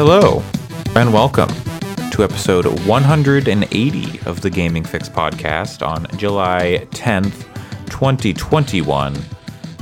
[0.00, 0.44] Hello,
[0.94, 1.48] and welcome
[2.12, 7.42] to episode 180 of the Gaming Fyx podcast on July 10th,
[7.86, 9.16] 2021.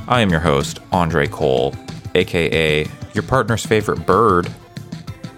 [0.08, 1.74] I am your host, Andre Cole,
[2.14, 4.50] aka your partner's favorite bird.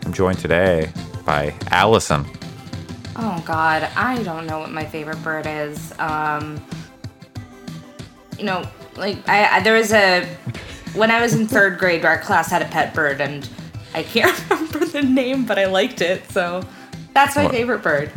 [0.05, 0.93] I'm joined today
[1.27, 2.25] by Allyson.
[3.17, 5.93] Oh God, I don't know what my favorite bird is.
[5.99, 6.65] Um,
[8.39, 8.63] you know,
[8.97, 10.25] like I, I there was a
[10.95, 13.51] when I was in third grade, our class had a pet bird, and
[13.99, 16.63] I can't remember the name, but I liked it, so
[17.15, 17.53] that's my What?
[17.53, 18.11] favorite bird.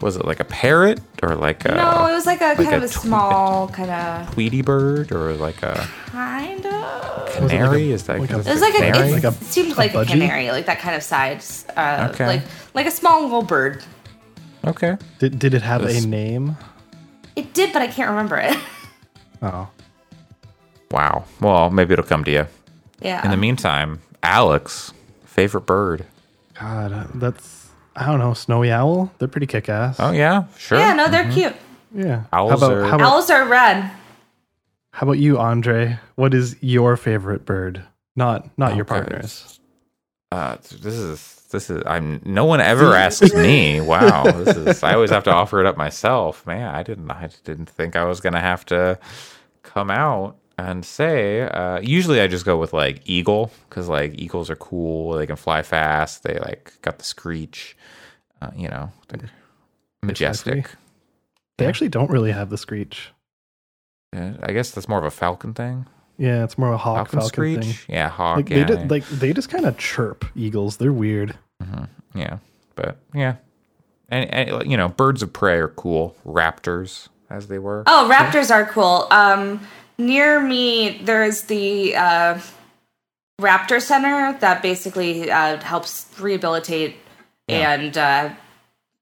[0.00, 2.72] Was it like a parrot or like a no, it was like a like kind
[2.74, 6.72] a of a tw- small, kind of, Tweety bird or like a kind of.
[6.72, 7.90] Was it like canary?
[7.90, 9.08] a- Is that like a- It was like a, canary?
[9.08, 12.26] it Like a- seemed like a, canary, like that kind of size, uh, Okay.
[12.26, 12.42] like
[12.74, 13.82] like a small little bird.
[14.66, 14.96] okay.
[15.20, 16.56] Did, did it have This- a name?
[17.36, 18.56] It did, but I can't remember it.
[19.42, 19.68] Oh,
[20.90, 21.24] Wow.
[21.40, 22.46] Well, maybe it'll come to you.
[23.00, 23.22] yeah.
[23.24, 24.92] In the meantime, Alex,
[25.34, 26.06] favorite bird.
[26.58, 28.34] God, uh, that's I don't know.
[28.34, 29.12] Snowy owl.
[29.18, 29.96] They're pretty kick ass.
[29.98, 30.78] Oh yeah, sure.
[30.78, 31.54] yeah, no, they're cute.
[31.94, 32.24] yeah.
[32.32, 33.90] Owls how about are- how about, Owls are red.
[34.92, 35.98] how about you, Andre?
[36.14, 37.82] What is your favorite bird?
[38.16, 39.58] Not not your partner's.
[40.30, 43.80] Uh, this is this is I'm no one ever asks me.
[43.80, 46.46] Wow, this is I always have to offer it up myself.
[46.46, 48.98] Man, I didn't I didn't think I was gonna have to
[49.62, 51.42] come out and say.
[51.42, 55.12] Uh, usually I just go with like eagle because like eagles are cool.
[55.12, 56.22] They can fly fast.
[56.22, 57.76] They like got the screech.
[58.42, 59.30] Uh, you know, they're
[60.02, 60.70] majestic.
[61.58, 63.10] They actually don't really have the screech.
[64.14, 65.86] Uh, I guess that's more of a falcon thing.
[66.18, 67.64] Yeah, it's more of a hawk Falcon, falcon, screech.
[67.64, 67.94] thing.
[67.96, 68.36] Yeah, hawk.
[68.36, 70.76] Like yeah, they just, like they just kind of chirp eagles.
[70.76, 71.36] They're weird.
[72.14, 72.38] Yeah,
[72.76, 73.36] but yeah,
[74.08, 76.14] and, and you know, birds of prey are cool.
[76.24, 77.82] Raptors, as they were.
[77.86, 79.08] Oh, raptors are cool.
[79.10, 79.60] Um,
[79.98, 82.40] near me, there's the uh,
[83.40, 86.96] Raptor Center that basically uh, helps rehabilitate
[87.48, 88.30] and uh,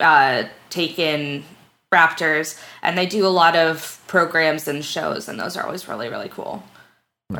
[0.01, 1.45] uh, take in
[1.93, 6.09] raptors, and they do a lot of programs and shows, and those are always really,
[6.09, 6.63] really cool.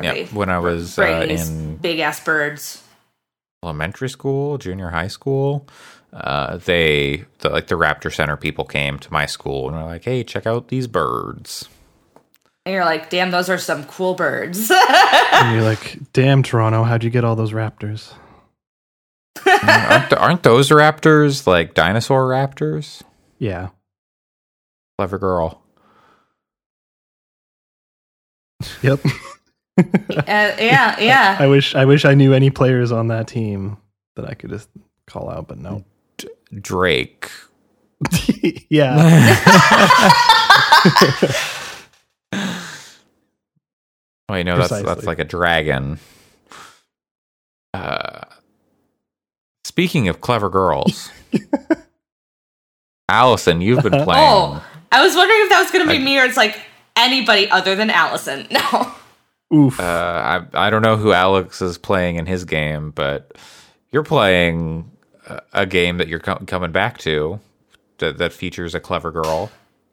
[0.01, 2.83] yeah, when I was uh, in big ass birds.
[3.63, 5.67] elementary school, junior high school,
[6.13, 10.05] uh, they the, like the Raptor Center people came to my school and were like,
[10.05, 11.67] "Hey, check out these birds."
[12.65, 14.71] And you're like, damn, those are some cool birds.
[15.33, 18.13] and you're like, damn, Toronto, how'd you get all those raptors?
[19.45, 23.01] aren't, aren't those raptors like dinosaur raptors?
[23.37, 23.69] Yeah.
[24.97, 25.61] Clever girl.
[28.81, 28.99] Yep.
[29.77, 29.83] uh,
[30.27, 31.37] yeah, yeah.
[31.39, 33.77] I wish I wish I knew any players on that team
[34.15, 34.69] that I could just
[35.07, 35.83] call out, but no.
[36.53, 37.29] Drake.
[38.69, 39.33] yeah.
[44.29, 45.99] Wait, no, that's that's like a dragon.
[47.73, 48.21] Uh,
[49.65, 51.09] speaking of clever girls,
[53.09, 54.23] Allyson, you've been playing.
[54.29, 56.59] Oh, I was wondering if that was going to be I- me or it's like
[56.95, 58.47] anybody other than Allyson.
[58.71, 58.91] No.
[59.53, 59.79] Oof.
[59.79, 59.83] Uh,
[60.53, 63.37] I I don't know who Alex is playing in his game, but
[63.91, 64.89] you're playing
[65.27, 67.39] a, a game that you're co- coming back to
[67.99, 69.51] that that features a clever girl.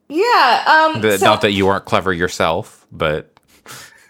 [0.09, 0.91] Yeah.
[0.95, 1.03] Um.
[1.03, 3.30] That- so- not that you aren't clever yourself, but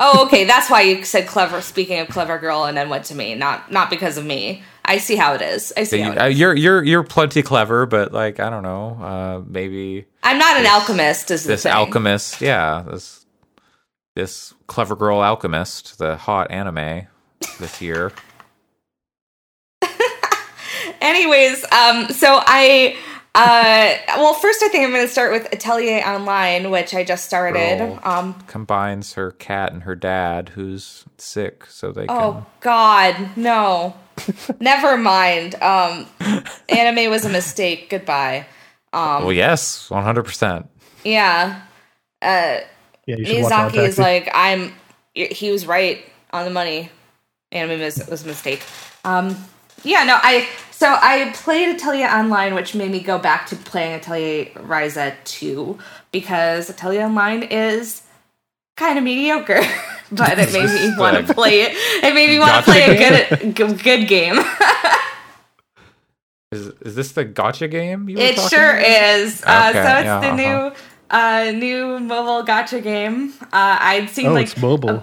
[0.00, 0.44] oh, okay.
[0.44, 1.60] That's why you said clever.
[1.60, 4.62] Speaking of clever girl, and then went to me, not not because of me.
[4.84, 5.72] I see how it is.
[5.76, 6.38] I see you, how it uh, is.
[6.38, 7.86] you're you're you're plenty clever.
[7.86, 11.30] But like I don't know, uh, maybe I'm not an alchemist.
[11.30, 11.72] Is this thing.
[11.72, 13.24] alchemist, yeah, this
[14.16, 17.06] this clever girl alchemist, the hot anime
[17.60, 18.12] this year.
[21.00, 22.08] Anyways, um.
[22.08, 22.96] So I.
[23.32, 27.26] Uh, well, first I think I'm going to start with Atelier Online, which I just
[27.26, 27.98] started.
[28.02, 33.94] Um, Combines her cat and her dad, who's sick, so they Oh God, no.
[34.60, 35.54] Never mind.
[35.62, 36.06] Um,
[36.68, 37.88] anime was a mistake.
[37.88, 38.46] Goodbye.
[38.92, 39.22] can.
[39.22, 40.68] Well, yes, one hundred percent.
[41.04, 41.62] Yeah.
[42.20, 42.58] Uh,
[43.06, 44.74] yeah, you should watch Odd Miyazaki is like, I'm.
[45.14, 46.90] He was right on the money.
[47.52, 48.62] Anime was, was a mistake.
[49.04, 49.36] Um,
[49.84, 50.48] yeah, no, I.
[50.80, 55.76] So I played Atelier Online, which made me go back to playing Atelier Ryza 2
[56.10, 58.00] because Atelier Online is
[58.78, 59.60] kind of mediocre,
[60.10, 61.72] but it made me want to play it.
[62.02, 64.36] It made me want to play a good, good, good game.
[66.52, 68.08] Is is this the gotcha game?
[68.08, 68.88] You were It talking sure about?
[69.20, 69.44] is.
[69.46, 70.68] Uh, Okay, so it's yeah, the uh-huh.
[70.68, 70.74] new,
[71.10, 73.32] uh, new mobile gotcha game.
[73.52, 75.00] Uh, I'd seen Oh, like it's mobile.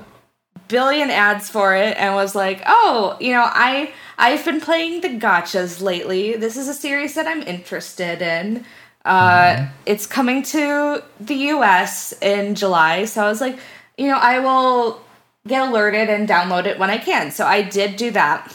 [0.67, 5.09] Billion ads for it and was like, oh, you know, I I've been playing the
[5.09, 6.35] gotchas lately.
[6.35, 8.65] This is a series that I'm interested in.
[9.05, 12.13] Uh, It's coming to the U.S.
[12.21, 13.57] in July, so I was like,
[13.97, 15.01] you know, I will
[15.47, 17.31] get alerted and download it when I can.
[17.31, 18.53] So I did do that.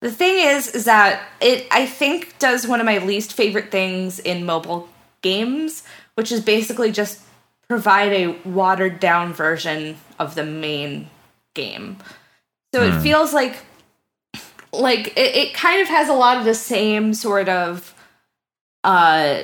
[0.00, 4.18] the thing is, is that it I think does one of my least favorite things
[4.20, 4.88] in mobile
[5.22, 5.82] games,
[6.14, 7.20] which is basically just
[7.68, 11.08] provide a watered down version of the main
[11.54, 11.98] game.
[12.74, 13.56] So it feels like
[14.72, 17.94] like it, it kind of has a lot of the same sort of
[18.82, 19.42] uh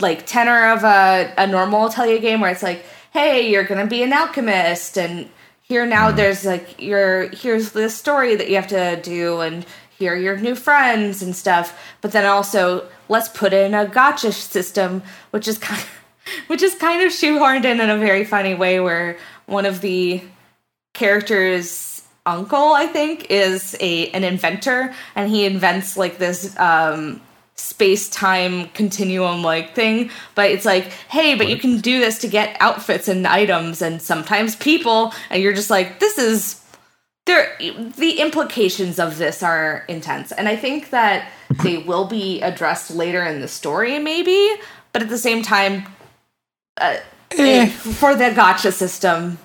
[0.00, 4.02] like tenor of a, a normal Atelier game where it's like, hey, you're gonna be
[4.02, 5.30] an alchemist and
[5.62, 9.64] here now there's like your here's the story that you have to do and
[9.98, 11.78] here are your new friends and stuff.
[12.00, 15.88] But then also let's put in a gotcha system, which is kind of,
[16.48, 20.22] which is kind of shoehorned in in a very funny way where one of the
[20.96, 27.20] characters uncle i think is a an inventor and he invents like this um
[27.58, 30.10] space-time continuum like thing.
[30.34, 34.00] But it's like hey but you can do this to get outfits and items and
[34.02, 36.62] sometimes people and you're just like this is
[37.24, 40.32] there the implications of this are intense.
[40.32, 41.30] And i think that
[41.62, 44.38] they will be addressed later in the story maybe
[44.92, 45.84] but at the same time
[46.78, 46.98] uh,
[47.30, 49.38] it- for the gotcha system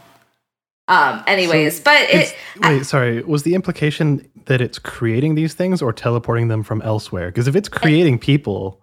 [0.88, 3.22] um anyways but it It's- wait, sorry.
[3.24, 7.28] Was the implication that it's creating these things or teleporting them from elsewhere?
[7.28, 8.82] Because if it's creating people,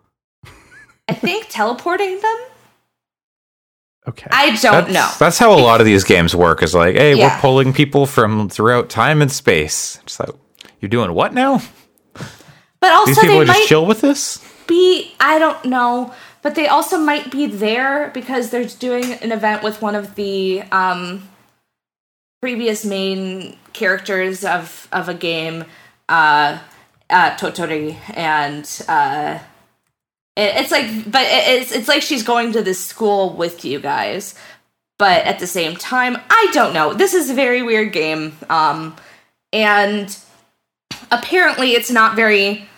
[1.08, 2.38] i think teleporting them
[4.08, 4.28] okay.
[4.30, 6.62] i don't That's, know that's how a lot of these games work.
[6.62, 7.34] Is like, hey, Yeah.
[7.34, 9.98] we're pulling people from throughout time and space.
[10.04, 10.30] It's like,
[10.80, 11.60] you're doing what now?
[12.80, 14.38] but also These people they just might chill with this.
[14.68, 16.12] be i don't know
[16.42, 20.62] but they also might be there because they're doing an event with one of the
[20.70, 21.28] um
[22.40, 25.64] previous main characters of of a game
[26.08, 26.58] uh
[27.11, 29.38] uh totori and uh
[30.37, 33.81] it, it's like but it, it's it's like she's going to this school with you
[33.81, 34.35] guys.
[34.99, 36.93] But at the same time i don't know.
[36.93, 38.96] This is a very weird game um
[39.52, 40.17] and
[41.11, 42.69] apparently it's not very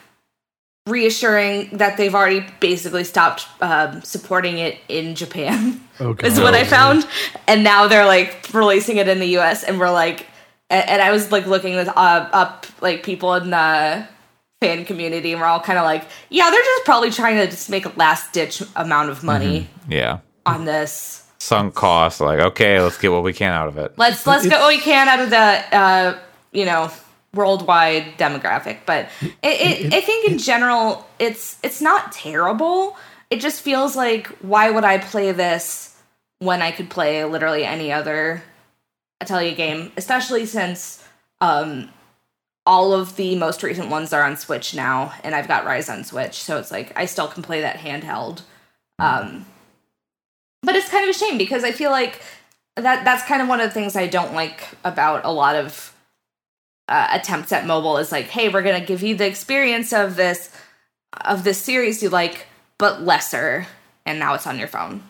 [0.90, 5.80] reassuring that they've already basically stopped um, supporting it in Japan.
[6.00, 6.28] Okay.
[6.28, 7.06] is what I Oh, found,
[7.46, 9.62] and now they're like releasing it in the U.S.
[9.64, 10.26] and we're like,
[10.70, 11.92] and, and I was like looking with, uh,
[12.32, 14.08] up like people in the
[14.62, 17.68] fan community, and we're all kind of like, yeah, they're just probably trying to just
[17.68, 21.26] make a last ditch amount of money Yeah, on this.
[21.36, 22.22] sunk cost.
[22.22, 23.92] Like, okay, let's get what we can out of it.
[23.98, 26.18] Let's let's get what we can out of the uh,
[26.52, 26.90] you know
[27.34, 28.80] worldwide demographic.
[28.86, 32.96] But it, it, I think in general, it's it's not terrible.
[33.30, 35.96] It just feels like why would I play this
[36.40, 38.42] when I could play literally any other
[39.20, 41.04] Atelier game, especially since
[41.40, 41.90] um,
[42.66, 46.04] all of the most recent ones are on Switch now, and I've got Ryza on
[46.04, 48.42] Switch, so it's like I still can play that handheld.
[48.98, 49.46] Um,
[50.62, 52.20] but it's kind of a shame because I feel like
[52.76, 55.94] that that's kind of one of the things I don't like about a lot of
[56.90, 60.50] uh, attempts at mobile is like, hey, we're gonna give you the experience of this
[61.24, 62.46] of this series you like,
[62.78, 63.66] but lesser,
[64.04, 65.02] and now it's on your phone.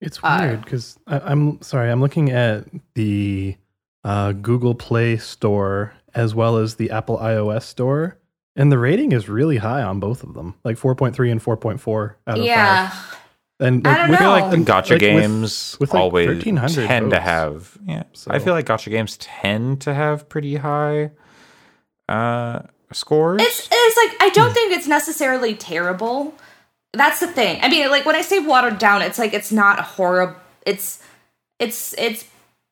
[0.00, 1.90] It's Uh, weird because I'm sorry.
[1.90, 2.64] I'm looking at
[2.94, 3.56] the
[4.02, 8.16] uh, Google Play Store as well as the Apple iOS Store,
[8.56, 12.38] and the rating is really high on both of them, like 4.3 and 4.4 out
[12.38, 13.18] of yeah, five.
[13.60, 14.30] And I like, don't with- know.
[14.30, 18.38] like the gotcha like, games with, like, always 1300 tend to have yeah So- i
[18.38, 21.10] feel like gotcha games tend to have pretty high
[22.08, 22.60] uh
[22.92, 26.34] scores it's it's like I don't think it's necessarily terrible.
[26.92, 27.60] That's the thing.
[27.62, 30.34] I mean, like when I say watered down, it's like it's not horrible.
[30.66, 31.00] It's
[31.60, 32.24] it's it's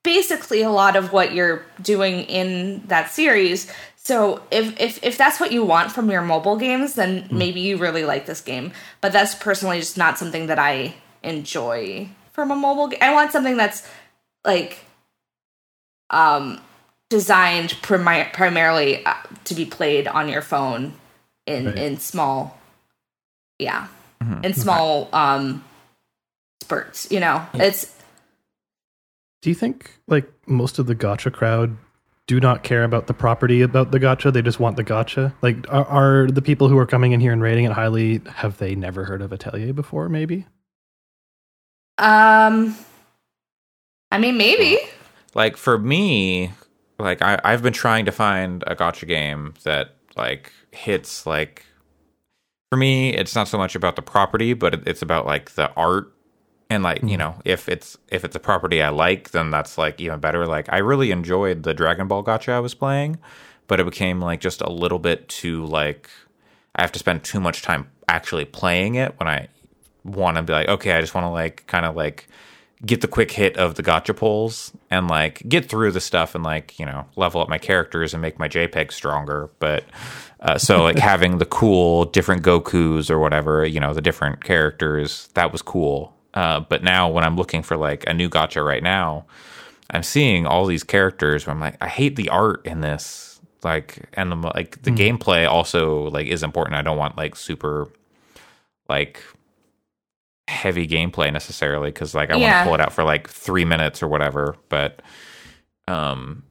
[0.02, 3.70] basically a lot of what you're doing in that series.
[4.08, 7.76] So if if if that's what you want from your mobile games, then maybe you
[7.76, 8.72] really like this game.
[9.02, 13.00] But that's personally just not something that I enjoy from a mobile game.
[13.02, 13.86] I want something that's
[14.46, 14.78] like
[16.08, 16.58] um
[17.10, 19.12] designed primi- primarily uh,
[19.44, 20.94] to be played on your phone
[21.46, 21.76] in Right.
[21.76, 22.56] in small
[23.58, 23.88] yeah
[24.24, 24.42] Mhm.
[24.42, 25.62] in small um
[26.62, 27.92] spurts you know it's
[29.42, 31.76] Do you think like most of the gotcha crowd
[32.28, 34.30] do not care about the property about the gotcha?
[34.30, 35.34] They just want the gotcha.
[35.42, 38.20] Like, are, are the people who are coming in here and rating it highly?
[38.36, 40.08] Have they never heard of Atelier before?
[40.08, 40.46] Maybe.
[41.98, 42.76] um
[44.12, 44.78] i mean maybe
[45.34, 46.52] like for me
[47.00, 51.66] like I, i've been trying to find a gotcha game that like hits like
[52.70, 56.12] for me it's not so much about the property but it's about like the art
[56.70, 60.00] and like you know if it's if it's a property i like then that's like
[60.00, 63.18] even better like i really enjoyed the dragon ball gotcha i was playing
[63.66, 66.10] but it became like just a little bit too like
[66.74, 69.48] i have to spend too much time actually playing it when i
[70.04, 72.28] want to be like okay i just want to like kind of like
[72.84, 76.44] get the quick hit of the gotcha pulls and like get through the stuff and
[76.44, 79.50] like you know level up my characters and make my JPEG stronger.
[79.58, 79.84] But
[80.40, 85.28] uh, so like having the cool different Goku's or whatever, you know, the different characters
[85.34, 86.14] that was cool.
[86.34, 89.26] Uh, but now when I'm looking for like a new gotcha right now,
[89.90, 93.40] I'm seeing all these characters where I'm like, I hate the art in this.
[93.64, 96.76] Like, and the like the gameplay also like is important.
[96.76, 97.88] I don't want like super
[98.88, 99.22] like
[100.46, 104.02] heavy gameplay necessarily because like I want to pull it out for like three minutes
[104.02, 104.56] or whatever.
[104.68, 105.02] But
[105.88, 106.44] um,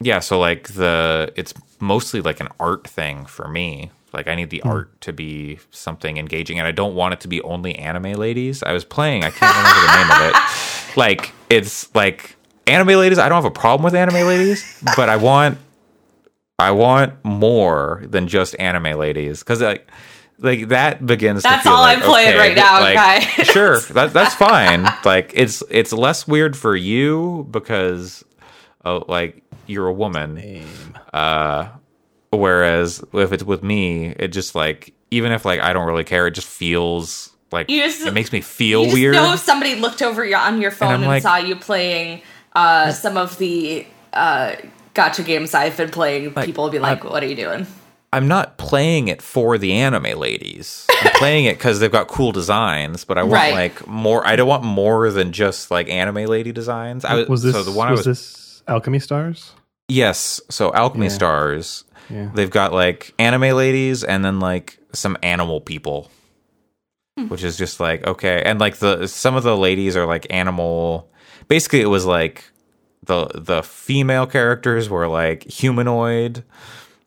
[0.00, 0.20] yeah.
[0.20, 3.90] So like the it's mostly like an art thing for me.
[4.14, 7.28] Like I need the art to be something engaging, and I don't want it to
[7.28, 8.62] be only anime ladies.
[8.62, 9.24] I was playing.
[9.24, 10.42] I can't remember the name of it.
[10.96, 12.36] Like it's like
[12.68, 13.18] anime ladies.
[13.18, 15.58] I don't have a problem with anime ladies, but I want
[16.56, 19.90] I want more than just anime ladies because like
[20.38, 21.42] like that begins.
[21.42, 23.24] to That's all like, I'm playing okay, right now, like, guys.
[23.46, 24.84] sure, that, that's fine.
[25.04, 28.24] like it's it's less weird for you because
[28.84, 30.62] uh, like you're a woman.
[31.12, 31.68] Uh,
[32.36, 36.26] whereas if it's with me, it just like even if like I don't really care,
[36.26, 39.14] it just feels like You just- it makes me feel you just weird.
[39.14, 42.22] know if somebody looked over your, on your phone I'm and, like- saw you playing
[42.54, 44.54] uh, some of the uh,
[44.94, 47.66] gotcha games I've been playing, people will be like, "What are you doing?"
[48.12, 50.86] I'm not playing it for the anime ladies.
[51.02, 53.54] I'm playing it because they've got cool designs, but I want Right.
[53.54, 54.24] like more.
[54.24, 57.04] I don't want more than just like anime lady designs.
[57.04, 59.52] I was this so the one was, I was this Alchemy Stars?
[59.88, 60.40] yes.
[60.48, 61.12] So Alchemy Yeah.
[61.12, 62.30] Stars, Yeah.
[62.34, 66.10] they've got like anime ladies and then like some animal people,
[67.16, 67.28] hmm.
[67.28, 71.10] which is just like okay, and like the some of the ladies are like animal.
[71.48, 72.44] Basically, it was like
[73.04, 76.44] the the female characters were like humanoid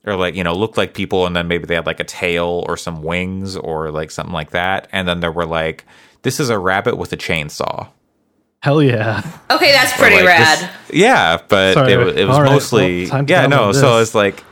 [0.06, 2.64] or like you know looked like people and then maybe they had like a tail
[2.68, 5.84] or some wings or like something like that and then there were like
[6.22, 7.88] this is a rabbit with a chainsaw
[8.60, 9.22] Hell yeah!
[9.52, 10.58] Okay, that's pretty like, rad.
[10.58, 11.92] this- yeah but Sorry.
[11.92, 14.42] it, it was All right, mostly well, time to yeah no so it's like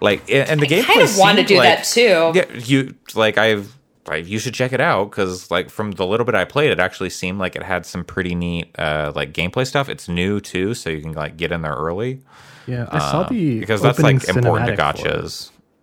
[0.00, 2.32] like and the gameplay kind of want to do like- that too.
[2.34, 3.76] yeah you like i've
[4.06, 6.80] like, you should check it out because like from the little bit i played it
[6.80, 10.72] actually seemed like it had some pretty neat uh like gameplay stuff it's new too
[10.72, 12.20] so you can like get in there early
[12.66, 15.12] Yeah, I saw the Uh, because that's like important to cinematic for it.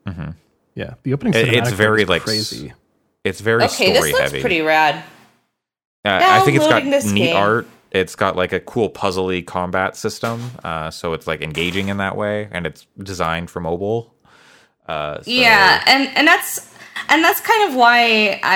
[0.07, 0.33] gotchas
[0.75, 1.33] Yeah, the opening.
[1.35, 2.73] It- it's very, like, crazy.
[3.23, 4.95] it's very Okay, this story looks heavy pretty rad.
[6.03, 7.35] Uh, I think it's got this neat game.
[7.37, 7.65] art.
[7.95, 12.17] It's got like a cool puzzly combat system, uh, so it's like engaging in that
[12.17, 14.13] way, and it's designed for mobile.
[14.87, 16.73] Uh, so- Yeah, and and that's
[17.09, 18.55] and that's kind of why I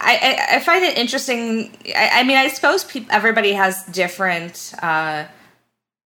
[0.00, 0.18] I,
[0.50, 1.76] I, I find it interesting.
[1.96, 5.24] I, I mean, I suppose peop everybody has different uh,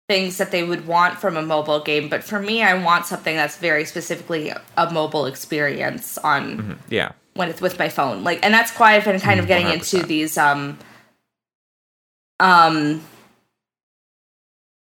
[0.08, 3.34] things that they would want from a mobile game, but for me, I want something
[3.36, 8.24] that's very specifically a mobile experience on yeah, when it's with my phone.
[8.24, 10.06] Like, and that's why I've been kind of getting into 100%.
[10.06, 10.78] these um
[12.40, 13.02] um.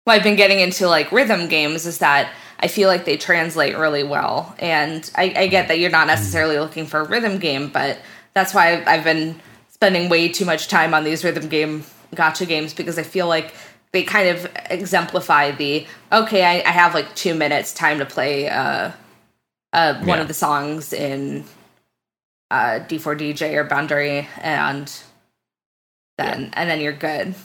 [0.06, 3.78] Well, I've been getting into like rhythm games is that I feel like they translate
[3.78, 7.70] really well, and I, I get that you're not necessarily looking for a rhythm game,
[7.70, 8.00] but
[8.34, 9.40] that's why I've, I've been
[9.70, 11.84] spending way too much time on these rhythm game
[12.16, 13.54] gotcha games because I feel like
[13.94, 18.48] they kind of exemplify the okay, I, I have like two minutes time to play
[18.50, 18.92] uh,
[19.74, 20.22] uh, one Yeah.
[20.22, 21.44] of the songs in
[22.50, 24.92] uh, D4DJ or Bandori, and
[26.26, 27.36] then and then you're good.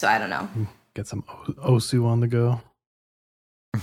[0.00, 0.46] So I don't know.
[0.46, 0.64] Hmm.
[0.94, 2.60] Get some o- Osu on the go.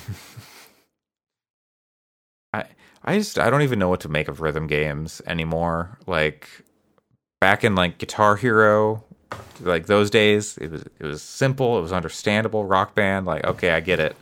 [2.54, 2.66] I
[3.04, 5.98] I just I don't even know what to make of rhythm games anymore.
[6.08, 6.50] Like
[7.40, 9.04] back in like Guitar Hero,
[9.62, 12.66] like those days, it was it was simple, it was understandable.
[12.66, 14.16] Rock Band, like okay, I get it.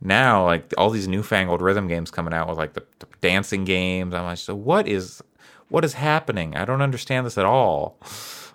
[0.00, 4.14] Now, like all these newfangled rhythm games coming out with like the, the dancing games,
[4.14, 5.22] I'm like, so what is
[5.70, 6.56] what is happening?
[6.56, 7.98] I don't understand this at all.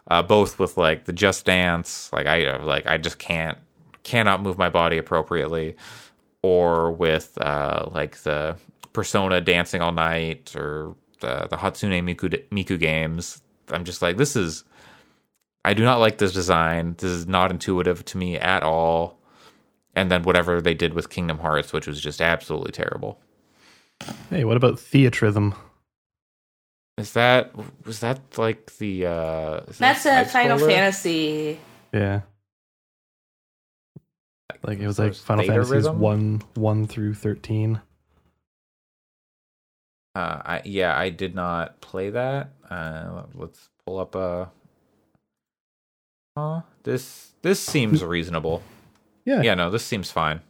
[0.07, 3.57] Uh, both with like the Just Dance, like I like I just can't
[4.03, 5.75] cannot move my body appropriately,
[6.41, 8.57] or with uh, like the
[8.91, 13.41] Persona Dancing All Night or the the Hatsune Miku Miku games.
[13.69, 14.63] I'm just like this is.
[15.65, 16.95] I do not like this design.
[16.97, 19.17] This is not intuitive to me at all.
[19.95, 23.21] And then whatever they did with Kingdom Hearts, which was just absolutely terrible.
[24.29, 25.55] Hey, what about Theatrhythm?
[26.97, 27.51] Is that
[27.85, 30.67] was that like the uh is that That's a Final scroller?
[30.67, 31.59] Fantasy.
[31.91, 32.21] Yeah,
[34.63, 35.99] like it was like Final Theta Fantasies Rhythm?
[35.99, 37.81] one one through thirteen.
[40.15, 42.51] Uh, I yeah, I did not play that.
[42.69, 44.51] Uh, let's pull up a.
[46.35, 48.61] Uh, this this seems reasonable.
[49.25, 50.41] Yeah, Yeah, no, this seems fine.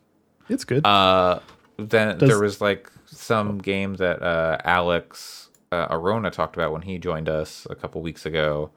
[0.50, 0.86] it's good.
[0.86, 1.40] Uh,
[1.78, 5.43] then Does- there was like some game that uh Alex
[5.74, 8.72] uh, Arona talked about when he joined us a couple weeks ago.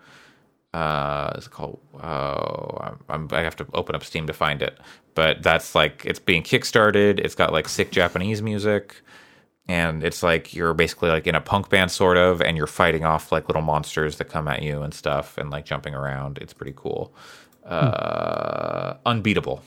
[0.74, 1.78] Uh, is it called?
[1.94, 4.78] Oh, I'm, I'm, I have to open up Steam to find it.
[5.14, 7.18] But that's like it's being kickstarted.
[7.20, 9.00] It's got like sick Japanese music,
[9.68, 13.04] and it's like you're basically like in a punk band sort of, and you're fighting
[13.04, 16.38] off like little monsters that come at you and stuff, and like jumping around.
[16.38, 17.14] It's pretty cool.
[17.64, 19.62] Uh, Unbeatable.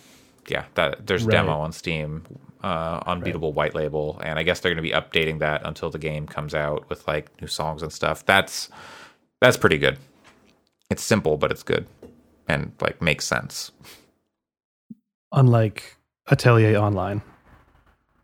[0.47, 1.31] Yeah, that there's Right.
[1.33, 2.23] demo on Steam.
[2.61, 5.97] Uh, Unbeatable white label, and I guess they're going to be updating that until the
[5.97, 8.25] game comes out with like new songs and stuff.
[8.25, 8.69] That's
[9.39, 9.97] that's pretty good.
[10.89, 11.87] It's simple, but it's good
[12.49, 13.71] and like makes sense.
[15.31, 15.95] Unlike
[16.29, 17.21] Atelier Online.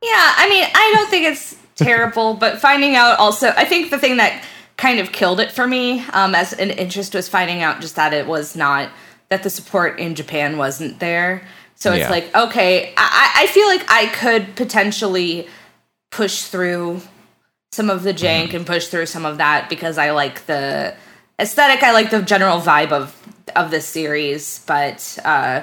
[0.01, 3.97] Yeah, I mean, I don't think it's terrible, but finding out also, I think the
[3.97, 4.43] thing that
[4.77, 8.13] kind of killed it for me um, as an interest was finding out just that
[8.13, 8.89] it was not
[9.29, 11.47] that the support in Japan wasn't there.
[11.75, 12.09] So it's Yeah.
[12.09, 15.47] like, okay, I, I feel like I could potentially
[16.11, 17.01] push through
[17.71, 20.95] some of the jank and push through some of that because I like the
[21.39, 21.83] aesthetic.
[21.83, 23.13] I like the general vibe of
[23.55, 25.61] of this series, but uh,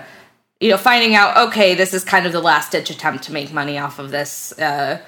[0.60, 3.52] you know, finding out okay, this is kind of the last ditch attempt to make
[3.52, 5.00] money off of this uh,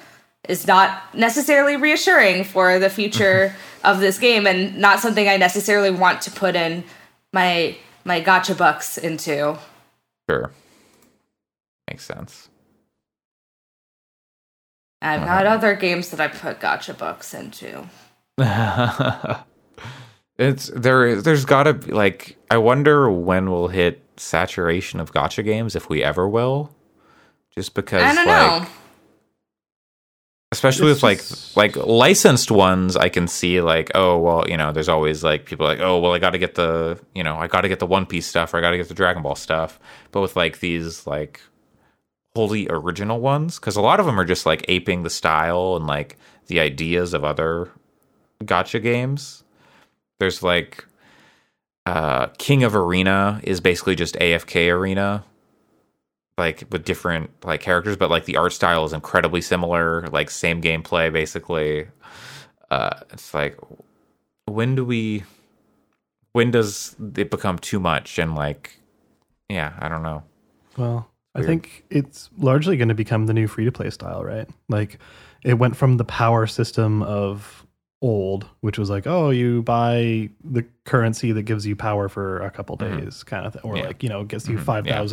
[0.49, 5.91] is not necessarily reassuring for the future of this game, and not something I necessarily
[5.91, 6.83] want to put in
[7.31, 9.59] my my gotcha bucks into.
[10.27, 10.51] Sure.
[11.89, 12.49] Makes sense.
[15.01, 17.87] I've got other games that I put gotcha books into.
[20.37, 25.43] it's there is there's gotta be like I wonder when we'll hit saturation of gotcha
[25.43, 26.71] games if we ever will.
[27.55, 28.67] Just because I don't like know.
[30.51, 34.57] especially It's with like just- like licensed ones i can see like oh well you
[34.57, 37.47] know there's always like people like oh well i gotta get the you know i
[37.47, 39.79] gotta get the one piece stuff or i gotta get the dragon ball stuff
[40.11, 41.39] but with like these like
[42.35, 45.87] wholly original ones because a lot of them are just like aping the style and
[45.87, 47.71] like the ideas of other
[48.45, 49.43] gotcha games.
[50.19, 50.85] There's like
[51.85, 55.23] uh king of arena is basically just afk arena
[56.35, 60.61] like with different like characters but like the art style is incredibly similar like same
[60.61, 61.87] gameplay basically.
[62.69, 63.57] Uh it's like
[64.45, 65.23] when do we
[66.33, 68.79] when does it become too much and like
[69.47, 70.23] yeah i don't know.
[70.75, 74.47] Well, I think it's largely going to become the new free to play style, right?
[74.69, 74.99] Like
[75.43, 77.65] it went from the power system of
[78.01, 82.49] old, which was like, oh, you buy the currency that gives you power for a
[82.51, 83.01] couple Mhm.
[83.03, 83.87] days, kind of thing, or Yeah.
[83.87, 85.03] like you know gets you Mhm, five yeah.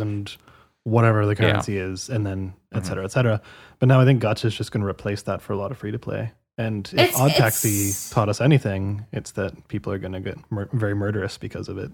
[0.85, 1.51] whatever the Yeah.
[1.51, 2.85] currency is, and then et Mhm.
[2.85, 3.41] cetera, et cetera.
[3.79, 5.77] But now I think Gacha is just going to replace that for a lot of
[5.77, 6.31] free to play.
[6.57, 10.19] And if It's- Odd it's- Taxi taught us anything, it's that people are going to
[10.19, 11.91] get mur- very murderous because of it.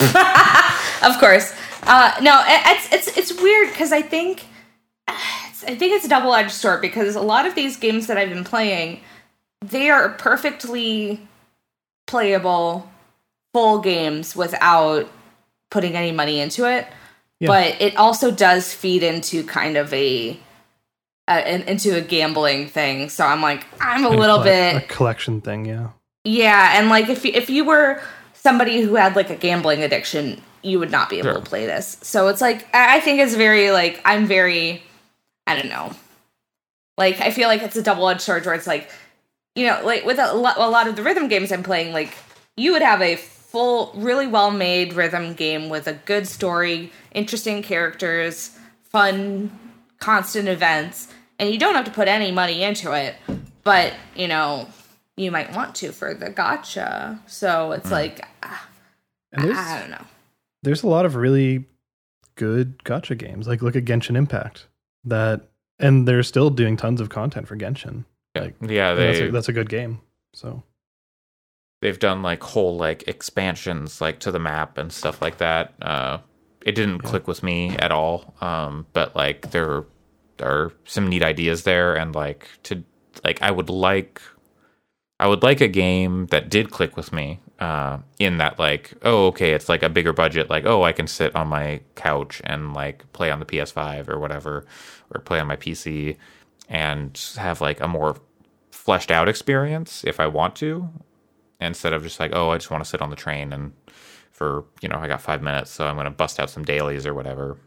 [1.02, 1.52] of course.
[1.84, 2.62] Uh, no, it-
[2.92, 4.44] it's it's it's weird because I think
[5.08, 8.16] it's, I think it's a double edged sword because a lot of these games that
[8.18, 9.00] I've been playing,
[9.64, 11.20] they are perfectly
[12.06, 12.88] playable
[13.52, 15.10] full games without
[15.70, 16.86] putting any money into it.
[17.40, 17.46] Yeah.
[17.48, 20.38] But it also does feed into kind of a,
[21.28, 23.08] into a gambling thing.
[23.08, 25.88] So I'm like I'm a And little collect- bit a collection thing, yeah.
[26.24, 28.00] yeah, and like if you, if you were
[28.34, 31.40] somebody who had like a gambling addiction, you would not be able Sure.
[31.40, 31.96] to play this.
[32.02, 34.82] So it's like I I think it's very like I'm very
[35.46, 35.92] I don't know.
[36.98, 38.90] Like I feel like it's a double edged sword where it's like
[39.54, 42.14] you know like with a lot, a lot of the rhythm games I'm playing, like
[42.56, 47.62] you would have a full, really well made rhythm game with a good story, interesting
[47.62, 49.50] characters, fun,
[49.98, 53.14] constant events, and you don't have to put any money into it.
[53.64, 54.68] But you know,
[55.16, 57.18] you might want to for the gotcha.
[57.26, 58.68] So it's like ah,
[59.32, 60.04] And there's, I don't know.
[60.62, 61.64] There's a lot of really
[62.36, 63.46] good gotcha games.
[63.46, 64.66] Like look at Genshin Impact.
[65.04, 68.04] That and they're still doing tons of content for Genshin.
[68.34, 70.00] yeah, Like, yeah And that's, a, that's a good game.
[70.34, 70.62] So
[71.80, 76.18] they've done like whole like expansions like to the map and stuff like that uh
[76.64, 79.84] it didn't click with me at all um but like there
[80.40, 82.82] are some neat ideas there and like to
[83.24, 84.20] like i would like
[85.18, 89.26] i would like a game that did click with me uh in that like oh
[89.26, 92.72] okay it's like a bigger budget like oh i can sit on my couch and
[92.72, 94.64] like play on the ps5 or whatever
[95.14, 96.16] or play on my pc
[96.68, 98.16] and have like a more
[98.70, 100.88] fleshed out experience if i want to
[101.60, 103.72] instead of just like, oh, I just want to sit on the train and
[104.32, 107.06] for you know I got five minutes, so I'm going to bust out some dailies
[107.06, 107.58] or whatever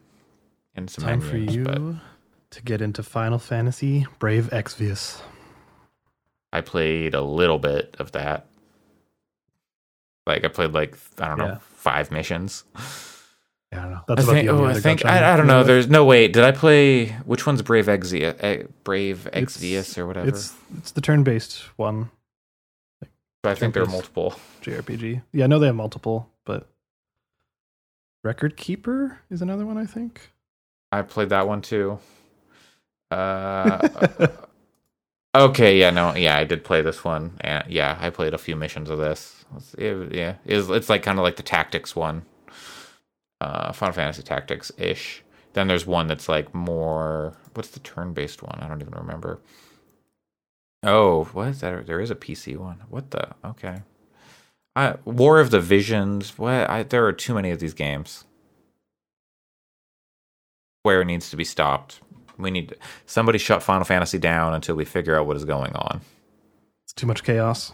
[0.76, 1.82] and some time for you But
[2.52, 5.22] to get into Final Fantasy Brave Exvius.
[6.52, 8.48] I played a little bit of that.
[10.26, 11.58] Like I played like I don't know Yeah.
[11.76, 12.64] five missions.
[12.76, 13.98] I don't know.
[13.98, 14.50] I That's about think.
[14.50, 15.04] Oh, I think.
[15.06, 15.64] I'm I, I don't know.
[15.64, 16.32] There's no wait.
[16.34, 18.36] Did I play which one's Brave Exvius?
[18.44, 20.28] Eh, Brave It's- Exvius or whatever?
[20.28, 22.10] It's it's the turn-based one
[23.42, 24.36] but I think there are multiple.
[24.62, 25.22] JRPG.
[25.34, 26.70] Yeah, I know they have multiple, but
[28.24, 30.30] Record Keeper is another one, I think.
[30.94, 32.00] I played that one too.
[33.12, 33.86] Uh,
[35.36, 38.56] okay, yeah, no, yeah, I did play this one, and yeah, I played a few
[38.56, 39.46] missions of this.
[39.78, 42.26] It, yeah, it's, it's like kind of like the tactics one,
[43.42, 45.24] uh, Final Fantasy Tactics ish.
[45.54, 47.34] Then there's one that's like more.
[47.54, 48.60] What's the turn-based one?
[48.60, 49.40] I don't even remember.
[50.82, 51.86] Oh, what is that?
[51.86, 52.84] There is a PC one.
[52.90, 53.30] What the?
[53.46, 53.84] Okay.
[54.76, 56.38] I, War of the Visions.
[56.38, 56.70] What?
[56.70, 58.26] I, there are too many of these games.
[60.82, 62.02] Where it needs to be stopped.
[62.38, 65.76] We need to, somebody shut Final Fantasy down until we figure out what is going
[65.76, 66.02] on.
[66.86, 67.72] It's too much chaos.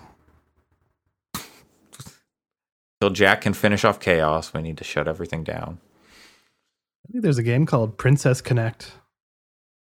[3.01, 5.79] Till Jack can finish off chaos, we need to shut everything down.
[7.07, 8.91] I think there's a game called Princess Connect.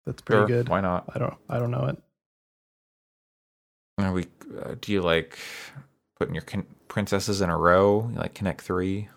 [0.04, 0.68] That's pretty Sure, good.
[0.68, 1.04] Why not?
[1.14, 1.96] I don't I don't know it.
[3.98, 4.26] Are we?
[4.62, 5.38] Uh, do you like
[6.18, 8.08] putting your con- princesses in a row?
[8.12, 9.08] You like Connect Three?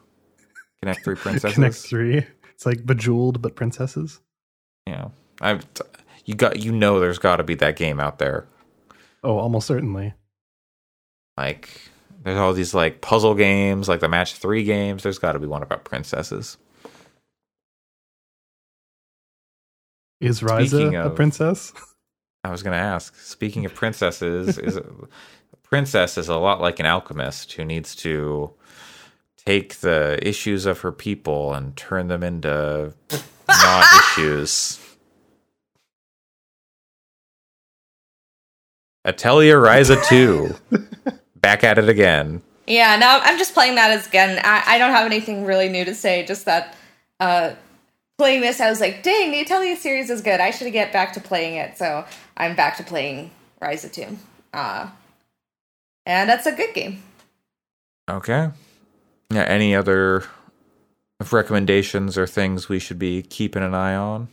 [0.81, 1.55] Connect Three princesses.
[1.55, 2.25] Connect three.
[2.53, 4.19] It's like bejeweled but princesses.
[4.87, 5.09] Yeah,
[5.41, 5.59] I.
[6.25, 6.59] You got.
[6.59, 8.45] You know, there's got to be that game out there.
[9.23, 10.13] Oh, almost certainly.
[11.37, 11.69] Like,
[12.23, 15.03] there's all these like puzzle games, like the Match Three games.
[15.03, 16.57] There's got to be one about princesses.
[20.21, 21.73] Is Ryza Speaking a of- princess?
[22.45, 23.17] I was gonna ask.
[23.19, 24.83] Speaking of princesses, is a
[25.63, 28.51] princess is a lot like an alchemist who needs to
[29.45, 32.93] take the issues of her people and turn them into
[33.47, 33.85] not
[34.17, 34.77] issues.
[39.05, 40.55] Atelier Ryza 2.
[41.35, 42.41] Back at it again.
[42.67, 44.39] Yeah, now I'm just playing that as again.
[44.43, 46.25] I, I don't have anything really new to say.
[46.25, 46.75] Just that
[47.19, 47.53] uh,
[48.17, 50.39] playing this, I was like, dang, the Atelier series is good.
[50.39, 51.77] I should get back to playing it.
[51.77, 52.05] So
[52.37, 54.17] I'm back to playing Ryza 2.
[54.53, 54.89] Uh,
[56.05, 57.03] and that's a good game.
[58.09, 58.49] Okay.
[59.29, 60.23] Yeah, any other
[61.31, 64.27] recommendations or things we should be keeping an eye on?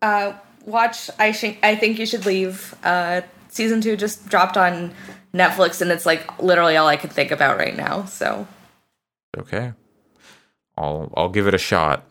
[0.00, 1.10] Uh, watch.
[1.18, 2.74] I think I think you should leave.
[2.82, 3.22] Uh,
[3.54, 4.92] season two just dropped on
[5.32, 8.04] Netflix, and it's like literally all I can think about right now.
[8.04, 8.46] So
[9.36, 9.72] Okay.
[10.76, 12.04] I'll I'll give it a shot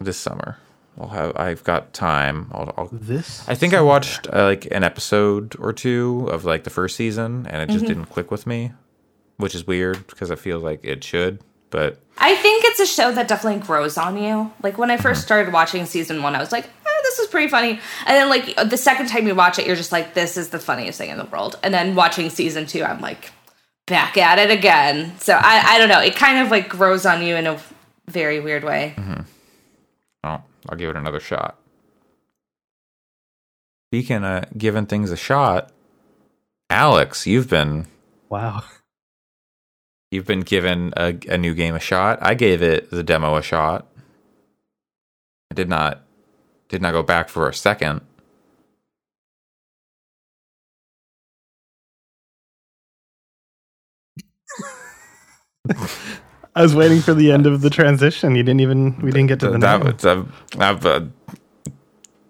[0.00, 0.58] this summer.
[0.98, 2.50] I'll have I've got time.
[2.52, 6.64] I'll, I'll This I think I watched uh, like an episode or two of like
[6.64, 8.72] the first season and it just didn't click with me,
[9.36, 13.12] which is weird because I feel like it should, but I think it's a show
[13.12, 14.50] that definitely grows on you.
[14.62, 17.48] Like when I 1st started watching season one, I was like, oh, this is pretty
[17.48, 17.80] funny.
[18.06, 20.58] And then like the second time you watch it, you're just like, this is the
[20.58, 21.58] funniest thing in the world.
[21.62, 23.32] And then watching season two, I'm like,
[23.86, 25.18] back at it again.
[25.20, 26.00] So I, I don't know.
[26.00, 27.60] It kind of like grows on you in a
[28.08, 28.94] very weird way.
[30.24, 31.58] oh, I'll give it another shot.
[33.90, 35.72] Speaking of giving things a shot,
[36.68, 37.86] Alex, you've been
[38.28, 38.64] wow.
[40.10, 42.18] you've been given a, a new game a shot.
[42.20, 43.86] I gave it the demo a shot.
[45.50, 46.02] I did not
[46.68, 48.00] did not go back for a second.
[56.54, 58.34] I was waiting for the end of the transition.
[58.34, 60.32] You didn't even we didn't get to the that, name.
[60.58, 61.02] uh, I've, uh,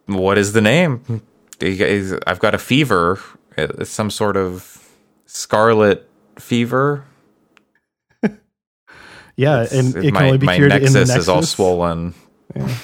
[0.06, 1.22] what is the name?
[1.60, 3.20] I've got a fever.
[3.56, 4.88] It's some sort of
[5.26, 7.04] scarlet fever.
[9.36, 11.16] Yeah, and it can my only be cured in the nexus.
[11.16, 12.14] is all swollen.
[12.54, 12.74] Yeah,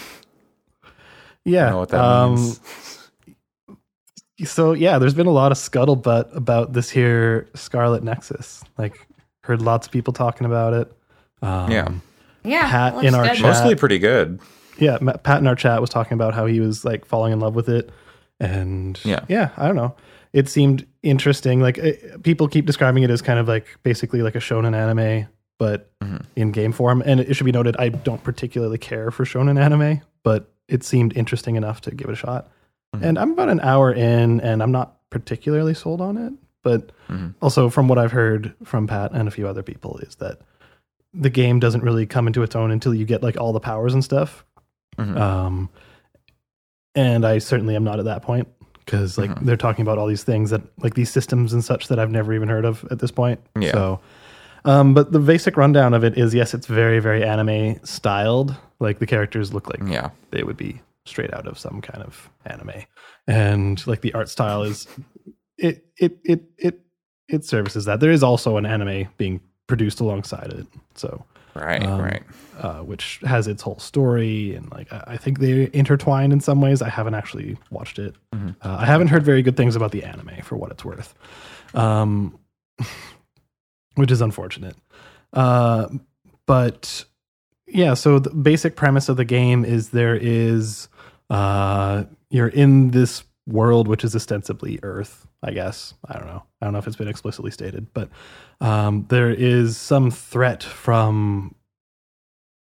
[1.46, 2.60] I know what that um, means.
[4.44, 8.64] So yeah, there's been a lot of scuttlebutt about this here Scarlet Nexus.
[8.76, 9.06] Like,
[9.44, 10.92] heard lots of people talking about it.
[11.42, 11.88] Um, Yeah.
[12.44, 12.68] Yeah.
[12.70, 13.34] Pat in our good.
[13.36, 14.40] chat- Mostly pretty good.
[14.78, 14.98] yeah.
[15.22, 17.68] Pat in our chat was talking about how he was like falling in love with
[17.68, 17.90] it,
[18.40, 19.20] and Yeah.
[19.28, 19.50] yeah.
[19.56, 19.94] I don't know.
[20.32, 21.60] It seemed interesting.
[21.60, 21.92] Like eh,
[22.24, 25.28] people keep describing it as kind of like basically like a shonen anime,
[25.58, 26.24] but Mhm.
[26.34, 27.00] in game form.
[27.06, 31.16] And it should be noted, I don't particularly care for shonen anime, but it seemed
[31.16, 32.48] interesting enough to give it a shot.
[32.94, 33.02] Mhm.
[33.02, 36.32] And I'm about an hour in, and I'm not particularly sold on it.
[36.62, 37.34] But Mhm.
[37.42, 40.38] also, from what I've heard from Pat and a few other people, is that
[41.12, 43.92] the game doesn't really come into its own until you get like all the powers
[43.94, 44.44] and stuff.
[44.96, 45.18] Mhm.
[45.18, 45.68] Um,
[46.94, 48.48] and I certainly am not at that point
[48.84, 49.44] because like Mhm.
[49.46, 52.32] they're talking about all these things that like these systems and such that I've never
[52.32, 53.40] even heard of at this point.
[53.58, 53.72] Yeah.
[53.72, 54.00] So,
[54.64, 58.54] um, but the basic rundown of it is yes, it's very very anime styled.
[58.82, 60.10] Like the characters look like yeah.
[60.30, 62.84] they would be straight out of some kind of anime,
[63.26, 64.86] and like the art style is
[65.58, 66.80] it it it it
[67.28, 68.00] it services that.
[68.00, 70.66] There is also an anime being produced alongside it.
[70.94, 71.84] So Right.
[71.84, 72.22] Um, right.
[72.60, 76.60] uh, which has its whole story and like I I think they intertwine in some
[76.62, 76.80] ways.
[76.80, 78.14] I haven't actually watched it.
[78.34, 78.56] Mhm.
[78.62, 81.14] Uh, I haven't heard very good things about the anime for what it's worth,
[81.74, 82.38] um,
[83.96, 84.76] which is unfortunate.
[85.32, 85.88] Uh,
[86.46, 87.04] but
[87.72, 90.88] yeah, so the basic premise of the game is there is
[91.30, 95.94] uh you're in this world which is ostensibly Earth, I guess.
[96.06, 96.42] I don't know.
[96.60, 98.10] I don't know if it's been explicitly stated, but
[98.60, 101.54] um there is some threat from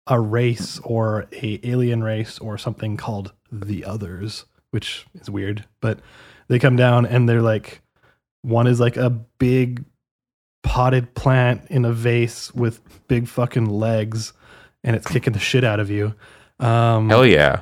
[0.08, 6.00] a race or a alien race or something called the others, which is weird, but
[6.48, 7.82] they come down and they're like
[8.42, 9.86] one is like a big
[10.64, 14.34] potted plant in a vase with big fucking legs
[14.84, 16.14] and it's kicking the shit out of you.
[16.60, 17.62] Um, Hell yeah.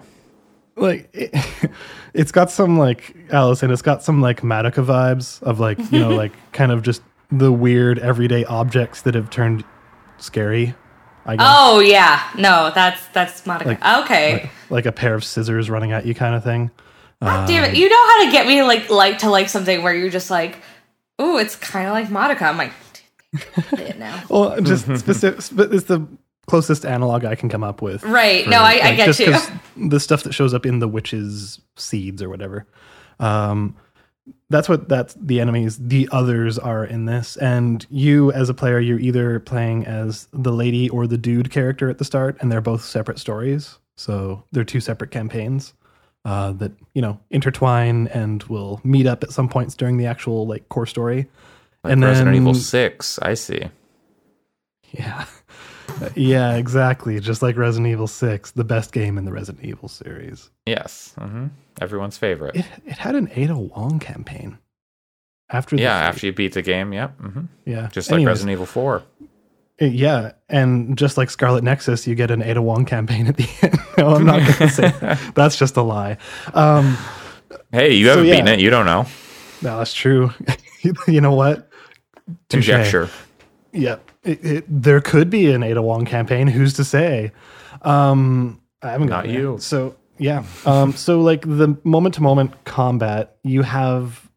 [0.76, 1.34] like it,
[2.14, 6.10] it's got some like Allyson, it's got some like Madoka vibes of like you know
[6.16, 9.64] like kind of just the weird everyday objects that have turned
[10.18, 10.76] scary.
[11.26, 13.66] I guess Oh yeah, no, that's that's Madoka.
[13.66, 14.34] Like- okay.
[14.34, 16.72] like, like a pair of scissors running at you kind of thing.
[17.22, 17.78] God damn it!
[17.78, 20.58] You know how to get me like like to like something where you're just like,
[21.22, 22.42] ooh, it's kind of like Madoka.
[22.50, 22.74] I'm like,
[23.70, 24.24] play it now.
[24.28, 26.08] Well, just specific, sp- it's the
[26.48, 28.04] closest analog I can come up with.
[28.04, 28.44] Right.
[28.46, 29.32] for, No, I, I get just you.
[29.32, 32.66] 'cause The stuff that shows up in the witch's seeds or whatever.
[33.20, 33.76] Um,
[34.50, 35.78] that's what that's the enemies.
[35.80, 40.52] The others are in this, and you as a player, you're either playing as the
[40.52, 43.78] lady or the dude character at the start, and they're both separate stories.
[43.96, 45.74] So they're two separate campaigns
[46.26, 50.46] uh, that you know intertwine and will meet up at some points during the actual
[50.48, 51.28] like core story.
[51.84, 53.20] Like and Resident then Evil 6.
[53.24, 53.64] I see.
[54.92, 55.26] Yeah.
[56.16, 57.20] Yeah, exactly.
[57.20, 60.50] Just like Resident Evil 6, the best game in the Resident Evil series.
[60.66, 61.14] Yes.
[61.18, 61.48] hmm
[61.80, 62.56] Everyone's favorite.
[62.56, 64.58] It it had an Ada Wong campaign.
[65.50, 66.08] After the yeah, three.
[66.08, 66.94] after you beat the game.
[66.94, 67.18] Yep.
[67.20, 67.90] hmm yeah.
[67.92, 69.04] Just like Anyways, Resident Evil 4.
[69.82, 73.50] uh, Yeah, and just like Scarlet Nexus, you get an Ada Wong campaign at the
[73.62, 73.80] end.
[73.98, 75.20] no, I'm not going to say that.
[75.36, 76.18] that's just a lie.
[76.54, 76.98] Um,
[77.74, 78.36] Hey, you haven't yeah.
[78.36, 78.60] beaten it.
[78.60, 79.06] You don't know.
[79.62, 80.32] no, that's true.
[81.08, 81.70] you know what?
[82.50, 83.10] Conjecture.
[83.74, 86.48] Yeah, it, it, there could be an Ada Wong campaign.
[86.48, 87.32] Who's to say?
[87.82, 89.58] Um, I haven't got you.
[89.60, 94.30] So yeah, um, so like the moment to moment combat, you have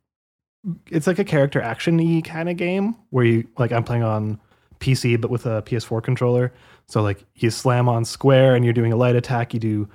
[0.91, 4.41] it's like a character action y kind of game where you like I'm playing on
[4.81, 6.53] PC but with a PS4 controller.
[6.87, 9.53] So like you slam on square and you're doing a light attack.
[9.55, 9.89] You do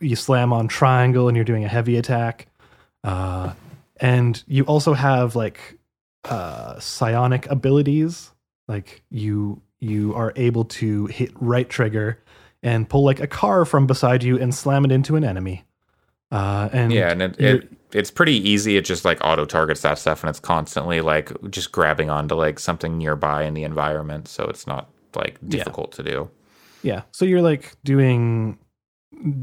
[0.00, 2.48] you slam on triangle and you're doing a heavy attack.
[3.04, 3.52] Uh,
[4.00, 5.78] and you also have like
[6.24, 8.32] uh, psionic abilities.
[8.68, 12.22] Like you you are able to hit right trigger
[12.62, 15.64] and pull like a car from beside you and slam it into an enemy.
[16.30, 18.76] Uh, and Yeah, and it, it it's pretty easy.
[18.76, 22.58] It just like auto targets that stuff, and it's constantly like just grabbing onto like
[22.58, 26.30] something nearby in the environment, so it's not like difficult to do.
[26.82, 27.02] Yeah.
[27.12, 28.58] So you're like doing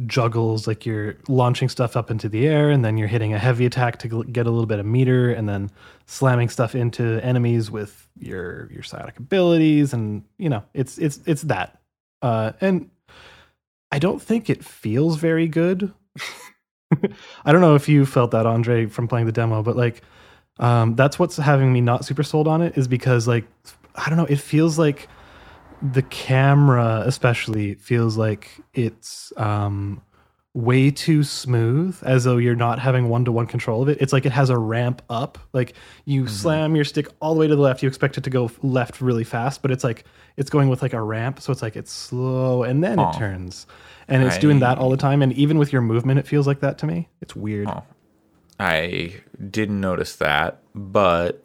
[0.06, 3.66] juggles, like you're launching stuff up into the air, and then you're hitting a heavy
[3.66, 5.72] attack to get a little bit of meter, and then
[6.06, 11.44] slamming stuff into enemies with your your psionic abilities, and you know, it's it's it's
[11.44, 11.80] that.
[12.22, 12.90] Uh, and
[13.92, 15.94] I don't think it feels very good.
[17.46, 20.02] I don't know if you felt that, Andre, from playing the demo, but like,
[20.60, 23.46] um, that's what's having me not super sold on it is because like,
[23.96, 25.08] I don't know, it feels like
[25.82, 30.02] the camera especially feels like it's um
[30.54, 34.32] way too smooth as though you're not having one-to-one control of it it's like it
[34.32, 35.74] has a ramp up like
[36.06, 38.50] you slam your stick all the way to the left you expect it to go
[38.64, 40.06] left really fast but it's like
[40.38, 43.10] it's going with like a ramp so it's like it's slow and then Aw.
[43.10, 43.68] it turns
[44.08, 46.62] and it's doing that all the time and even with your movement it feels like
[46.62, 47.84] that to me it's weird Oh.
[48.60, 49.16] I
[49.52, 51.44] didn't notice that, but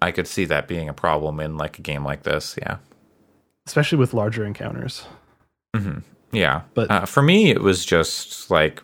[0.00, 2.56] I could see that being a problem in like a game like this.
[2.60, 2.76] Yeah.
[3.66, 5.06] Especially with larger encounters
[6.32, 8.82] Yeah, But- uh, for me, it was just like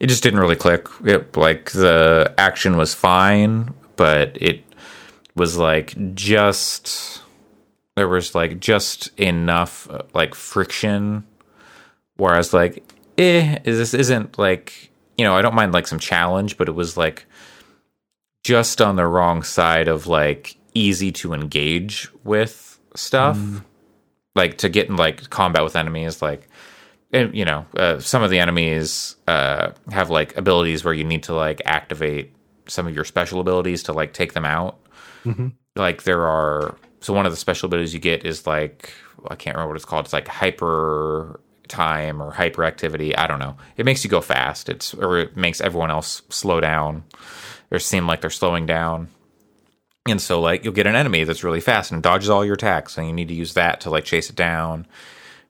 [0.00, 0.86] it just didn't really click.
[1.04, 4.64] It, like the action was fine, but it
[5.36, 7.22] was like just
[7.96, 11.24] there was like just enough uh, like friction.
[12.16, 12.82] Whereas like,
[13.18, 16.96] eh, this isn't like you know I don't mind like some challenge, but it was
[16.96, 17.26] like
[18.44, 23.36] just on the wrong side of like easy to engage with stuff
[24.34, 26.48] like to get in like combat with enemies like
[27.12, 31.24] and you know uh, some of the enemies uh have like abilities where you need
[31.24, 32.32] to like activate
[32.66, 34.78] some of your special abilities to like take them out.
[35.76, 38.92] Like there are so one of the special abilities you get is like
[39.28, 40.04] i can't remember what it's called.
[40.06, 43.16] It's like hyper time or hyperactivity.
[43.16, 43.56] I don't know.
[43.76, 44.68] It makes you go fast.
[44.68, 47.04] It's or it makes everyone else slow down
[47.70, 49.08] or seem like they're slowing down
[50.06, 52.96] and so like you'll get an enemy that's really fast and dodges all your attacks
[52.96, 54.86] and you need to use that to like chase it down.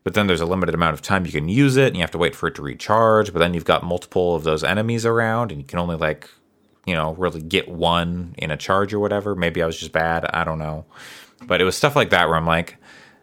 [0.02, 2.10] But then there's a limited amount of time you can use it and you have
[2.12, 5.52] to wait for it to recharge, but then you've got multiple of those enemies around
[5.52, 6.28] and you can only like
[6.86, 9.36] you know, really get one in a charge or whatever.
[9.36, 10.86] Maybe I was just bad, I don't know.
[11.46, 12.78] But it was stuff like that where I'm like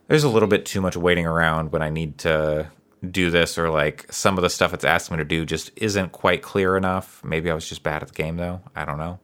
[0.08, 2.72] there's a little bit too much waiting around when I need to
[3.10, 6.12] do this or like some of the stuff it's asking me to do just isn't
[6.12, 7.22] quite clear enough.
[7.24, 8.62] Maybe I was just bad at the game though.
[8.76, 9.20] I don't know.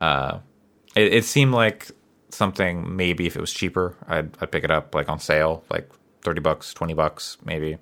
[0.00, 0.38] Uh,
[0.98, 1.88] it, it seemed like
[2.30, 5.88] something maybe if it was cheaper, I'd, I'd pick it up like on sale, like
[6.22, 7.78] 30 bucks, 20 bucks, maybe.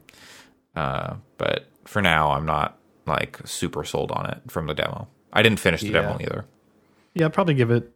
[0.74, 5.08] Uh, but for now, I'm not like super sold on it from the demo.
[5.32, 6.02] I didn't finish the Yeah.
[6.02, 6.44] demo either.
[7.14, 7.90] Yeah, I'd probably give it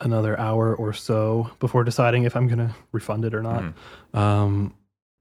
[0.00, 3.62] another hour or so before deciding if I'm going to refund it or not.
[3.62, 4.18] Mm-hmm.
[4.18, 4.74] Um,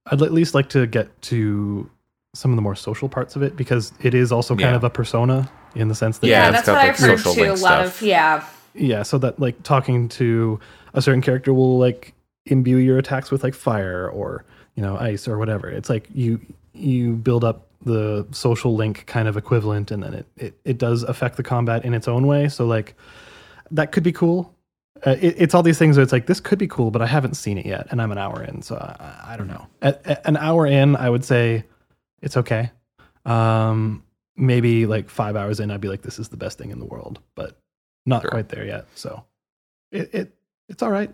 [0.06, 1.90] I'd at least like to get to
[2.36, 4.76] some of the more social parts of it because it is also kind Yeah.
[4.76, 7.44] of a persona in the sense that Yeah, Yeah, it's that's what I've heard too.
[7.46, 8.02] A lot stuff.
[8.02, 8.46] of yeah.
[8.76, 10.60] Yeah, so that like talking to
[10.94, 12.14] a certain character will like
[12.46, 15.70] imbue your attacks with like fire or you know ice or whatever.
[15.70, 16.40] It's like you
[16.74, 21.04] you build up the social link kind of equivalent, and then it it, it does
[21.04, 22.50] affect the combat in its own way.
[22.50, 22.96] So like
[23.72, 24.54] that could be cool.
[25.06, 27.08] Uh, it, it's all these things where it's like this could be cool, but I
[27.08, 29.68] haven't seen it yet, and I'm an hour in, so I, I don't know.
[29.82, 31.66] At, at an hour in, I would say
[32.22, 32.72] it's okay.
[33.26, 34.04] Um,
[34.38, 36.86] maybe like five hours in, I'd be like, this is the best thing in the
[36.86, 37.58] world, but
[38.06, 38.32] not Sure.
[38.32, 38.86] quite there yet.
[38.96, 39.24] So
[39.92, 40.34] it, it
[40.70, 41.14] it's all right.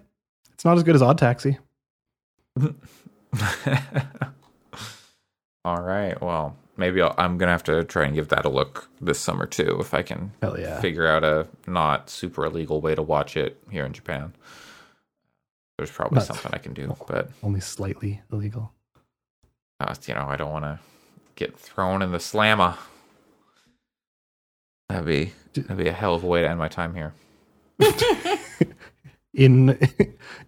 [0.54, 1.58] It's not as good as Odd Taxi.
[5.64, 6.20] All right.
[6.22, 9.46] Well, maybe I'll, I'm gonna have to try and give that a look this summer
[9.46, 10.80] too, if I can yeah.
[10.82, 14.34] figure out a not super illegal way to watch it here in Japan.
[15.78, 18.74] There's probably Not- something I can do, but Only slightly illegal.
[19.80, 20.80] uh, you know, I don't want to
[21.36, 22.76] get thrown in the slammer.
[24.90, 27.14] That'd be that'd be a hell of a way to end my time here.
[29.34, 29.80] In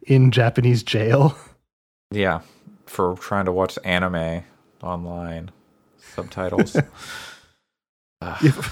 [0.07, 1.37] in Japanese jail.
[2.11, 2.41] Yeah,
[2.85, 4.43] for trying to watch anime
[4.83, 5.51] online
[6.15, 6.75] subtitles.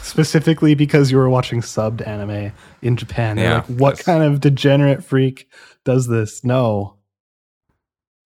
[0.01, 3.37] Specifically because you were watching subbed anime in Japan.
[3.37, 5.47] Yeah, like, what that's- kind of degenerate freak
[5.85, 6.43] does this?
[6.43, 6.97] No.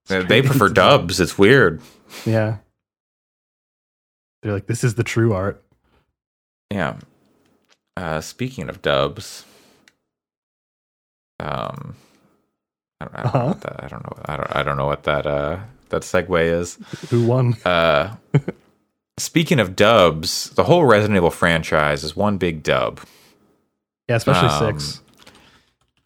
[0.07, 1.19] they Straight prefer dubs.
[1.19, 1.81] It's weird.
[2.25, 2.57] Yeah.
[4.41, 5.63] They're like, this is the true art.
[6.71, 6.97] Yeah.
[7.97, 9.45] Uh, speaking of dubs,
[11.39, 11.95] um,
[12.99, 13.47] I don't, I don't know Uh-huh.
[13.47, 13.83] what that.
[13.83, 14.23] I don't know.
[14.25, 14.55] I don't.
[14.57, 15.25] I don't know what that.
[15.27, 16.77] Uh, that segue is.
[17.09, 17.55] Who won?
[17.63, 18.15] Uh,
[19.17, 22.99] speaking of dubs, the whole Resident Evil franchise is one big dub.
[24.09, 25.01] Yeah, especially Um, six.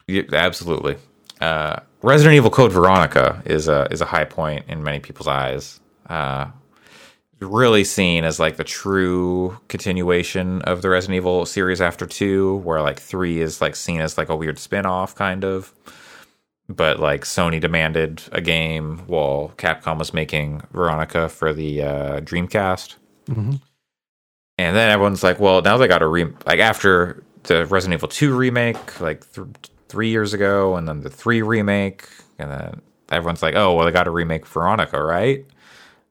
[0.06, 0.96] Yeah, absolutely.
[1.40, 5.80] Uh, Resident Evil Code Veronica is a is a high point in many people's eyes.
[6.08, 6.46] Uh,
[7.40, 12.82] really seen as like the true continuation of the Resident Evil series after two, where
[12.82, 15.72] like three is like seen as like a weird spin off kind of.
[16.68, 22.94] But like Sony demanded a game while Capcom was making Veronica for the uh, Dreamcast.
[23.26, 23.54] hmm
[24.58, 28.08] And then everyone's like, well, now they got a re like after the Resident Evil
[28.08, 29.46] 2 remake, like th-
[29.88, 32.06] three years ago, and then the 3 remake,
[32.38, 35.44] and then everyone's like, oh, well, they got to remake Veronica, right?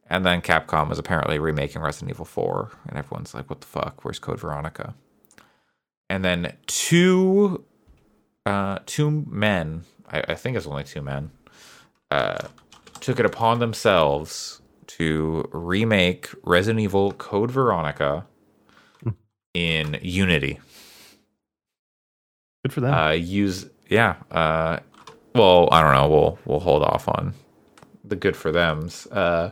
[0.09, 4.03] And then Capcom is apparently remaking Resident Evil 4, and everyone's like, what the fuck?
[4.03, 4.95] Where's Code Veronica?
[6.09, 7.63] And then two,
[8.45, 11.29] uh, two men, I, I think it's only two men,
[12.09, 12.47] uh,
[12.99, 18.25] took it upon themselves to remake Resident Evil Code Veronica
[19.53, 20.59] in Unity.
[22.63, 22.93] Good for them.
[22.93, 24.15] Uh, use yeah.
[24.31, 24.79] Uh,
[25.35, 26.09] well, I don't know.
[26.09, 27.33] We'll we'll hold off on
[28.03, 29.07] the good for them's.
[29.07, 29.51] Uh,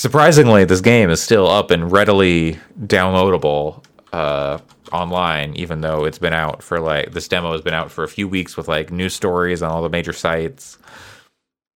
[0.00, 4.58] surprisingly, this game is still up and readily downloadable uh,
[4.92, 8.08] online, even though it's been out for like this demo has been out for a
[8.08, 10.78] few weeks with like news stories on all the major sites.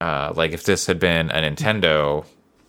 [0.00, 2.24] Uh, like if this had been a Nintendo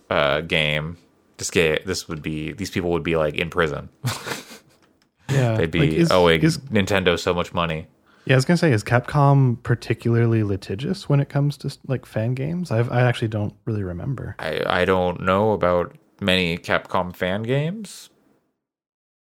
[0.09, 0.97] uh, game,
[1.37, 3.89] this game this would be these people would be like in prison.
[5.29, 5.55] yeah.
[5.55, 7.87] They'd be like, is- owing is- Nintendo so much money.
[8.25, 12.33] Yeah, I was gonna say, is Capcom particularly litigious when it comes to like fan
[12.33, 12.71] games?
[12.71, 14.35] I've, I actually don't really remember.
[14.39, 18.09] I I don't know about many Capcom fan games.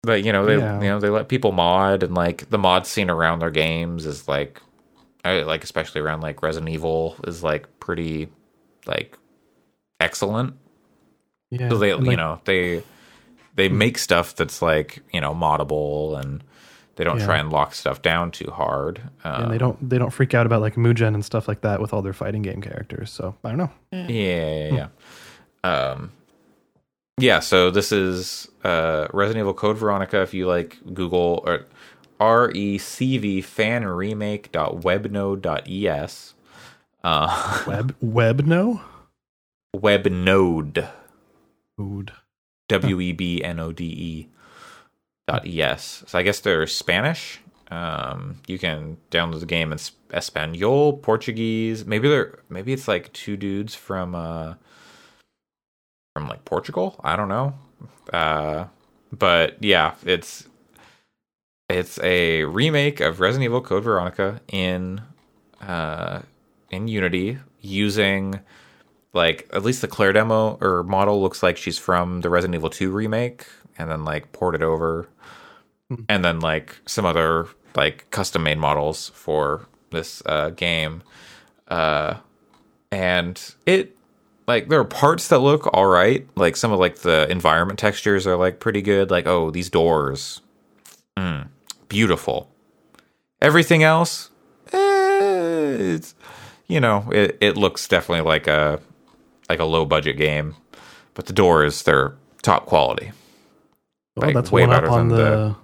[0.02, 0.80] But you know, they Yeah.
[0.80, 4.28] you know, they let people mod and like the mod scene around their games is
[4.28, 4.60] like
[5.24, 8.28] I like especially around like Resident Evil is like pretty
[8.86, 9.16] like
[9.98, 10.54] excellent.
[11.50, 12.82] Yeah, So they you know, they
[13.54, 13.78] they hmm.
[13.78, 16.44] make stuff that's like, you know, moddable and
[16.96, 17.24] they don't Yeah.
[17.26, 19.00] try and lock stuff down too hard.
[19.24, 21.80] Uh, and they don't they don't freak out about like Mugen and stuff like that
[21.80, 23.10] with all their fighting game characters.
[23.10, 23.70] So I don't know.
[23.92, 24.88] Yeah, yeah,
[25.64, 25.70] yeah.
[25.70, 26.12] Um,
[27.18, 27.40] yeah.
[27.40, 30.20] So this is uh, Resident Evil Code Veronica.
[30.22, 31.66] If you like Google or
[32.20, 36.34] R E C V fan remake dot webnode dot es.
[37.02, 38.80] Uh, Web web no.
[39.76, 40.88] webnode
[41.76, 42.12] Food.
[42.68, 44.33] W E B N O D E dot
[45.28, 46.04] es.
[46.06, 47.40] So I guess they're Spanish.
[47.70, 49.78] Um, you can download the game in
[50.12, 51.84] Espanol, Portuguese.
[51.84, 54.54] Maybe they're maybe it's like two dudes from uh
[56.14, 57.00] from like Portugal.
[57.02, 57.54] I don't know.
[58.12, 58.66] Uh,
[59.12, 60.46] but yeah, it's
[61.68, 65.00] it's a remake of Resident Evil Code Veronica in
[65.60, 66.20] uh,
[66.70, 68.40] in Unity using
[69.14, 72.68] like at least the Claire demo or model looks like she's from the Resident Evil
[72.68, 73.46] 2 remake
[73.78, 75.08] and then like ported over
[76.08, 81.02] and then like some other like custom made models for this uh, game.
[81.68, 82.14] Uh,
[82.90, 83.96] and it
[84.46, 86.26] like there are parts that look all right.
[86.36, 89.10] Like some of like the environment textures are like pretty good.
[89.10, 90.40] Like oh these doors.
[91.16, 91.48] Mm,
[91.88, 92.50] beautiful.
[93.40, 94.30] Everything else
[94.72, 96.14] eh, it's
[96.66, 98.80] you know it, it looks definitely like a
[99.48, 100.56] like a low budget game.
[101.14, 103.12] But the doors they're top quality.
[104.16, 105.56] Well, like, that's way better on than the the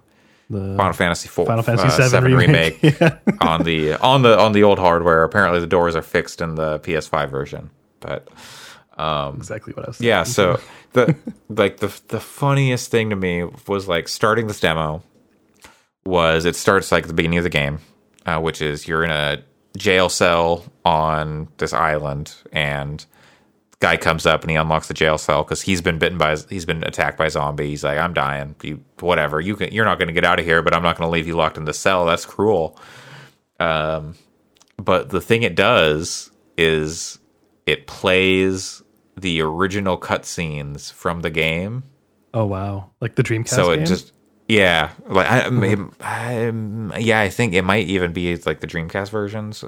[0.51, 2.83] Final Fantasy four, Final Fantasy uh, VII remake.
[2.83, 3.19] remake, Yeah.
[3.41, 5.23] on the on the on the old hardware.
[5.23, 7.71] Apparently, the doors are fixed in the PS5 version.
[8.01, 8.29] But
[8.99, 10.01] um, exactly what I was.
[10.01, 10.59] yeah, so
[10.93, 11.15] the
[11.49, 15.03] like the the funniest thing to me was like starting this demo
[16.05, 17.79] was it starts like the beginning of the game,
[18.27, 19.43] uh, which is you're in a
[19.77, 23.07] jail cell on this island and
[23.81, 26.67] guy comes up and he unlocks the jail cell because he's been bitten by he's
[26.67, 27.69] been attacked by zombies.
[27.69, 28.55] He's like, I'm dying.
[28.63, 29.41] You whatever.
[29.41, 31.13] You can you're not going to get out of here, but I'm not going to
[31.13, 32.05] leave you locked in the cell.
[32.05, 32.79] That's cruel.
[33.59, 34.15] Um,
[34.77, 37.19] but the thing it does is
[37.67, 38.83] it plays
[39.17, 41.83] the original cutscenes from the game.
[42.35, 43.49] oh wow, like the Dreamcast.
[43.49, 43.87] so it game?
[43.87, 44.13] just
[44.51, 49.11] yeah, like I, I, I, yeah, I think it might even be like the Dreamcast
[49.11, 49.65] versions.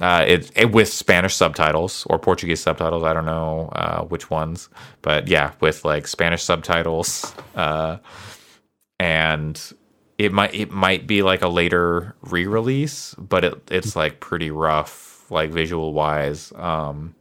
[0.00, 3.04] Uh, it, it with Spanish subtitles or Portuguese subtitles.
[3.04, 4.68] I don't know uh, which ones,
[5.00, 7.34] but yeah, with like Spanish subtitles.
[7.54, 7.98] Uh,
[8.98, 9.60] and
[10.18, 15.30] it might it might be like a later re-release, but it it's like pretty rough,
[15.30, 16.52] like visual wise.
[16.56, 17.14] Um,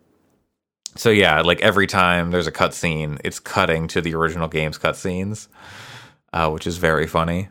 [0.96, 5.48] so yeah, like every time there's a cutscene, it's cutting to the original game's cutscenes,
[6.36, 7.48] uh, which is very funny.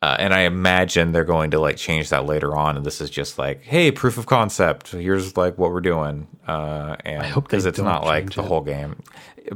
[0.00, 3.10] Uh, and I imagine they're going to like change that later on, and this is
[3.10, 4.92] just like, hey, proof of concept.
[4.92, 8.46] Here's like what we're doing, uh, and hope because it's don't like the it.
[8.46, 9.02] whole game.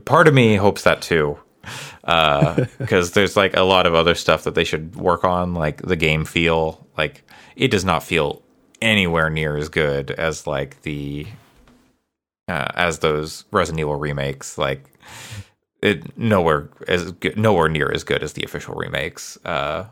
[0.05, 1.39] Part of me hopes that too,
[2.03, 5.97] because there's like a lot of other stuff that they should work on, like the
[5.97, 6.87] game feel.
[6.99, 7.23] Like
[7.55, 8.43] it does not feel
[8.83, 11.27] anywhere near as good as like the
[12.49, 14.59] uh, as those Resident Evil remakes.
[14.59, 14.85] Like
[15.83, 19.37] it nowhere as good, nowhere near as good as the official remakes.
[19.45, 19.87] Uh,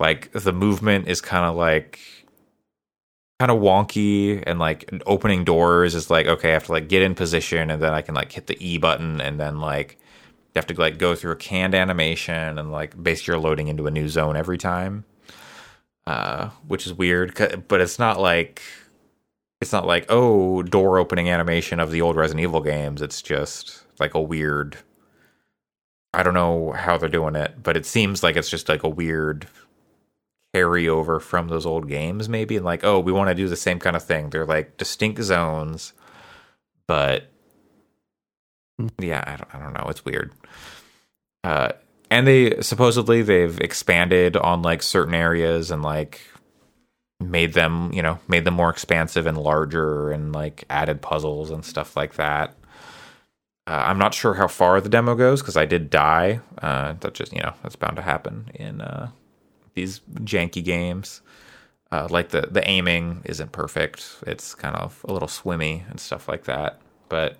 [0.00, 2.00] like the movement is kind of like
[3.38, 7.02] kind of wonky and like opening doors is like okay i have to like get
[7.02, 10.52] in position and then i can like hit the e button and then like you
[10.56, 13.90] have to like go through a canned animation and like basically you're loading into a
[13.92, 15.04] new zone every time
[16.06, 18.60] uh which is weird but it's not like
[19.60, 23.84] it's not like oh door opening animation of the old resident evil games it's just
[24.00, 24.78] like a weird
[26.14, 28.88] i don't know how they're doing it but it seems like it's just like a
[28.88, 29.46] weird
[30.54, 33.78] carryover from those old games maybe and like oh we want to do the same
[33.78, 34.30] kind of thing.
[34.30, 35.92] They're like distinct zones
[36.86, 37.30] but
[38.98, 39.86] yeah I don't, I don't know.
[39.90, 40.32] It's weird.
[41.44, 41.72] Uh
[42.10, 46.22] and they supposedly they've expanded on like certain areas and like
[47.20, 51.64] made them you know made them more expansive and larger and like added puzzles and
[51.64, 52.54] stuff like that
[53.68, 57.14] uh, i'm not sure how far the demo goes because i did die uh that
[57.14, 59.08] just you know that's bound to happen in uh
[59.78, 61.22] these janky games.
[61.90, 64.16] Uh, like the the aiming isn't perfect.
[64.26, 66.80] It's kind of a little swimmy and stuff like that.
[67.08, 67.38] But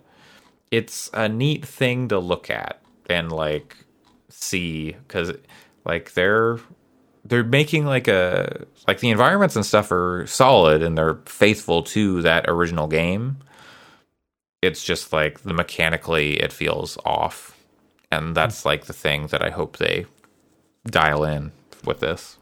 [0.71, 3.77] it's a neat thing to look at and like
[4.31, 5.33] see because
[5.85, 6.61] like they're
[7.25, 12.23] they're making like a like the environments and stuff are solid and they're faithful to
[12.23, 13.39] that original game.
[14.63, 17.57] It's just like the mechanically it feels off,
[18.11, 20.07] and that's like the thing that I hope they
[20.87, 21.53] dial in
[21.85, 22.39] with this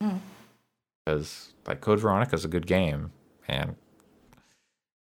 [0.00, 0.16] hmm.
[1.04, 3.12] because like Code Veronica is a good game
[3.46, 3.76] and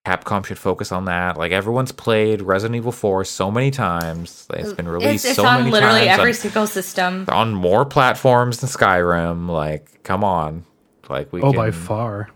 [0.07, 1.37] Capcom should focus on that.
[1.37, 4.47] Like everyone's played Resident Evil 4 so many times.
[4.55, 5.67] It's been released It's, it's so many times.
[5.67, 7.25] It's on many literally times every on, single system.
[7.29, 9.49] on more platforms than Skyrim.
[9.49, 10.65] Like, come on.
[11.09, 12.31] Like we oh, can by far.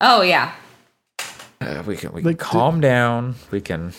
[0.00, 0.54] Oh yeah,
[1.66, 3.34] uh, we can we can Like, calm down.
[3.50, 3.92] We can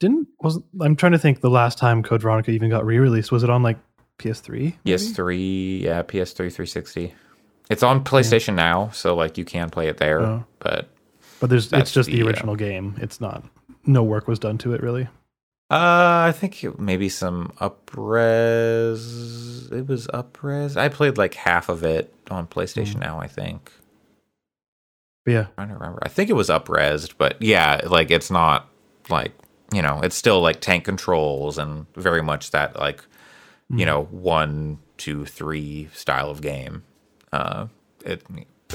[0.00, 3.42] Didn't was I'm trying to think the last time Code Veronica even got re-released was
[3.42, 3.78] it on like
[4.18, 4.74] PS3?
[4.84, 7.14] PS3, yeah, PS3 360.
[7.70, 10.44] It's on PlayStation now, so like you can play it there, Oh.
[10.58, 10.88] but
[11.40, 12.96] But there's it's just the, the, uh, original game.
[13.00, 13.44] It's not
[13.86, 15.08] no work was done to it really.
[15.70, 17.52] Uh, I think maybe some
[18.48, 19.70] upres.
[19.72, 20.76] It was upres.
[20.76, 23.00] I played like half of it on PlayStation Mm.
[23.00, 23.20] now.
[23.20, 23.70] I think.
[25.28, 25.98] Yeah, I'm trying to remember.
[26.02, 28.68] I think it was upresed, but yeah, like it's not
[29.08, 29.32] like
[29.72, 33.04] you know, it's still like tank controls and very much that like,
[33.68, 36.84] you know, one, two, three style of game.
[37.32, 37.66] Uh,
[38.04, 38.22] it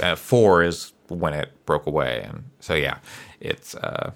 [0.01, 2.99] uh, four is when it broke away, and so yeah,
[3.39, 4.11] it's uh,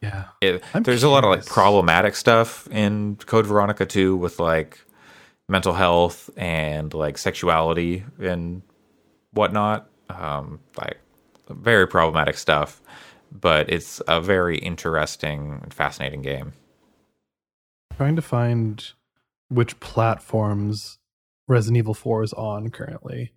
[0.00, 0.24] Yeah.
[0.40, 4.78] it, there's a lot of like problematic stuff in Code Veronica 2 with like
[5.48, 8.62] mental health and like sexuality and
[9.32, 9.88] whatnot.
[10.08, 10.98] Um, like
[11.48, 12.80] very problematic stuff,
[13.32, 16.52] but it's a very interesting fascinating game.
[17.96, 18.92] Trying to find
[19.48, 20.98] which platforms
[21.48, 23.32] Resident Evil 4 is on currently.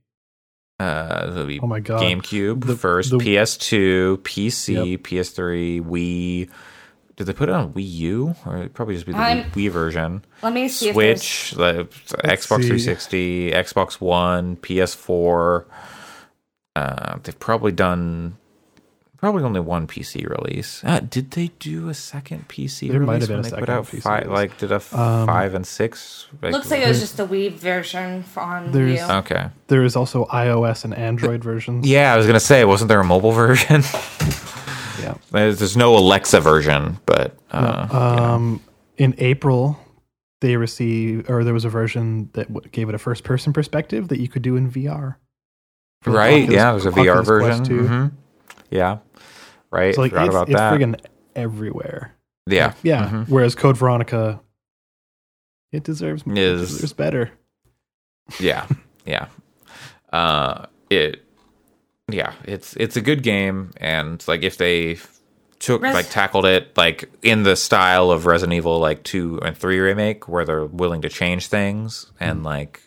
[0.80, 2.01] Uh, be Oh my god.
[2.01, 6.49] GameCube The- first, the- PS2, PC, PS3, Wii.
[7.18, 9.70] Did they put it on Wii U or it'd probably just be the I'm- Wii
[9.70, 10.24] version?
[10.41, 11.86] Let me see if Switch, the
[12.24, 12.68] Xbox see.
[12.68, 15.66] 360, Xbox One, PS4.
[16.80, 18.38] Uh, they've probably done
[19.18, 20.82] probably only one PC release.
[20.86, 22.92] Uh, did they do a second PC release?
[22.94, 24.24] There might have been when a second PC five?
[24.24, 24.34] release.
[24.38, 26.28] Like, did a f- Um, five and six?
[26.42, 29.16] Like, Looks like it was just the Wii version for on There's- Wii U.
[29.20, 29.50] okay.
[29.68, 31.86] There is also iOS and Android versions.
[31.86, 33.84] Yeah, I was gonna say, wasn't there a mobile version?
[35.02, 35.14] Yeah.
[35.32, 38.62] There's, there's no Alexa version, but uh, Um,
[38.98, 39.80] in April,
[40.42, 44.20] they received, or there was a version that gave it a first person perspective that
[44.20, 45.16] you could do in VR.
[46.02, 46.43] For right?
[46.43, 47.66] Oculus- yeah, there's a VR Oculus Quest version.
[47.66, 47.88] 2.
[47.88, 48.06] hmm
[48.72, 48.97] Yeah,
[49.72, 49.93] right.
[49.95, 50.74] So like Forgot it's, about it's that.
[50.74, 51.00] friggin'
[51.36, 52.14] everywhere.
[52.47, 53.10] yeah, Yeah.
[53.10, 53.30] mhm.
[53.30, 54.39] Whereas Code Veronica,
[55.72, 57.32] it deserves, it Is- deserves better.
[58.39, 58.66] yeah,
[59.06, 59.28] yeah.
[60.14, 61.24] Uh, it,
[62.12, 64.97] yeah, it's it's a good game, and like if they
[65.60, 69.56] took Res- like tackled it like in the style of Resident Evil like two and
[69.58, 72.82] three remake, where they're willing to change things and like.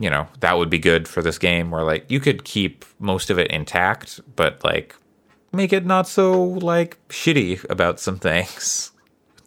[0.00, 3.30] You know, that would be good for this game where like you could keep most
[3.30, 4.94] of it intact, but like
[5.52, 8.92] make it not so like shitty about some things.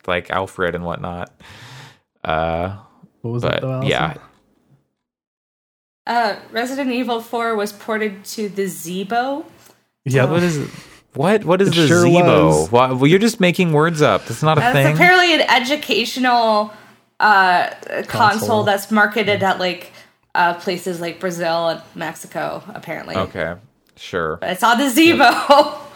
[0.08, 1.32] Like Alfred and whatnot.
[2.24, 2.78] Uh
[3.22, 3.82] What was it but though?
[3.84, 4.16] Yeah,
[6.08, 9.46] Uh, Resident Evil 4 was ported to the Zeebo.
[10.06, 10.26] Yeah.
[10.26, 10.70] What is it?
[11.14, 12.72] What what is It the sure Zeebo?
[12.72, 14.26] Why, well, you're just making words up.
[14.26, 14.96] That's not a That's thing.
[14.96, 16.74] apparently an educational
[17.20, 17.70] uh,
[18.08, 18.08] console.
[18.08, 18.64] Console.
[18.64, 19.92] that's marketed at like
[20.36, 23.16] uh, places like Brazil and Mexico, apparently.
[23.16, 23.56] okay,
[23.96, 24.38] sure.
[24.38, 25.20] But it's on the Zeebo.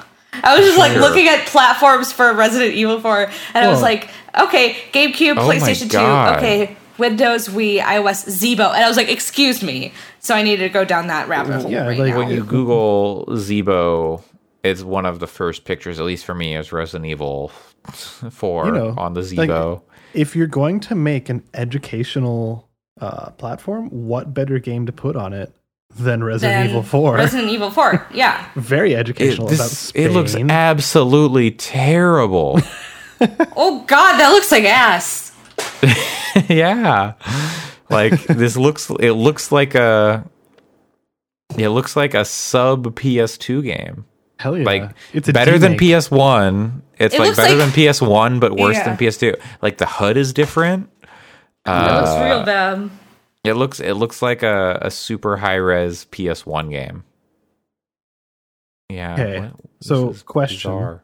[0.43, 1.01] I was just like Sure.
[1.01, 5.89] looking at platforms for Resident Evil 4, and I was like, okay, GameCube, Oh PlayStation
[5.89, 5.97] 2,
[6.37, 8.73] okay, Windows, Wii, iOS, Zeebo.
[8.73, 9.93] And I was like, excuse me.
[10.19, 12.17] So I needed to go down that rabbit hole yeah, right like now.
[12.17, 14.23] When you Google Zeebo,
[14.63, 17.49] it's one of the first pictures, at least for me, is Resident Evil
[17.91, 19.81] Four You know, on the like,
[20.13, 22.67] if you're going to make an educational
[22.99, 25.53] uh, platform, what better game to put on it
[25.95, 27.15] than Resident Then Evil 4?
[27.15, 28.49] Resident Evil 4, yeah.
[28.55, 30.05] Very it, educational about this- Spain.
[30.07, 32.59] it looks absolutely terrible.
[33.55, 35.31] Oh god, that looks like ass.
[36.49, 37.13] yeah
[37.89, 40.25] like this looks it looks like a
[41.57, 44.05] it looks like a sub ps2 game
[44.37, 44.65] Hell yeah.
[44.65, 48.57] like it's a better than ps1 it's It like looks better like- than ps1 but
[48.57, 48.83] worse Yeah.
[48.83, 50.89] than ps2 like the hud is different
[51.67, 52.89] It looks Uh, real bad.
[53.43, 57.03] it looks it looks like a, a super high res ps1 game
[58.89, 59.51] yeah Okay, what-
[59.81, 60.71] so question.
[60.71, 61.03] bizarre.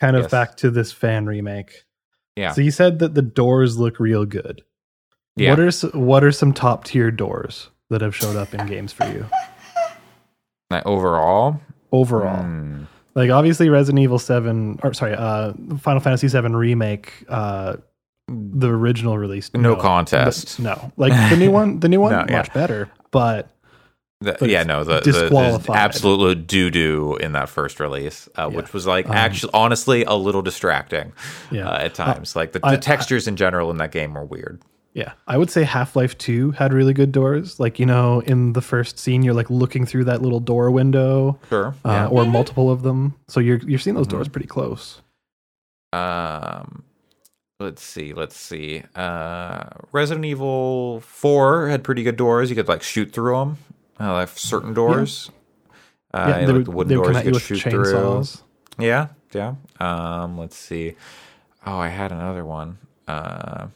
[0.00, 0.30] Kind of Yes.
[0.30, 1.84] back to this fan remake.
[2.36, 4.62] yeah So you said that the doors look real good.
[5.36, 8.92] yeah What are what are some top tier doors that have showed up in games
[8.92, 9.26] for you
[10.70, 11.60] Like, overall
[11.92, 12.42] overall?
[12.42, 12.84] hmm.
[13.14, 17.76] Like obviously Resident Evil 7 or sorry, uh Final Fantasy 7 remake uh
[18.28, 19.50] the original release.
[19.54, 20.60] No contest.
[20.60, 20.92] No.
[20.96, 22.36] Like the new one, the new one No, yeah.
[22.38, 23.50] much better, but
[24.20, 28.72] The, yeah, no, the, the, the absolute doo doo in that first release, uh, which
[28.74, 31.12] was like Um, actually, honestly, a little distracting
[31.50, 31.68] yeah.
[31.68, 32.34] uh, at times.
[32.36, 34.60] like the, the I- I- textures in general in that game were weird.
[34.94, 37.60] Yeah, I would say Half Life 2 had really good doors.
[37.60, 41.38] Like, you know, in the first scene, you're like looking through that little door window,
[41.50, 41.72] Sure.
[41.84, 43.14] uh, or multiple of them.
[43.28, 44.16] So you're you're seeing those Mm-hmm.
[44.16, 45.00] doors pretty close.
[45.92, 46.82] Um,
[47.60, 48.82] let's see, let's see.
[48.94, 52.50] Uh, Resident Evil Four had pretty good doors.
[52.50, 53.58] You could like shoot through them.
[54.00, 55.30] Uh, like certain doors.
[56.14, 58.24] Uh, yeah, like would, the wooden doors you could shoot through.
[58.78, 59.54] Yeah, yeah.
[59.80, 60.94] Um, let's see.
[61.66, 62.78] Oh, I had another one.
[63.06, 63.68] Uh,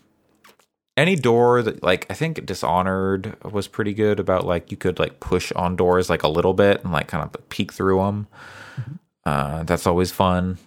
[0.97, 5.21] any door that like I think Dishonored was pretty good about like you could like
[5.21, 8.27] push on doors like a little bit and like kind of peek through them.
[8.81, 8.93] Mm-hmm.
[9.25, 10.59] Uh, that's always fun.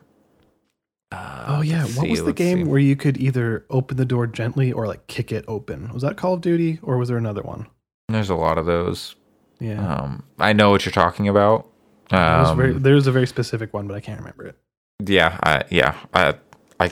[1.15, 2.63] Uh, Oh yeah, what see, was the game see.
[2.63, 5.91] where you could either open the door gently or like kick it open?
[5.93, 7.67] Was that Call of Duty or was there another one?
[8.09, 9.15] There's a lot of those.
[9.59, 11.67] Yeah, Um, I know what you're talking about.
[12.09, 14.57] There was Um, very, there's a very specific one, but I can't remember it.
[15.05, 15.95] yeah, I, yeah.
[16.13, 16.35] I,
[16.79, 16.91] I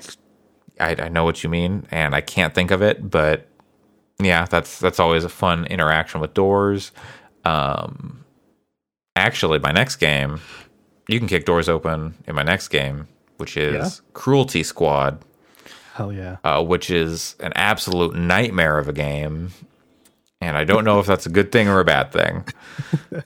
[0.79, 3.47] I, I know what you mean, and I can't think of it, but
[4.19, 6.91] yeah, that's that's always a fun interaction with doors.
[7.45, 8.23] Um,
[9.15, 10.39] actually, my next game,
[11.07, 13.07] you can kick doors open in my next game,
[13.37, 13.89] which is Yeah?
[14.13, 15.23] Cruelty Squad,
[15.93, 16.37] Hell yeah.
[16.43, 19.51] uh, which is an absolute nightmare of a game,
[20.41, 22.45] and I don't know if that's a good thing or a bad thing.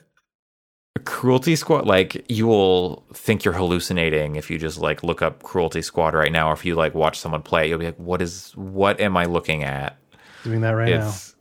[1.04, 5.80] Cruelty Squad, like you will think you're hallucinating if you just like look up Cruelty
[5.80, 8.20] Squad right now, or if you like watch someone play, it, you'll be like, "What
[8.20, 8.52] is?
[8.56, 9.96] What am I looking at?"
[10.44, 11.08] Doing that right now.
[11.08, 11.34] it's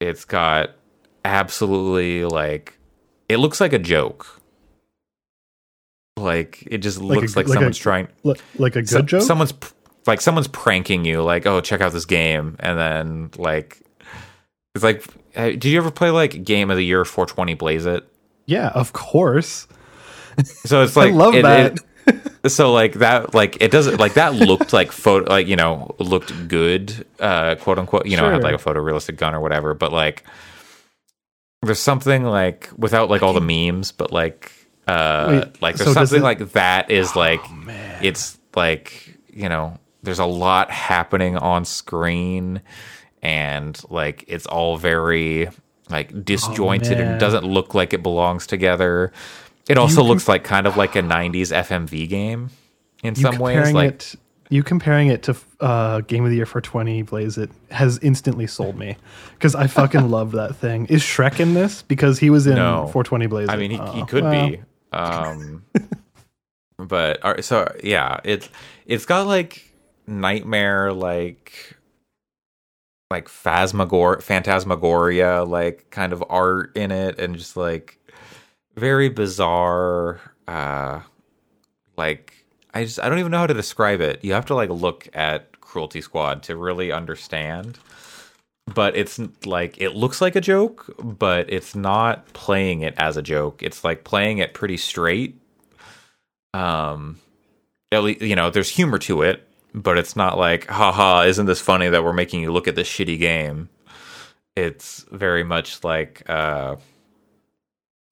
[0.00, 0.70] it's got
[1.24, 2.78] absolutely like
[3.28, 4.39] it looks like a joke.
[6.20, 9.02] Like it just Like a- looks like, like a- someone's trying Like a good so-
[9.02, 9.22] joke?
[9.22, 9.54] Someone's
[10.06, 13.80] like someone's pranking you, like, oh, check out this game, and then like
[14.74, 15.04] it's like,
[15.34, 18.06] did you ever play like Game of the Year 420 Blaze It?
[18.46, 19.66] yeah, of course.
[20.64, 21.72] So it's like I love it- that.
[21.72, 21.80] it-
[22.50, 26.48] so like that, like it doesn't like that looked like photo, like you know, looked
[26.48, 28.06] good, uh, quote unquote.
[28.06, 30.24] You know, it had like a photorealistic gun or whatever, but like
[31.62, 34.50] there's something like without like all the memes, but like
[34.90, 38.02] uh, Wait, like so there's does something it- Oh, like that is like man.
[38.02, 42.62] it's like you know there's a lot happening on screen
[43.22, 45.48] and like it's all very
[45.90, 47.10] like disjointed Oh, man.
[47.12, 49.12] and doesn't look like it belongs together
[49.68, 52.50] it also com- looks like kind of like a 90s fmv game
[53.02, 54.14] in You some ways like it
[54.52, 58.48] you comparing it to uh, Game of the Year for 20 Blaze It has instantly
[58.48, 58.96] sold me
[59.34, 60.86] because I fucking love that thing.
[60.86, 61.82] Is Shrek in this?
[61.82, 62.88] Because he was in No.
[62.88, 64.60] 420 Blaze i mean he, he Oh, could well, be
[64.92, 65.64] um
[66.78, 68.48] but right, so yeah it's
[68.86, 69.72] it's got like
[70.06, 71.76] nightmare like
[73.10, 77.98] like phasmagor phantasmagoria like kind of art in it and just like
[78.76, 81.00] very bizarre uh
[81.96, 84.24] like i just i don't even know how to describe it.
[84.24, 87.78] You have to like look at cruelty squad to really understand
[88.74, 93.22] but it's like it looks like a joke but it's not playing it as a
[93.22, 93.62] joke.
[93.62, 95.38] It's like playing it pretty straight.
[96.54, 97.18] Um
[97.92, 101.60] at least you know there's humor to it but it's not like haha isn't this
[101.60, 103.68] funny that we're making you look at this shitty game?
[104.56, 106.76] It's very much like uh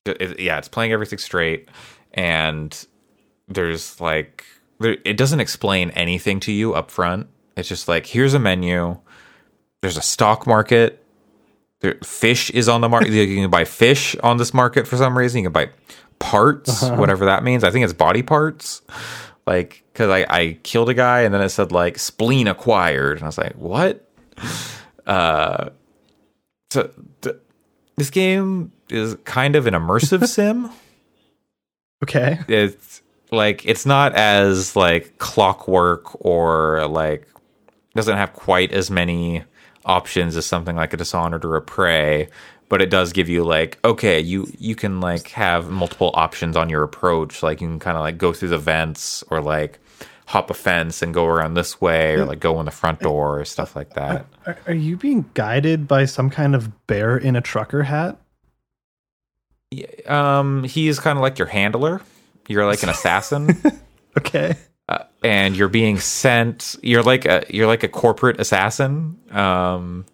[0.06, 1.68] it, yeah it's playing everything straight
[2.14, 2.86] and
[3.48, 4.44] there's like
[4.80, 8.96] it doesn't explain anything to you up front it's just like here's a menu
[9.80, 11.04] there's a stock market.
[11.80, 15.16] There, fish is on the market you can buy fish on this market for some
[15.16, 15.38] reason.
[15.38, 15.70] You can buy
[16.18, 17.64] parts whatever that means.
[17.64, 18.82] I think it's body parts.
[19.46, 23.18] Like because I, I killed a guy and then it said like spleen acquired.
[23.18, 24.08] And i was like what?
[25.06, 25.70] Uh
[26.70, 26.90] so
[27.22, 27.36] th-
[27.96, 30.70] this game is kind of an immersive sim.
[32.02, 32.38] Okay.
[32.46, 37.26] it's like it's not as like clockwork or like
[37.94, 39.44] doesn't have quite as many
[39.88, 42.28] options as something like a dishonored or a prey
[42.68, 46.68] but it does give you like okay you you can like have multiple options on
[46.68, 47.42] your approach.
[47.42, 49.78] Like you can kind of like go through the vents or like
[50.26, 53.40] hop a fence and go around this way or like go in the front door
[53.40, 54.26] or stuff like that.
[54.44, 58.18] Are, are you being guided by some kind of bear in a trucker hat?
[59.70, 62.02] yeah, um he's kind of like your handler.
[62.48, 63.60] You're like an assassin.
[64.16, 64.56] Okay.
[64.88, 70.04] Uh, and you're being sent you're like a you're like a corporate assassin um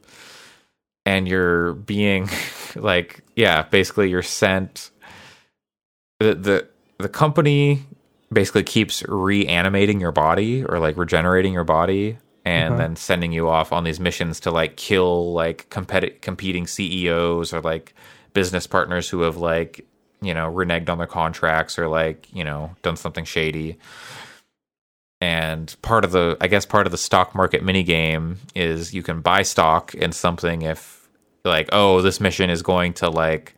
[1.07, 2.29] and you're being
[2.77, 4.91] like yeah basically you're sent
[6.21, 6.69] the the
[6.99, 7.85] the company
[8.33, 12.83] basically keeps reanimating your body or like regenerating your body and Uh-huh.
[12.83, 17.61] then sending you off on these missions to like kill like competi- competing CEOs or
[17.61, 17.95] like
[18.35, 19.87] business partners who have like
[20.21, 23.79] you know reneged on their contracts or like you know done something shady
[25.25, 29.03] and part of the i guess part of the stock market mini game is you
[29.03, 31.09] can buy stock in something if
[31.47, 33.55] like oh this mission is going to like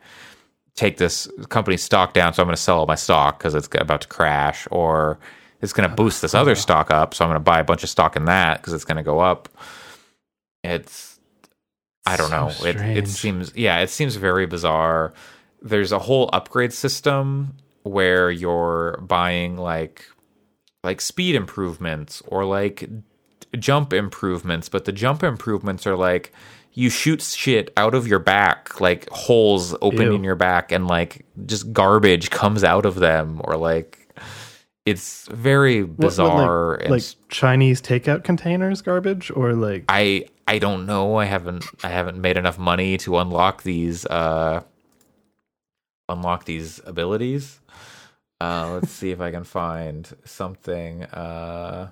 [0.75, 3.67] take this company's stock down so i'm going to sell all my stock because it's
[3.73, 5.19] about to crash or
[5.61, 7.83] it's going to boost this other stock up so i'm going to buy a bunch
[7.83, 9.49] of stock in that because it's going to go up.
[10.63, 11.19] It's
[12.05, 12.49] i don't So know.
[12.69, 15.13] It, it seems yeah it seems very bizarre.
[15.61, 20.05] There's a whole upgrade system where you're buying like
[20.87, 22.89] like speed improvements or like
[23.59, 26.33] jump improvements, but the jump improvements are like
[26.73, 30.13] you shoot shit out of your back, like holes open Ew.
[30.15, 34.07] in your back, and like just garbage comes out of them, or like
[34.85, 36.77] it's very What- what, bizarre.
[36.81, 41.17] like, like Chinese takeout containers garbage or like I I don't know.
[41.17, 44.61] I haven't I haven't made enough money to unlock these uh
[46.09, 47.59] unlock these abilities.
[48.39, 51.89] Uh let's see if I can find something uh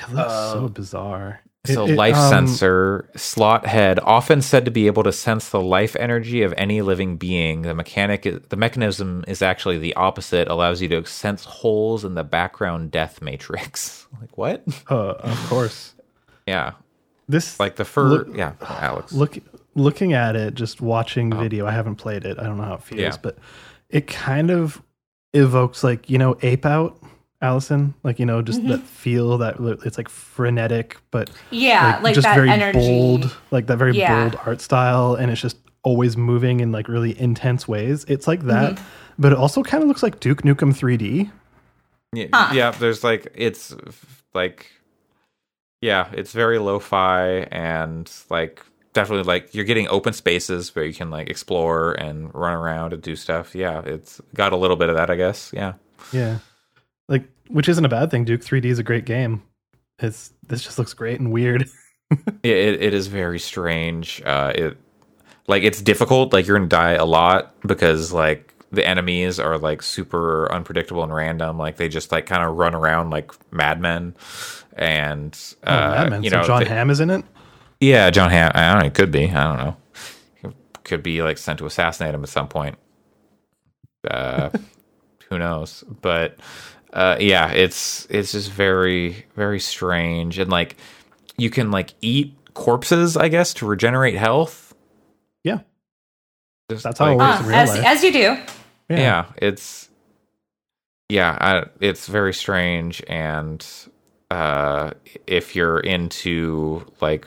[0.00, 1.40] It looks so Uh, bizarre.
[1.64, 5.12] It's a It- it, life um, sensor slot head, often said to be able to
[5.12, 7.62] sense the life energy of any living being.
[7.62, 10.48] The mechanic, the mechanism is actually the opposite.
[10.48, 14.08] Allows you to sense holes in the background death matrix.
[14.20, 14.64] like what?
[14.90, 15.94] Uh, of course.
[16.48, 16.72] Yeah,
[17.28, 18.08] This like the fur.
[18.08, 19.12] Look- yeah, Alex.
[19.12, 19.38] look
[19.74, 21.66] looking at it, just watching video.
[21.66, 22.38] I haven't played it.
[22.38, 23.04] I don't know how it feels, Oh.
[23.04, 23.16] Yeah.
[23.22, 23.38] but
[23.90, 24.82] it kind of
[25.34, 26.98] evokes like you know Ape Out,
[27.40, 27.94] Allyson.
[28.02, 32.34] Like you know, just that feel that it's like frenetic, but Yeah, like, just that
[32.34, 32.78] very energy.
[32.78, 34.28] bold, like that very Yeah.
[34.28, 38.04] bold art style, and it's just always moving in like really intense ways.
[38.08, 38.84] It's like that, Mm-hmm.
[39.18, 41.30] but it also kind of looks like Duke Nukem 3D.
[42.14, 42.52] Yeah, Huh.
[42.54, 43.74] yeah, there's like it's
[44.34, 44.66] like
[45.80, 48.62] yeah, it's very lo-fi and like
[48.92, 53.02] definitely like you're getting open spaces where you can like explore and run around and
[53.02, 53.54] do stuff.
[53.54, 55.50] Yeah, it's got a little bit of that, I guess.
[55.54, 55.74] Yeah.
[56.12, 56.38] Yeah,
[57.08, 58.24] like which isn't a bad thing.
[58.24, 59.42] Duke 3D is a great game.
[59.98, 61.68] It's this just looks great and weird.
[62.42, 64.20] It it, it is very strange.
[64.26, 64.76] Uh it
[65.46, 69.56] like it's difficult, like you're going to die a lot because like the enemies are
[69.56, 71.56] like super unpredictable and random.
[71.56, 74.14] Like they just like kind of run around like madmen
[74.76, 76.22] and Oh, uh Madman.
[76.22, 77.24] you so know Jon they- Hamm is in it.
[77.82, 78.52] Yeah, Jon Hamm.
[78.54, 78.86] I don't know.
[78.86, 79.28] It could be.
[79.28, 79.76] I don't know.
[80.40, 80.48] He
[80.84, 82.78] could be like sent to assassinate him at some point.
[84.08, 84.50] Uh,
[85.28, 85.82] who knows?
[86.00, 86.38] But
[86.92, 90.76] uh, yeah, it's it's just very very strange, and like
[91.36, 94.74] you can like eat corpses, I guess, to regenerate health.
[95.42, 95.60] Yeah.
[96.70, 97.40] Just, That's how it works.
[97.40, 97.84] In real as, life.
[97.84, 98.36] as you do.
[98.88, 99.24] yeah.
[99.38, 99.88] it's
[101.08, 103.66] yeah I, it's very strange and
[104.30, 104.92] uh
[105.26, 107.26] if you're into like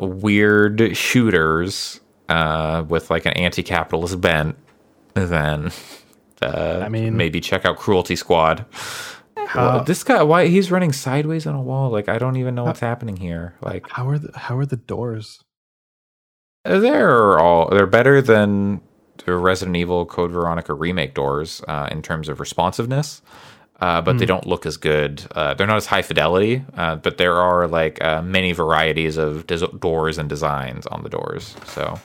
[0.00, 4.56] weird shooters uh with like an anti-capitalist bent
[5.14, 5.70] then
[6.42, 8.64] uh I mean- maybe check out cruelty squad
[9.54, 12.64] Well, this guy why he's running sideways on a wall like i don't even know
[12.64, 15.42] what's happening here like How are the how are the doors?
[16.64, 18.80] they're all they're better than
[19.26, 23.20] the Resident Evil Code Veronica remake doors uh, in terms of responsiveness,
[23.80, 25.22] uh, but they don't look as good.
[25.34, 29.46] Uh, they're not as high fidelity, uh, but there are like uh, many varieties of
[29.46, 31.98] des- doors and designs on the doors, so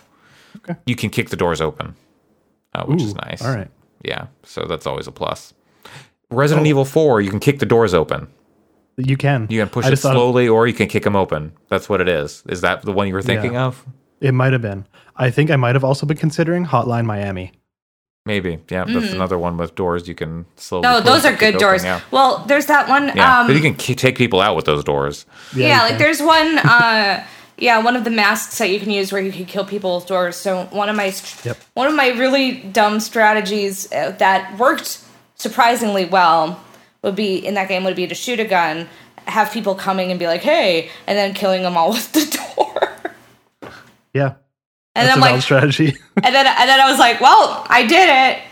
[0.58, 0.76] Okay.
[0.86, 1.96] you can kick the doors open,
[2.74, 3.42] uh, which is nice.
[3.44, 3.70] All right.
[4.04, 5.54] yeah, so that's always a plus.
[6.32, 6.70] Resident Oh.
[6.70, 8.28] Evil Four, you can kick the doors open.
[8.98, 9.48] You can.
[9.50, 11.52] You can push I it slowly, or you can kick them open.
[11.68, 12.44] That's what it is.
[12.48, 13.86] Is that the one you were thinking of?
[14.22, 14.86] It might have been.
[15.18, 17.52] I think I might have also been considering Hotline Miami.
[18.26, 18.86] Maybe, yeah.
[18.86, 20.82] That's another one with doors you can slowly.
[20.82, 21.84] No, close those are good open, doors.
[21.84, 23.12] Yeah, Well, there's that one.
[23.16, 23.42] yeah.
[23.42, 25.26] Um, but you can ki- take people out with those doors.
[25.56, 26.58] yeah, you like there's one.
[26.66, 27.24] Uh,
[27.58, 30.08] yeah, one of the masks that you can use where you can kill people with
[30.08, 30.36] doors.
[30.36, 31.14] So one of my
[31.46, 31.58] Yep.
[31.76, 35.00] one of my really dumb strategies uh, that worked
[35.36, 36.60] surprisingly well
[37.02, 38.90] would be in that game would be to shoot a gun,
[39.28, 42.92] have people coming and be like, "Hey," and then killing them all with the door.
[44.14, 44.34] Yeah.
[44.96, 45.98] And That's then a I'm like, strategy.
[46.24, 48.44] and then and then I was like, "Well, I did it.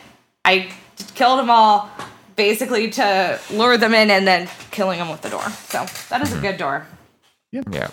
[0.46, 0.70] I
[1.16, 1.90] killed them all."
[2.36, 5.48] Basically, to lure them in and then killing them with the door.
[5.70, 6.88] So that is a good door.
[7.52, 7.90] Yeah, Yeah.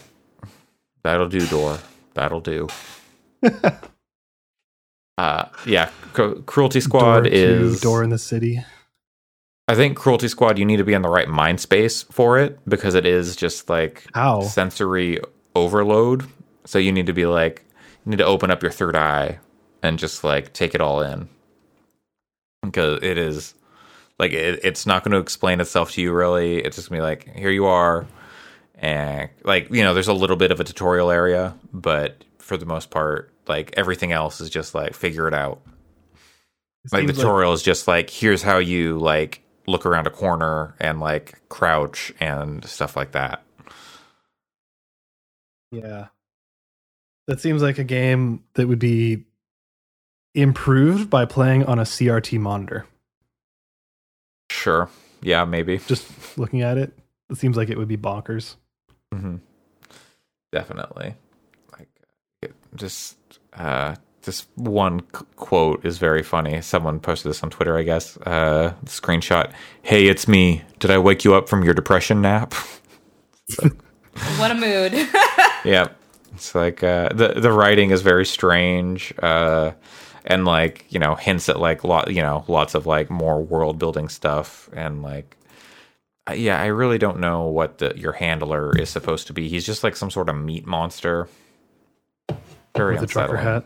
[1.05, 1.47] that'll do.
[1.47, 1.79] Door,
[2.15, 2.67] that'll do.
[5.19, 5.91] uh, yeah.
[6.15, 7.81] Cru- Cruelty Squad door to is.
[7.83, 8.65] door in the city.
[9.69, 10.59] I think Cruelty Squad.
[10.59, 13.69] You need to be in the right mind space for it because it is just
[13.69, 14.41] like How?
[14.41, 15.21] sensory
[15.55, 16.25] overload.
[16.65, 17.65] So you need to be like,
[18.05, 19.39] you need to open up your third eye
[19.83, 21.29] and just like take it all in.
[22.63, 23.55] Because it is
[24.19, 26.59] like, it, it's not going to explain itself to you really.
[26.59, 28.07] It's just going to be like, here you are.
[28.75, 32.67] And like, you know, there's a little bit of a tutorial area, but for the
[32.67, 35.61] most part, like everything else is just like, figure it out.
[36.85, 40.75] It Like the tutorial is just like, here's how you like look around a corner
[40.81, 43.43] and like crouch and stuff like that.
[45.71, 46.09] Yeah.
[47.27, 49.25] That seems like a game that would be
[50.35, 52.87] improved by playing on a CRT monitor.
[54.51, 54.89] Sure.
[55.23, 55.79] Yeah, maybe.
[55.79, 56.93] Just looking at it,
[57.31, 58.57] it seems like it would be bonkers.
[59.13, 59.37] hmm
[60.53, 61.15] Definitely.
[61.79, 61.89] Like,
[62.43, 63.17] it just
[63.53, 66.61] uh, this one c- quote is very funny.
[66.61, 68.17] Someone posted this on Twitter, I guess.
[68.19, 69.53] Uh, screenshot.
[69.83, 70.63] Hey, it's me.
[70.81, 72.55] Did I wake you up from your depression nap?
[74.37, 74.93] What a mood.
[75.65, 75.89] yeah.
[76.41, 79.13] It's like uh, the the writing is very strange.
[79.23, 79.73] Uh,
[80.25, 83.79] and like you know hints at like lot you know lots of like more world
[83.79, 85.37] building stuff and like
[86.35, 89.83] yeah i really don't know what the your handler is supposed to be he's just
[89.83, 91.27] like some sort of meat monster
[92.77, 93.65] very With a trucker hat.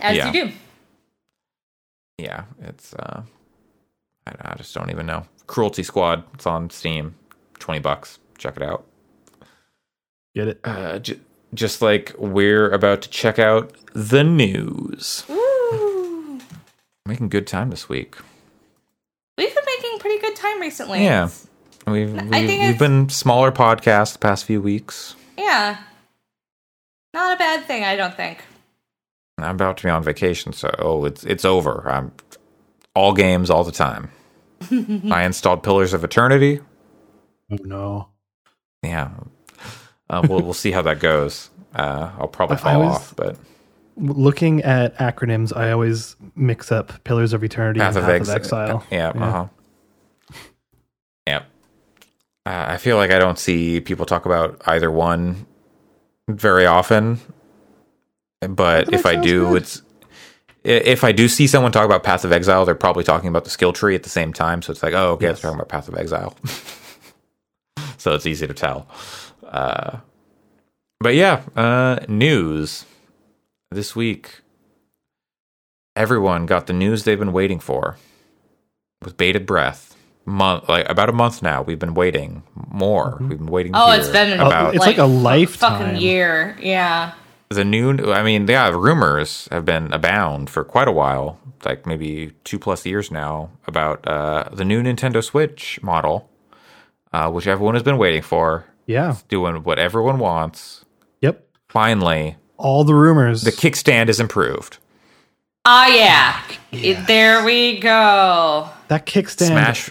[0.00, 0.32] As Yeah.
[0.32, 0.52] you do.
[2.18, 3.22] yeah it's uh
[4.28, 7.16] I, I just don't even know cruelty squad it's on steam
[7.58, 8.86] 20 bucks check it out
[10.36, 10.60] Get it?
[10.62, 11.18] Uh, j-
[11.54, 15.24] just like we're about to check out the news.
[15.28, 16.40] Woo!
[17.06, 18.16] Making good time this week.
[19.36, 21.02] We've been making pretty good time recently.
[21.02, 21.30] Yeah.
[21.86, 25.16] We've, we've, think we've been smaller podcasts the past few weeks.
[25.38, 25.78] Yeah.
[27.14, 28.44] Not a bad thing, I don't think.
[29.38, 31.88] I'm about to be on vacation, so oh, it's it's over.
[31.88, 32.12] I'm
[32.94, 34.10] all games all the time.
[35.10, 36.60] I installed Pillars of Eternity.
[37.50, 38.08] Oh no.
[38.82, 39.10] Yeah,
[40.10, 41.48] uh, we'll we'll see how that goes.
[41.74, 43.36] Uh, I'll probably fall off, but
[43.96, 48.28] Looking at acronyms, I always mix up Pillars of Eternity Path and of, Path Ex-
[48.28, 48.84] of Exile.
[48.90, 49.46] Yeah, uh huh.
[51.26, 51.42] Yep.
[52.46, 55.46] Uh, I feel like I don't see people talk about either one
[56.28, 57.20] very often,
[58.40, 59.62] but if I do, good.
[59.62, 59.82] it's
[60.64, 63.50] if I do see someone talk about Path of Exile, they're probably talking about the
[63.50, 64.62] skill tree at the same time.
[64.62, 65.40] So it's like, oh, okay, Yes.
[65.42, 66.34] they're talking about Path of Exile.
[67.98, 68.86] so it's easy to tell.
[69.50, 69.98] Uh,
[71.00, 72.84] but yeah, uh, news
[73.70, 74.40] this week.
[75.96, 77.96] Everyone got the news they've been waiting for
[79.02, 79.88] with bated breath.
[80.26, 83.16] Month, like about a month now, we've been waiting more.
[83.20, 83.72] We've been waiting.
[83.74, 85.78] Oh, it's been about It's like a lifetime.
[85.80, 86.56] fucking year.
[86.60, 87.12] Yeah.
[87.48, 92.30] the new i mean yeah rumors have been abound for quite a while like maybe
[92.44, 96.30] two plus years now about uh, the new nintendo switch model
[97.12, 99.16] uh, which everyone has been waiting for Yeah.
[99.28, 100.84] doing what everyone wants
[101.22, 101.44] Yep.
[101.68, 103.42] finally All the rumors.
[103.42, 104.78] the kickstand is improved
[105.64, 106.40] Oh yeah.
[106.72, 108.68] It- there we go.
[108.88, 109.90] that kickstand smash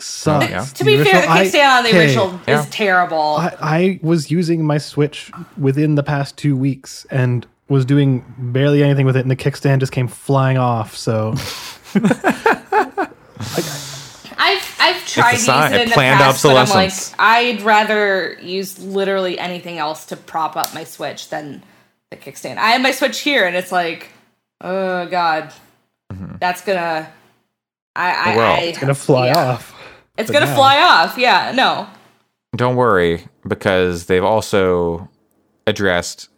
[0.00, 0.48] sucks.
[0.50, 0.64] yeah.
[0.64, 2.60] To be The fair, the original- I- kickstand on the okay, original Yeah.
[2.60, 3.36] is terrible.
[3.38, 8.84] I, I was using my Switch within the past two weeks and was doing barely
[8.84, 10.96] anything with it, and the kickstand just came flying off.
[10.96, 11.34] So
[14.38, 16.92] I've I've tried a sign- using it in the planned past, but I'm like.
[17.18, 21.62] I'd rather use literally anything else to prop up my Switch than
[22.10, 22.56] the kickstand.
[22.56, 24.10] I have my Switch here, and it's like,
[24.60, 25.52] oh god,
[26.40, 27.10] that's gonna.
[27.96, 28.36] I, I, Mm-hmm.
[28.36, 29.50] Well, I, it's gonna fly yeah.
[29.52, 29.74] off.
[30.16, 31.18] It's gonna now- fly off.
[31.18, 31.88] Yeah, no.
[32.56, 35.08] don't worry because they've also
[35.66, 36.28] addressed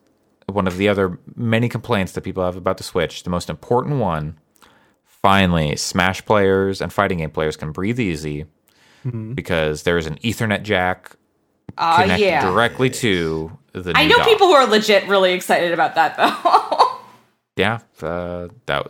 [0.46, 4.00] one of the other many complaints that people have about the switch the most important
[4.00, 4.36] one
[5.22, 8.46] finally smash players and fighting game players can breathe easy
[9.34, 11.16] because there is an ethernet jack
[11.78, 12.42] Uh, connected yeah.
[12.50, 14.26] directly to the I know dock.
[14.28, 16.98] people who are legit really excited about that though.
[17.56, 18.88] yeah uh, that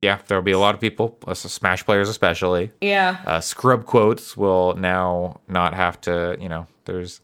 [0.00, 3.20] yeah there'll be a lot of people uh, smash players especially yeah.
[3.26, 7.20] uh, scrub quotes will now not have to you know there's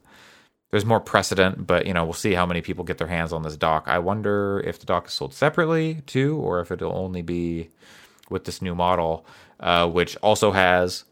[0.71, 3.43] there's more precedent but you know we'll see how many people get their hands on
[3.43, 7.23] this dock i wonder if the dock is sold separately too or if it'll only
[7.23, 7.69] be
[8.31, 9.25] with this new model
[9.61, 11.05] uh, which also has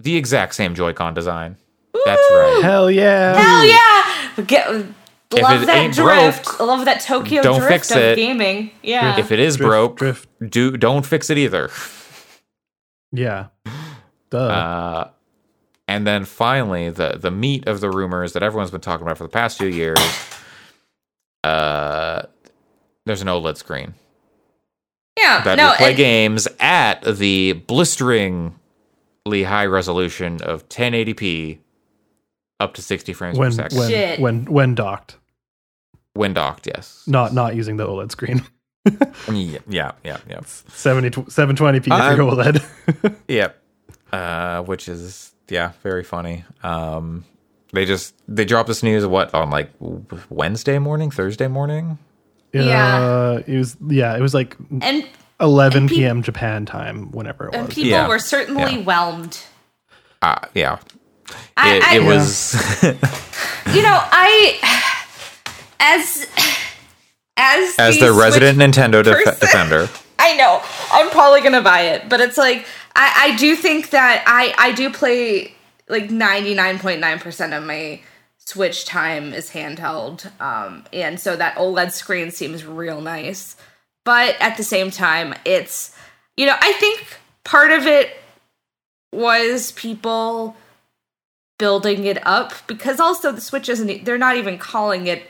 [0.00, 1.56] the exact same joy-con design
[2.04, 3.34] that's right Hell yeah!
[3.40, 4.44] Hell yeah!
[4.46, 6.44] Get, love it that ain't drift.
[6.44, 8.16] broke, love that Tokyo don't drift fix of it.
[8.16, 8.70] gaming.
[8.82, 9.18] Yeah.
[9.18, 10.28] if it is Drift, broke drift.
[10.50, 11.70] do don't fix it either
[13.12, 13.46] Yeah.
[14.30, 14.38] Duh.
[14.38, 15.10] Uh,
[15.86, 19.24] and then finally, the the meat of the rumors that everyone's been talking about for
[19.24, 19.98] the past few years.
[21.44, 22.22] Uh,
[23.06, 23.94] there's an OLED screen
[25.18, 25.42] yeah.
[25.44, 28.54] that no, will play and- games at the blisteringly
[29.44, 31.58] high resolution of 1080p,
[32.60, 33.78] up to 60 frames when per second.
[33.78, 34.20] when Shit.
[34.20, 35.16] when when docked,
[36.14, 37.02] when docked, yes.
[37.06, 38.42] not not using the OLED screen.
[39.32, 40.40] Yeah, yeah, yeah, yeah.
[40.44, 43.16] 70 720p I'm- for OLED.
[43.28, 43.62] Yep.
[44.12, 46.44] Uh, which is yeah, very funny.
[46.62, 47.24] Um,
[47.72, 49.70] they just they dropped this news what on like
[50.28, 51.98] Wednesday morning, Thursday morning.
[52.62, 52.96] Yeah.
[53.00, 55.06] Uh, it was yeah, it was like and
[55.40, 56.22] 11 and peop- p.m.
[56.22, 57.74] Japan time, whenever it and was.
[57.74, 58.08] people Yeah.
[58.08, 58.82] were certainly Yeah.
[58.82, 59.40] whelmed.
[60.22, 60.78] Uh, yeah,
[61.56, 62.54] I, it, I, it was
[63.74, 64.58] you know, I
[65.80, 66.26] as
[67.36, 69.88] as as the Switch resident Nintendo def- person- defender.
[70.18, 70.62] I know.
[70.92, 72.64] I'm probably gonna buy it, but it's like
[72.96, 75.52] I, I do think that I I do play
[75.88, 78.00] like 99.9 percent of my
[78.46, 83.56] Switch time is handheld, um, and so that OLED screen seems real nice.
[84.04, 85.96] But at the same time, it's
[86.36, 88.16] you know I think part of it
[89.12, 90.56] was people
[91.58, 95.22] building it up because also the Switch isn't they're not even calling it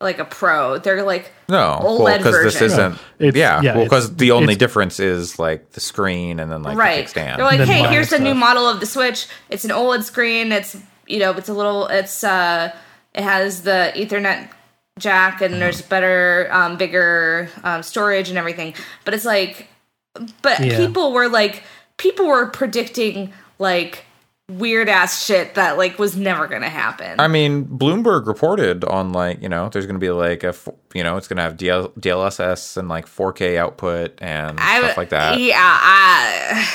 [0.00, 0.78] like a pro.
[0.78, 2.66] They're like No, well, OLED because this version.
[2.66, 2.92] isn't.
[3.18, 6.78] It's- yeah, yeah, well, because the only difference is like the screen and then like
[6.78, 7.06] right.
[7.06, 7.36] the kickstand.
[7.36, 9.26] They're like, hey, minor here's a new model of the Switch.
[9.50, 10.52] It's an OLED screen.
[10.52, 10.76] It's
[11.06, 12.74] you know, it's a little, it's uh,
[13.14, 14.48] it has the Ethernet
[14.98, 15.88] jack and there's Mm-hmm.
[15.88, 18.74] better, um, bigger um, storage and everything.
[19.04, 19.68] But it's like,
[20.42, 20.76] but Yeah.
[20.76, 21.62] people were like,
[21.96, 24.04] people were predicting like
[24.50, 27.18] weird ass shit that like was never gonna happen.
[27.18, 30.54] I mean, Bloomberg reported on like you know there's going to be like a
[30.92, 34.96] you know it's going to have DL- DLSS and like 4K output and I, stuff
[34.98, 35.40] like that.
[35.40, 36.68] Yeah, I,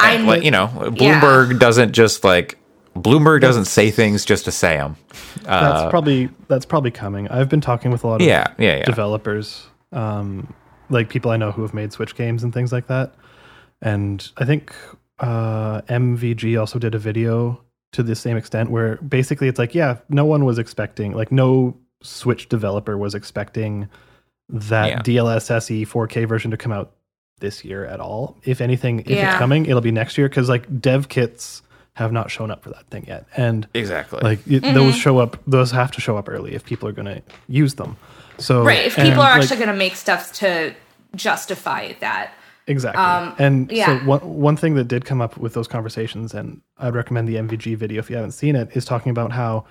[0.00, 2.56] I like, you know, Bloomberg doesn't just like
[2.96, 4.96] Bloomberg doesn't say things just to say them.
[5.42, 7.28] that's probably that's probably coming.
[7.28, 8.84] I've been talking with a lot of Yeah, yeah, yeah.
[8.84, 10.52] developers, um,
[10.88, 13.14] like people I know who have made Switch games and things like that.
[13.80, 14.74] And I think
[15.20, 17.62] uh, MVG also did a video
[17.92, 21.76] to the same extent where basically it's like, yeah, no one was expecting, like, no
[22.02, 23.88] Switch developer was expecting
[24.48, 24.98] that Yeah.
[25.02, 26.92] DLSSE 4K version to come out
[27.40, 28.36] this year at all.
[28.44, 29.30] If anything, if Yeah.
[29.30, 31.62] it's coming, it'll be next year because like dev kits
[31.94, 33.26] have not shown up for that thing yet.
[33.36, 34.20] And Exactly.
[34.22, 37.06] like it, those show up those have to show up early if people are going
[37.16, 37.96] to use them
[38.38, 38.86] so right.
[38.86, 40.74] If and, people are like, actually gonna make stuff to
[41.14, 42.32] justify that,
[42.66, 43.86] exactly um, and yeah.
[44.00, 47.34] so one, one thing that did come up with those conversations and i'd recommend the
[47.34, 49.64] mvg video if you haven't seen it is talking about how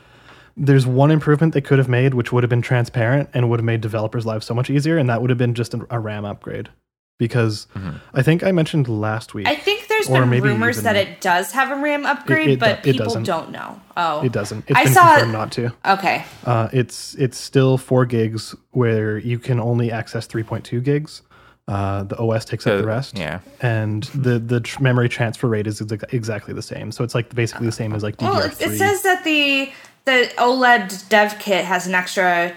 [0.58, 3.66] there's one improvement they could have made which would have been transparent and would have
[3.66, 6.26] made developers lives so much easier and that would have been just a, a ram
[6.26, 6.70] upgrade
[7.18, 7.98] because Mm-hmm.
[8.14, 10.96] i think i mentioned last week I think there's Or been maybe rumors even- that
[10.96, 13.24] it does have a RAM upgrade, it do- but it people doesn't.
[13.24, 13.80] don't know.
[13.98, 16.24] Oh, it doesn't it's I been saw- confirmed not to Okay.
[16.46, 21.22] Uh, it's it's still four gigs where you can only access 3.2 gigs.
[21.68, 23.18] Uh, the OS takes up Uh, the rest.
[23.18, 23.40] yeah.
[23.62, 26.92] and the the tr- memory transfer rate is exa- exactly the same.
[26.92, 28.30] So it's like basically the same as like DDR3.
[28.34, 29.70] Well, it, it says that the
[30.06, 32.54] the OLED dev kit has an extra.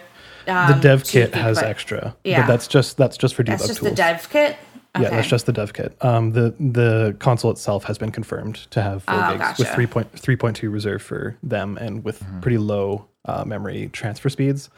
[0.48, 2.40] Um, the dev kit has gigabyte- extra, Yeah.
[2.40, 3.90] but that's just that's just for debug That's just tools.
[3.90, 4.56] the dev kit.
[5.00, 5.96] Yeah, that's just the dev kit.
[6.04, 10.02] Um, the the console itself has been confirmed to have four Oh, gigs with gotcha.
[10.02, 12.40] 3.3.2 reserved for them and with Mm-hmm.
[12.40, 14.68] pretty low uh, memory transfer speeds,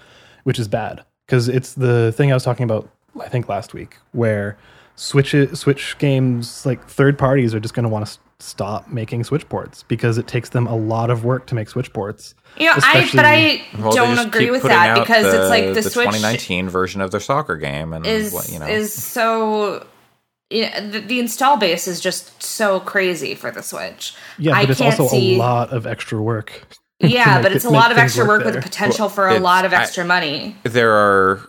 [0.44, 2.88] which is bad because it's the thing I was talking about.
[3.20, 4.56] I think last week where
[4.96, 9.24] Switch Switch games like third parties are just going to want to s- stop making
[9.24, 12.34] Switch ports because it takes them a lot of work to make Switch ports.
[12.56, 15.64] You know, I but I Well, don't just agree with that out because it's like
[15.66, 18.92] the, the Switch 2019 version of their soccer game, and is what, you know, is
[18.92, 19.84] so.
[20.50, 24.14] Yeah, the, the install base is just so crazy for the Switch.
[24.38, 25.36] Yeah, I but it's also see.
[25.36, 26.62] a lot of extra work.
[27.00, 28.62] yeah, make but it- it's a lot of extra work work with there.
[28.62, 30.56] potential for a lot of I- extra money.
[30.64, 31.40] there are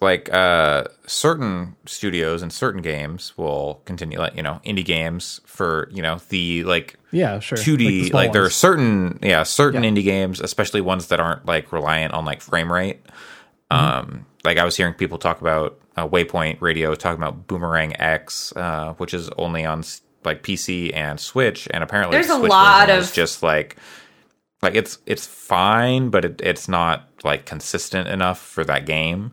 [0.00, 5.90] like uh certain studios and certain games will continue like you know indie games for
[5.92, 7.58] you know the like Yeah, sure.
[7.58, 9.90] 2D the like, there are certain yeah certain Yeah.
[9.90, 13.00] indie games especially ones that aren't like reliant on like frame rate
[13.70, 14.08] Mm-hmm.
[14.08, 18.52] um like I was hearing people talk about uh, Waypoint Radio talking about Boomerang X
[18.56, 19.82] uh which is only on
[20.24, 23.76] like PC and Switch and apparently There's the a lot of- just like
[24.62, 29.32] like it's it's fine but it, it's not like consistent enough for that game.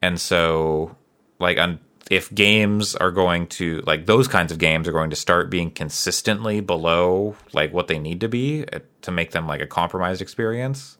[0.00, 0.96] And so
[1.38, 1.78] like on
[2.10, 5.70] if games are going to like those kinds of games are going to start being
[5.70, 10.20] consistently below like what they need to be uh, to make them like a compromised
[10.20, 10.98] experience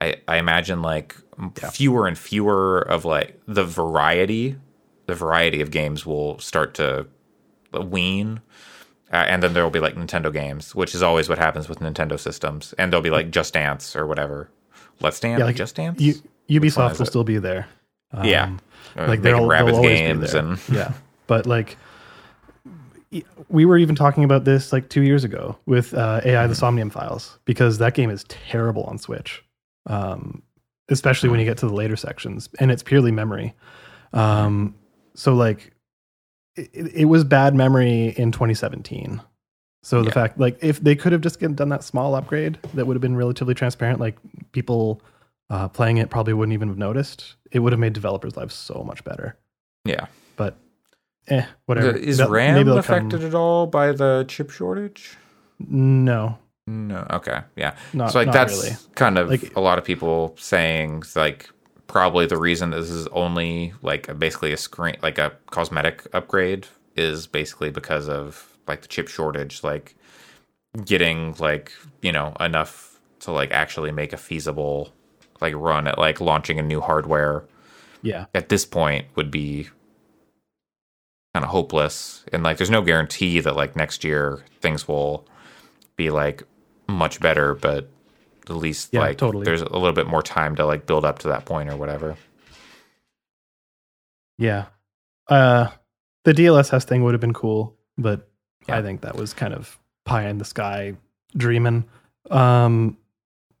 [0.00, 4.56] i i imagine like m fewer and fewer of like the variety
[5.06, 7.06] the variety of games will start to
[7.72, 8.40] wean
[9.12, 11.78] uh, and then there will be like Nintendo games, which is always what happens with
[11.78, 12.74] Nintendo systems.
[12.76, 14.50] And there'll be like Just Dance or whatever.
[15.00, 16.00] Let's Dance, Yeah, like, Just Dance.
[16.02, 16.14] U-
[16.50, 17.10] Ubisoft is will it?
[17.10, 17.68] still be there.
[18.12, 18.56] Um, yeah,
[18.96, 20.92] Uh, like they'll, they'll always games and yeah,
[21.28, 21.76] but like
[23.48, 26.58] we were even talking about this like two years ago with uh, AI: The Mm-hmm.
[26.58, 29.44] Somnium Files because that game is terrible on Switch,
[29.86, 30.42] um,
[30.88, 33.54] especially when you get to the later sections, and it's purely memory.
[34.12, 34.74] Um,
[35.14, 35.72] so like
[36.56, 39.20] it, it was bad memory in 2017.
[39.82, 40.12] So the Yeah.
[40.14, 43.14] fact, like, if they could have just done that small upgrade, that would have been
[43.16, 44.00] relatively transparent.
[44.00, 44.16] Like,
[44.52, 45.00] people
[45.48, 47.36] uh, playing it probably wouldn't even have noticed.
[47.52, 49.36] It would have made developers' lives so much better.
[49.84, 50.06] yeah.
[50.34, 50.56] But,
[51.28, 51.92] eh, whatever.
[51.96, 55.16] Is They'll- RAM they'll come- affected at all by the chip shortage?
[55.60, 57.06] No, No.
[57.10, 57.40] Okay.
[57.54, 57.76] Yeah.
[57.92, 58.76] not, so like that's really.
[58.94, 61.48] kind of Like- a lot of people saying like
[61.86, 66.66] probably the reason this is only like a, basically a screen like a cosmetic upgrade
[66.96, 69.94] is basically because of like the chip shortage like
[70.84, 71.70] getting like
[72.02, 74.92] you know enough to like actually make a feasible
[75.40, 77.44] like run at like launching a new hardware
[78.02, 79.68] Yeah, at this point would be
[81.34, 85.24] kind of hopeless and like there's no guarantee that like next year things will
[85.96, 86.42] be like
[86.88, 87.88] much better but
[88.48, 89.44] at least Yeah, like totally.
[89.44, 92.16] there's a little bit more time to like build up to that point or whatever
[94.38, 94.66] yeah.
[95.28, 95.68] Uh,
[96.24, 98.28] the DLSS thing would have been cool, but
[98.68, 98.78] Yeah.
[98.78, 100.94] I think that was kind of pie in the sky
[101.36, 101.84] dreaming.
[102.30, 102.98] Um,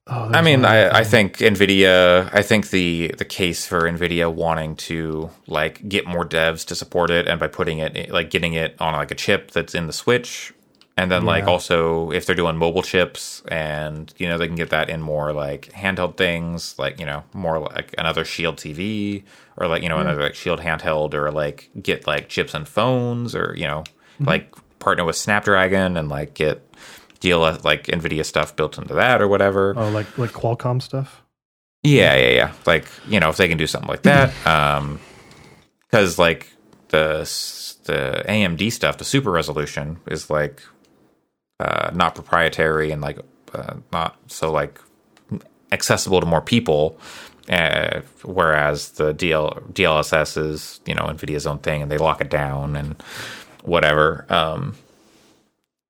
[0.06, 2.28] oh, I mean, I, I think Nvidia.
[2.32, 7.10] I think the the case for Nvidia wanting to like get more devs to support
[7.10, 9.92] it, and by putting it like getting it on like a chip that's in the
[9.92, 10.52] Switch,
[10.98, 14.70] And then like also if they're doing mobile chips and you know they can get
[14.70, 19.22] that in more like handheld things like you know more like another Shield TV
[19.58, 23.34] or like you know another like Shield handheld or like get like chips and phones
[23.34, 23.84] or you know
[24.20, 26.62] like partner with Snapdragon and like get
[27.20, 29.74] deal like Nvidia stuff built into that or whatever.
[29.76, 31.22] Oh, like like Qualcomm stuff.
[31.82, 32.52] Yeah, yeah, yeah.
[32.66, 35.00] Like you know, if they can do something like that, um,
[35.80, 36.52] because like
[36.88, 37.20] the
[37.84, 40.62] the AMD stuff, the super resolution is like
[41.60, 43.18] uh, not proprietary and like
[43.54, 44.80] uh, not so like
[45.72, 46.98] accessible to more people.
[47.48, 52.30] Uh, whereas the DL, DLSS is you know Nvidia's own thing and they lock it
[52.30, 53.00] down and
[53.62, 54.26] whatever.
[54.28, 54.74] Um,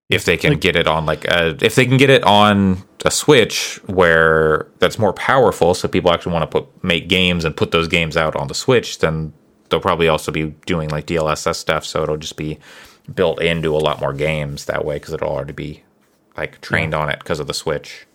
[0.09, 3.11] if they can get it on like a, if they can get it on a
[3.11, 7.71] switch where that's more powerful so people actually want to put make games and put
[7.73, 9.33] those games out on the switch then
[9.69, 12.59] they'll probably also be doing like dlss stuff so it'll just be
[13.15, 15.83] built into a lot more games that way because it'll already be
[16.37, 18.07] like trained on it because of the switch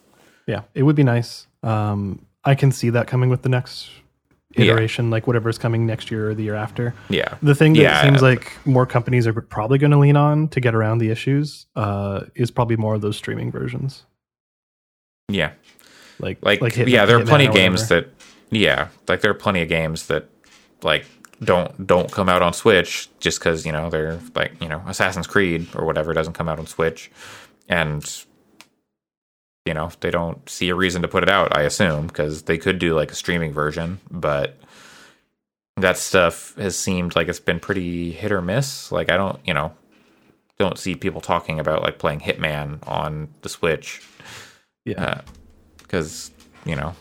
[0.47, 1.47] Yeah, it would be nice.
[1.63, 3.89] Um, I can see that coming with the next
[4.55, 4.65] Yeah.
[4.73, 6.93] iteration, like whatever's coming next year or the year after.
[7.09, 8.01] yeah The thing that Yeah.
[8.03, 11.67] seems like more companies are probably going to lean on to get around the issues
[11.75, 14.03] uh, is probably more of those streaming versions.
[15.29, 15.51] yeah
[16.19, 18.09] Like, like, Hit- yeah there are plenty of games that
[18.49, 20.25] yeah like there are plenty of games that
[20.83, 21.05] like
[21.43, 25.27] don't don't come out on switch just because you know they're like you know assassin's
[25.27, 27.11] creed or whatever doesn't come out on switch.
[27.67, 28.03] And
[29.65, 32.57] you know they don't see a reason to put it out i assume because they
[32.57, 34.57] could do like a streaming version but
[35.77, 38.91] that stuff has seemed like it's been pretty hit or miss.
[38.91, 39.73] Like i don't you know
[40.61, 44.01] don't see people talking about like playing hitman on the switch.
[44.85, 45.21] Yeah, uh,
[45.79, 46.31] because
[46.65, 46.93] you know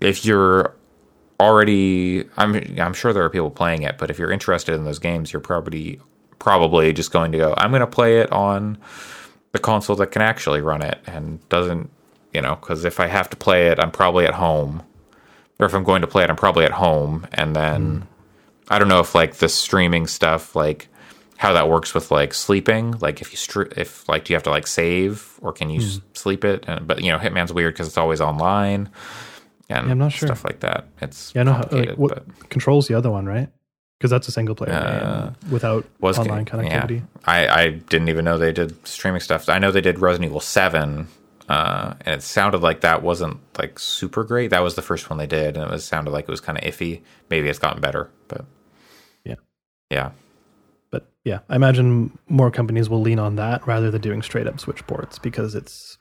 [0.00, 0.74] if you're
[1.40, 4.98] already I'm I'm sure there are people playing it, but if you're interested in those
[4.98, 6.00] games, you're probably
[6.38, 8.78] probably just going to go, I'm going to play it on
[9.52, 11.90] the console that can actually run it and doesn't,
[12.32, 14.82] you know, cuz if I have to play it, I'm probably at home.
[15.58, 17.26] Or if I'm going to play it, I'm probably at home.
[17.32, 18.02] And then hmm.
[18.68, 20.88] I don't know if like the streaming stuff like
[21.36, 22.96] how that works with like sleeping.
[23.00, 25.80] Like if you str- if like do you have to like save or can you
[25.80, 25.86] hmm.
[25.86, 26.64] s sleep it?
[26.66, 28.90] And, but you know hitman's weird because it's always online
[29.68, 30.26] and Yeah, I'm not sure.
[30.28, 31.42] stuff like that it's yeah.
[31.42, 33.48] No, like, what but controls the other one, right?
[33.98, 36.52] Because that's a single player Uh, game without was online yeah.
[36.84, 37.02] connectivity.
[37.24, 40.40] I, I didn't even know they did streaming stuff i know they did resident evil
[40.40, 41.08] 7
[41.48, 45.18] uh, and it sounded like that wasn't like super great that was the first one
[45.18, 47.00] they did and it was sounded like it was kind of iffy
[47.30, 48.44] maybe it's gotten better but
[49.24, 49.34] Yeah.
[49.90, 50.10] yeah
[50.92, 54.60] But yeah, I imagine more companies will lean on that rather than doing straight up
[54.60, 55.98] switch ports because it's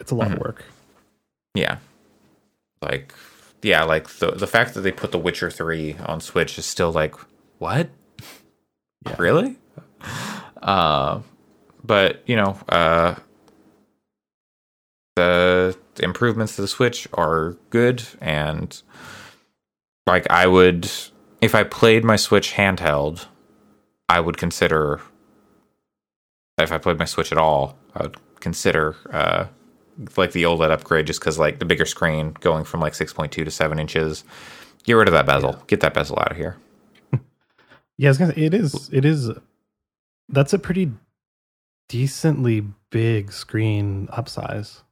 [0.00, 0.32] it's a lot Mhm.
[0.34, 0.64] of work.
[1.54, 1.76] Yeah.
[2.82, 3.14] Like
[3.62, 6.92] yeah, like the the fact that they put The Witcher 3 on Switch is still
[6.92, 7.14] like
[7.58, 7.90] what?
[9.06, 9.16] Yeah.
[9.18, 9.56] Really?
[10.62, 11.20] Uh
[11.84, 13.16] but, you know, uh
[15.16, 18.82] the improvements to the Switch are good and
[20.06, 20.90] like I would
[21.40, 23.26] if I played my Switch handheld,
[24.08, 25.00] I would consider
[26.58, 29.46] if I played my Switch at all, I would consider uh
[30.16, 33.50] like the OLED upgrade just because like the bigger screen going from like 6.2 to
[33.50, 34.24] 7 inches.
[34.84, 35.62] Get rid of that bezel.
[35.66, 36.56] Get that bezel out of here.
[37.98, 39.30] Yeah, I was gonna say, it is it is
[40.28, 40.92] that's a pretty
[41.88, 44.82] decently big screen upsize.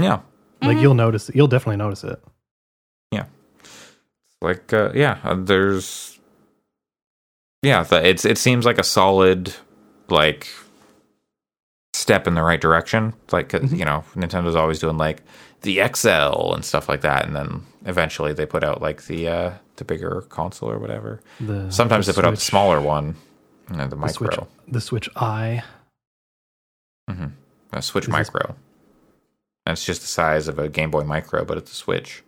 [0.00, 0.20] Yeah.
[0.62, 0.80] Like Mhm.
[0.82, 1.36] you'll notice it.
[1.36, 2.22] You'll definitely notice it.
[3.10, 3.24] Yeah.
[4.40, 6.18] Like uh, yeah, uh, there's
[7.62, 9.54] yeah, the, it's it seems like a solid
[10.08, 10.48] like
[12.10, 13.14] step in the right direction.
[13.30, 13.78] Like Mhm.
[13.78, 15.22] you know, Nintendo's always doing like
[15.62, 19.50] the XL and stuff like that, and then eventually they put out like the uh
[19.76, 21.20] the bigger console or whatever.
[21.40, 23.14] The Sometimes the they put out the smaller one,
[23.70, 24.28] you know, the the micro.
[24.30, 25.62] Switch, the Switch Eye.
[27.08, 27.26] hmm
[27.72, 28.56] A Switch Is this- Micro.
[29.66, 32.24] And it's just the size of a Game Boy Micro, but it's a Switch.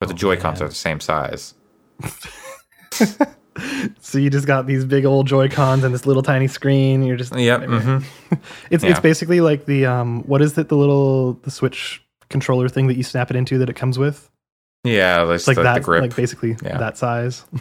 [0.00, 1.54] But the Oh, Joy Cons are the same size.
[4.00, 7.02] so you just got these big old Joy Cons and this little tiny screen.
[7.02, 7.64] You're just Yep.
[7.64, 7.98] hmm
[8.70, 8.90] It's Yeah.
[8.90, 12.96] it's basically like the um what is it the little the Switch controller thing that
[12.96, 14.30] you snap it into that it comes with?
[14.84, 16.02] Yeah, it's like the, that the grip.
[16.02, 16.78] like basically Yeah.
[16.78, 17.44] that size.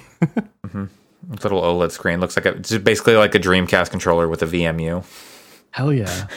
[1.43, 5.03] little OLED screen looks like a, it's basically like a Dreamcast controller with a VMU.
[5.71, 6.27] Hell yeah.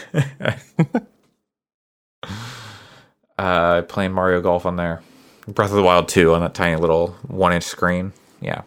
[3.38, 5.00] Uh, playing Mario Golf on there.
[5.48, 8.12] Breath of the Wild 2 on that tiny little one inch screen.
[8.40, 8.62] Yeah.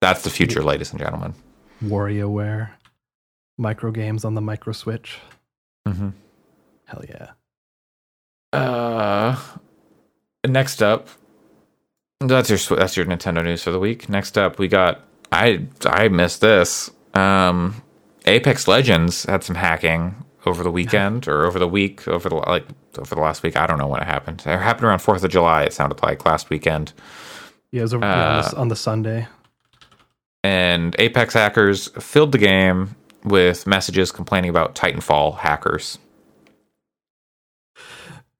[0.00, 1.34] That's the future, ladies and gentlemen.
[1.84, 2.70] WarioWare.
[3.56, 5.18] Micro games on the micro switch.
[5.86, 6.10] Mm-hmm.
[6.86, 7.30] Hell yeah.
[8.52, 9.36] Uh,
[10.46, 11.08] next up,
[12.20, 14.08] that's your that's your Nintendo news for the week.
[14.08, 15.00] Next up, we got
[15.32, 16.90] I I missed this.
[17.14, 17.82] Um,
[18.26, 22.64] Apex Legends had some hacking over the weekend or over the week, over the like
[22.98, 23.56] over the last week.
[23.56, 24.42] I don't know when it happened.
[24.46, 25.64] It happened around Fourth of July.
[25.64, 26.92] It sounded like last weekend.
[27.70, 29.26] Yeah, it was over, yeah, on, the, on the Sunday.
[30.48, 35.98] And Apex hackers filled the game with messages complaining about Titanfall hackers.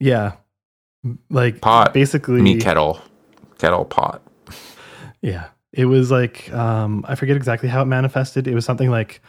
[0.00, 0.32] Yeah,
[1.28, 3.02] like Pot, basically Me kettle,
[3.58, 4.22] kettle pot.
[5.20, 8.48] Yeah, it was like um, I forget exactly how it manifested.
[8.48, 9.20] It was something like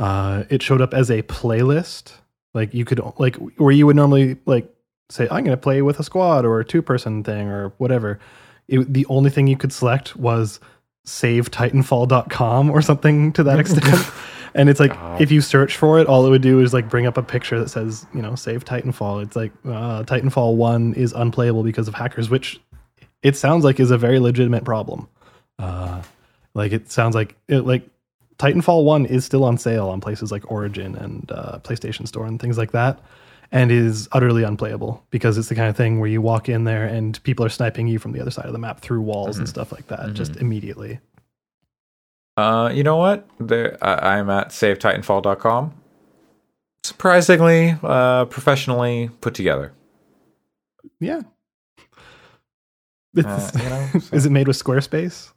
[0.00, 2.14] uh, it showed up as a playlist.
[2.52, 4.68] Like you could like where you would normally like
[5.08, 8.18] say I'm going to play with a squad or a two person thing or whatever.
[8.66, 10.58] It, the only thing you could select was
[11.04, 14.10] save titanfall.com or something to that extent.
[14.54, 15.20] and it's like God.
[15.20, 17.58] if you search for it, all it would do is like bring up a picture
[17.60, 19.22] that says, you know, save Titanfall.
[19.22, 22.60] It's like uh, Titanfall 1 is unplayable because of hackers, which
[23.22, 25.08] it sounds like is a very legitimate problem.
[25.58, 26.02] Uh,
[26.54, 27.86] like it sounds like it, like
[28.38, 32.40] Titanfall 1 is still on sale on places like Origin and uh, PlayStation Store and
[32.40, 33.00] things like that
[33.54, 36.84] and is utterly unplayable because it's the kind of thing where you walk in there
[36.84, 39.42] and people are sniping you from the other side of the map through walls mm-hmm.
[39.42, 40.14] and stuff like that mm-hmm.
[40.14, 40.98] just immediately.
[42.36, 43.28] Uh, you know what?
[43.38, 45.72] There, I, I'm at savetitanfall.com.
[46.82, 49.72] Surprisingly, uh, professionally put together.
[50.98, 51.22] Yeah.
[53.16, 54.16] Uh, you know, so.
[54.16, 55.30] is it made with Squarespace?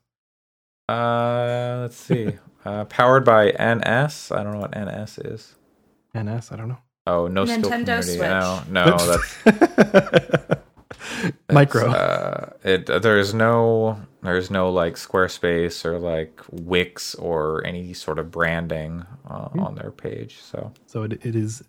[0.89, 2.33] Uh, let's see.
[2.65, 4.31] uh, powered by NS.
[4.31, 5.55] I don't know what NS is.
[6.17, 6.51] NS.
[6.51, 6.79] I don't know.
[7.07, 8.19] Oh, no Nintendo Switch.
[8.19, 10.61] No, no, that's
[11.51, 11.89] micro.
[11.89, 18.29] Uh, it there's no there's no like Squarespace or like Wix or any sort of
[18.29, 19.59] branding uh, hmm.
[19.61, 20.39] on their page.
[20.41, 21.63] So so it, it is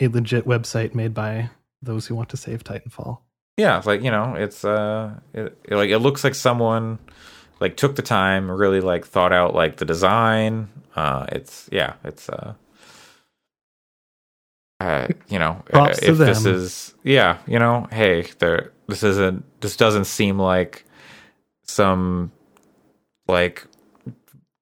[0.00, 1.50] a legit website made by
[1.82, 3.18] those who want to save Titanfall.
[3.56, 7.00] Yeah, like you know, it's uh, it, it, like it looks like someone
[7.58, 10.68] like took the time, really like thought out like the design.
[10.94, 12.54] Uh, it's yeah, it's uh
[14.80, 19.76] uh, you know, Props if this is yeah, you know, hey, there this isn't this
[19.76, 20.84] doesn't seem like
[21.62, 22.32] some
[23.28, 23.66] like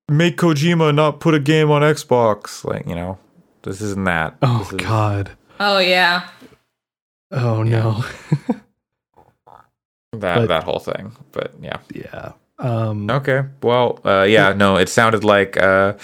[0.09, 3.19] make Kojima not put a game on Xbox, like, you know,
[3.63, 4.37] this isn't that.
[4.43, 5.33] Oh is, god.
[5.59, 6.29] Oh yeah.
[7.31, 8.05] Oh no.
[10.13, 11.17] that but, that whole thing.
[11.33, 11.79] But yeah.
[11.93, 12.33] Yeah.
[12.59, 13.43] Um Okay.
[13.63, 15.95] Well, uh yeah, no, it sounded like uh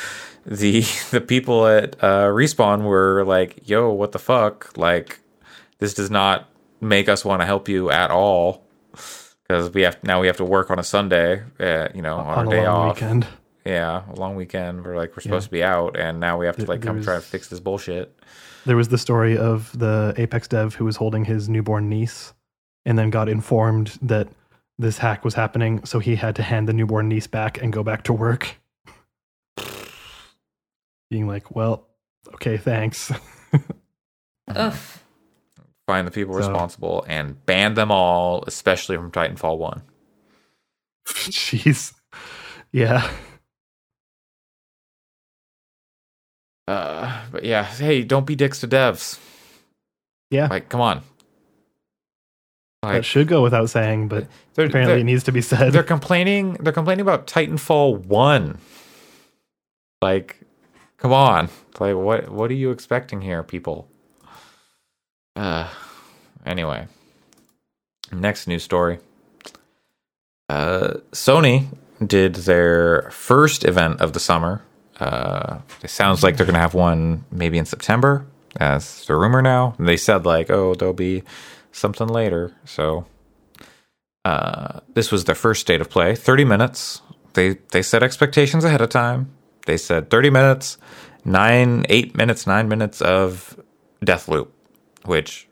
[0.48, 0.80] the
[1.10, 4.76] the people at uh, respawn were like, "Yo, what the fuck?
[4.76, 5.20] Like,
[5.78, 6.48] this does not
[6.80, 8.64] make us want to help you at all
[9.42, 12.38] because we have now we have to work on a Sunday, uh, you know, on,
[12.38, 12.96] on a day off.
[12.96, 13.26] Weekend.
[13.64, 14.84] Yeah, a long weekend.
[14.84, 15.48] We're like we're supposed yeah.
[15.48, 17.60] to be out, and now we have to like come was, try to fix this
[17.60, 18.18] bullshit.
[18.64, 22.32] There was the story of the Apex dev who was holding his newborn niece,
[22.86, 24.28] and then got informed that
[24.78, 27.82] this hack was happening, so he had to hand the newborn niece back and go
[27.82, 28.56] back to work
[31.10, 31.86] being like, well,
[32.34, 33.12] okay, thanks.
[34.48, 34.74] Ugh.
[35.86, 39.82] Find the people so, responsible and ban them all, especially from Titanfall 1.
[41.06, 41.94] Jeez.
[42.72, 43.10] Yeah.
[46.66, 49.18] Uh, but yeah, hey, don't be dicks to devs.
[50.30, 50.48] Yeah.
[50.48, 51.02] Like, come on.
[52.82, 55.72] Like, that should go without saying, but they're, apparently they're, it needs to be said.
[55.72, 56.54] They're complaining.
[56.60, 58.58] They're complaining about Titanfall one.
[60.02, 60.40] Like,
[60.98, 61.48] Come on.
[61.80, 63.88] Like what what are you expecting here, people?
[65.36, 65.68] Uh
[66.44, 66.86] anyway.
[68.12, 68.98] Next news story.
[70.48, 71.66] Uh Sony
[72.04, 74.62] did their first event of the summer.
[74.98, 78.26] Uh it sounds like they're gonna have one maybe in September.
[78.56, 79.74] As the rumor now.
[79.78, 81.22] They said like, oh, there'll be
[81.70, 82.52] something later.
[82.64, 83.06] So
[84.24, 87.02] uh, this was their first state of play, 30 minutes.
[87.34, 89.30] They they set expectations ahead of time.
[89.68, 90.78] They said 30 minutes,
[91.26, 93.60] nine, eight minutes, nine minutes of
[94.02, 94.50] Death Loop,
[95.04, 95.46] which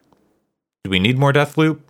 [0.84, 1.86] do we need more Death Loop?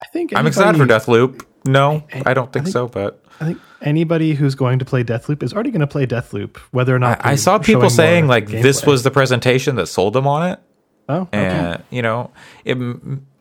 [0.00, 1.44] I think anybody, I'm excited for Death Loop.
[1.64, 4.84] No, I, I don't think, I think, so, but I think anybody who's going to
[4.84, 7.34] play Death Loop is already going to play Death Loop, whether or not I, I
[7.34, 8.62] saw people saying like gameplay.
[8.62, 10.60] this was the presentation that sold them on it.
[11.08, 11.38] Oh, okay.
[11.38, 12.30] and you know,
[12.64, 12.78] it,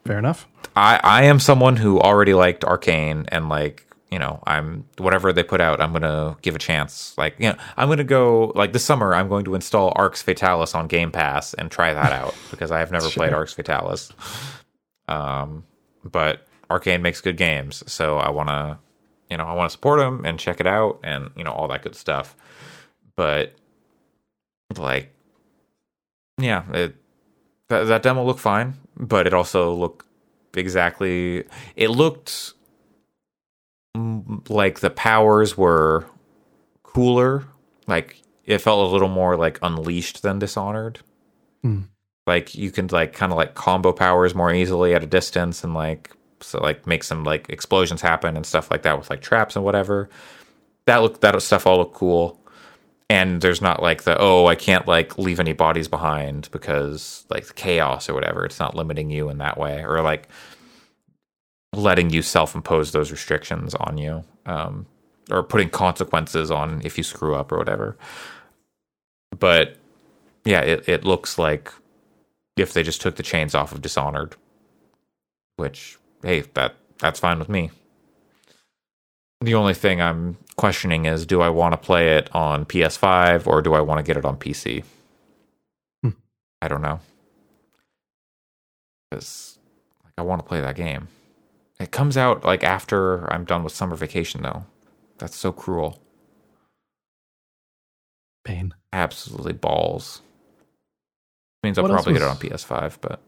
[0.08, 0.48] fair enough.
[0.76, 5.44] I I am someone who already liked Arkane and like you know, I'm whatever they
[5.44, 7.16] put out, I'm gonna give a chance.
[7.18, 9.14] Like, you know, I'm gonna go like this summer.
[9.14, 12.80] I'm going to install Arx Fatalis on Game Pass and try that out because I
[12.80, 13.22] have never sure.
[13.22, 14.12] played Arx Fatalis.
[15.08, 15.64] Um,
[16.04, 18.78] but Arkane makes good games, so I want to,
[19.30, 21.68] you know, I want to support them and check it out and you know all
[21.68, 22.36] that good stuff.
[23.16, 23.54] But
[24.76, 25.14] like,
[26.40, 26.96] yeah, it
[27.68, 30.06] that, that demo looked fine, but it also looked
[30.56, 31.44] exactly.
[31.76, 32.54] It looked
[33.96, 36.06] like the powers were
[36.84, 37.46] cooler.
[37.88, 41.00] Like it felt a little more like unleashed than Dishonored.
[41.62, 41.82] Hmm.
[42.28, 45.74] Like you can like kind of like combo powers more easily at a distance and
[45.74, 46.12] like
[46.42, 49.66] so like make some like explosions happen and stuff like that with like traps and
[49.66, 50.10] whatever.
[50.86, 52.40] That look that stuff all look cool.
[53.12, 57.56] And there's not like the oh I can't like leave any bodies behind because like
[57.56, 58.46] chaos or whatever.
[58.46, 60.30] It's not limiting you in that way or like
[61.74, 64.86] letting you self-impose those restrictions on you um,
[65.30, 67.98] or putting consequences on if you screw up or whatever.
[69.38, 69.78] But
[70.46, 71.72] yeah it, it looks like
[72.58, 74.36] if they just took the chains off of dishonored
[75.58, 77.72] which hey that that's fine with me.
[79.42, 83.62] The only thing i'm questioning is do i want to play it on ps5 or
[83.62, 84.84] do i want to get it on pc
[86.04, 86.10] Hmm.
[86.62, 87.00] i don't know.
[89.10, 89.58] Because
[90.04, 91.08] like i want to play that game
[91.80, 94.66] it comes out like after I'm done with summer vacation, though.
[95.18, 96.02] That's so cruel.
[98.46, 98.74] Pain.
[98.94, 100.22] Absolutely balls.
[101.64, 103.22] Means I'll What probably get it on PS5, but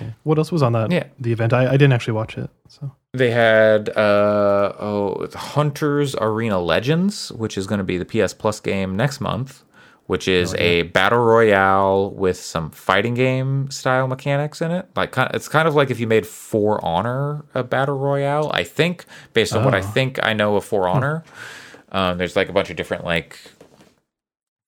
[0.00, 0.10] Yeah.
[0.22, 0.90] What else was on that?
[0.90, 1.04] Yeah.
[1.20, 1.52] The event.
[1.52, 2.48] I, I didn't actually watch it.
[2.68, 8.32] So they had uh oh Hunters Arena Legends, which is going to be the PS
[8.32, 9.64] Plus game next month,
[10.06, 14.86] which is a battle royale with some fighting game style mechanics in it.
[14.94, 18.50] Like it's kind of like if you made For Honor a battle royale.
[18.52, 19.82] I think based on what I Oh.
[19.82, 21.24] think I know of For Honor,
[21.90, 23.38] um, there's like a bunch of different like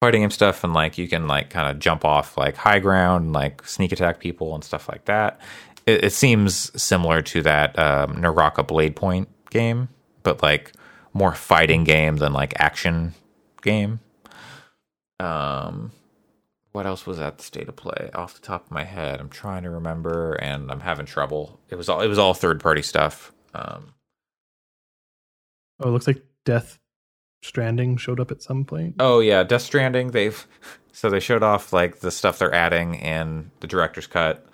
[0.01, 3.25] fighting game stuff and like you can like kind of jump off like high ground
[3.25, 5.41] and like sneak attack people and stuff like that
[5.87, 9.89] it, it seems similar to that um, naraka blade point game
[10.21, 10.71] but like
[11.13, 13.15] more fighting game than like action
[13.63, 13.99] game
[15.19, 15.91] um
[16.71, 19.29] what else was at the state of play off the top of my head i'm
[19.29, 22.81] trying to remember and i'm having trouble it was all it was all third party
[22.81, 23.93] stuff um
[25.79, 26.79] oh, it looks like Death
[27.43, 28.95] Stranding showed up at some point.
[28.99, 30.11] Oh yeah, Death Stranding.
[30.11, 30.45] They've
[30.91, 34.45] so they showed off like the stuff they're adding in the director's cut,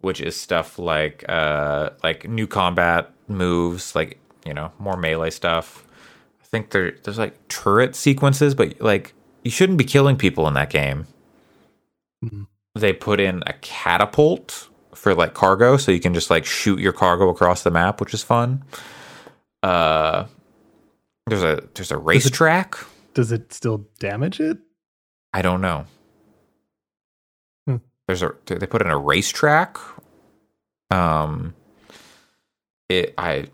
[0.00, 5.86] which is stuff like uh like new combat moves, like you know more melee stuff.
[6.42, 9.12] I think there there's like turret sequences, but like
[9.46, 11.06] you shouldn't be killing people in that game.
[12.24, 12.48] Mhm.
[12.74, 16.92] They put in a catapult for like cargo, so you can just like shoot your
[16.92, 18.64] cargo across the map, which is fun.
[19.62, 20.26] Uh,
[21.28, 22.76] there's a there's a racetrack.
[23.14, 24.58] Does it still damage it?
[25.32, 25.86] I don't know.
[27.68, 27.76] Hmm.
[28.08, 29.78] There's a they put in a racetrack.
[30.90, 31.54] Um,
[32.88, 33.46] it I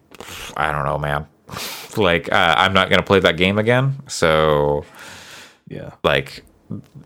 [0.56, 1.26] I don't know, man.
[1.98, 3.96] like uh, I'm not gonna play that game again.
[4.08, 4.86] So
[5.72, 5.92] Yeah.
[6.04, 6.44] like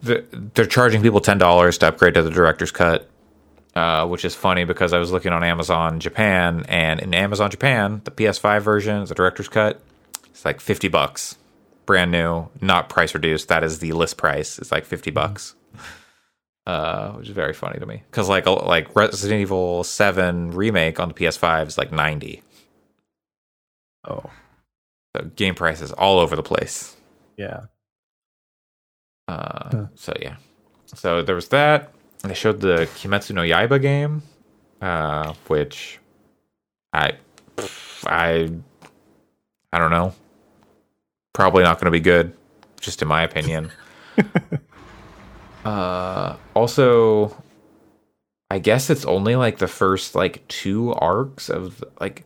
[0.02, 0.24] the,
[0.54, 3.08] they're charging people ten dollars to upgrade to the director's cut.
[3.74, 8.00] Uh, which is funny because I was looking on Amazon Japan, and in Amazon Japan,
[8.04, 9.82] the PS5 version, the director's cut,
[10.30, 11.36] it's like fifty bucks,
[11.84, 13.48] brand new, not price reduced.
[13.48, 14.58] That is the list price.
[14.58, 15.54] It's like fifty bucks,
[16.66, 20.98] uh, which is very funny to me because like a- like Resident Evil Seven remake
[20.98, 22.42] on the PS5 is like ninety.
[24.08, 24.30] Oh.
[25.14, 26.96] So game prices all over the place.
[27.36, 27.64] Yeah.
[29.28, 29.86] Uh, Huh.
[29.96, 30.36] So yeah,
[30.86, 31.92] so there was that.
[32.22, 34.22] They showed the Kimetsu no Yaiba game,
[34.80, 35.98] uh, which
[36.92, 37.12] I,
[38.06, 38.50] I,
[39.72, 40.14] I don't know.
[41.32, 42.34] Probably not going to be good,
[42.80, 43.70] just in my opinion.
[45.64, 47.36] uh, also,
[48.50, 52.24] I guess it's only like the first like two arcs of like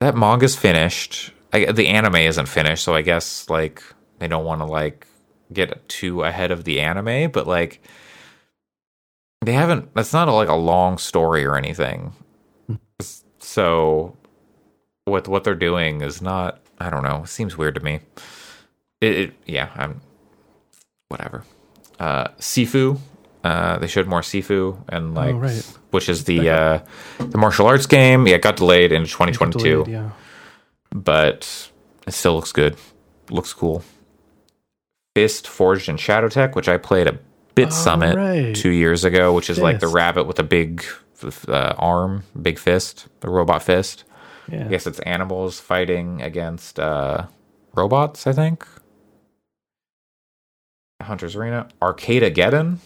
[0.00, 1.32] that manga's finished.
[1.52, 3.82] I, the anime isn't finished, so I guess like
[4.18, 5.06] they don't want to like
[5.52, 7.80] get too ahead of the anime, but like
[9.44, 9.94] they haven't.
[9.94, 12.12] That's not a, like a long story or anything.
[13.40, 14.16] So
[15.04, 16.60] what what they're doing is not.
[16.78, 17.22] I don't know.
[17.24, 18.00] It seems weird to me.
[19.00, 19.70] It, it yeah.
[19.74, 20.00] I'm
[21.08, 21.44] whatever.
[21.98, 22.98] Uh, Sifu.
[23.44, 25.78] Uh, they showed more Sifu and like, oh, right.
[25.90, 26.80] which is the uh,
[27.18, 28.26] the martial arts game.
[28.26, 30.10] Yeah, it got delayed in 2022 Delayed, yeah.
[30.94, 31.70] but
[32.06, 32.76] it still looks good.
[33.30, 33.82] Looks cool.
[35.14, 37.20] Fist Forged in Shadow Torch, which I played at
[37.54, 38.54] Bit Oh, Summit right.
[38.56, 40.84] two years ago, which is like the rabbit with a big
[41.48, 44.04] uh, arm, big fist, the robot fist.
[44.50, 44.64] Yeah.
[44.64, 47.26] I guess it's animals fighting against uh,
[47.74, 48.66] robots, I think.
[51.00, 51.68] Hunter's Arena.
[51.80, 52.78] Arcadegeddon,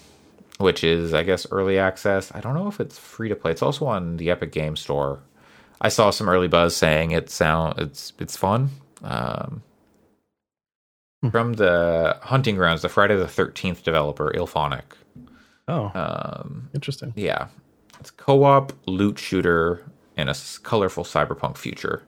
[0.58, 2.32] which is, I guess, early access.
[2.34, 3.52] I don't know if it's free to play.
[3.52, 5.20] It's also on the Epic Game Store.
[5.80, 8.70] I saw some early buzz saying it sound it's it's fun.
[9.02, 9.62] Um,
[11.22, 11.30] Hmm.
[11.30, 14.82] From the Hunting Grounds, the Friday the Thirteenth developer, IllFonic.
[15.68, 17.12] Oh, Um, interesting.
[17.16, 17.48] yeah,
[17.98, 19.82] it's co-op loot shooter
[20.16, 22.02] in a colorful cyberpunk future.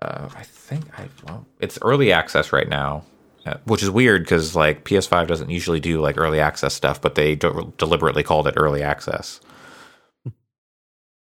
[0.00, 3.04] Uh, I think I well, it's early access right now.
[3.44, 7.16] uh, which is weird because like PS5 doesn't usually do like early access stuff, but
[7.16, 9.40] they de- deliberately called it early access.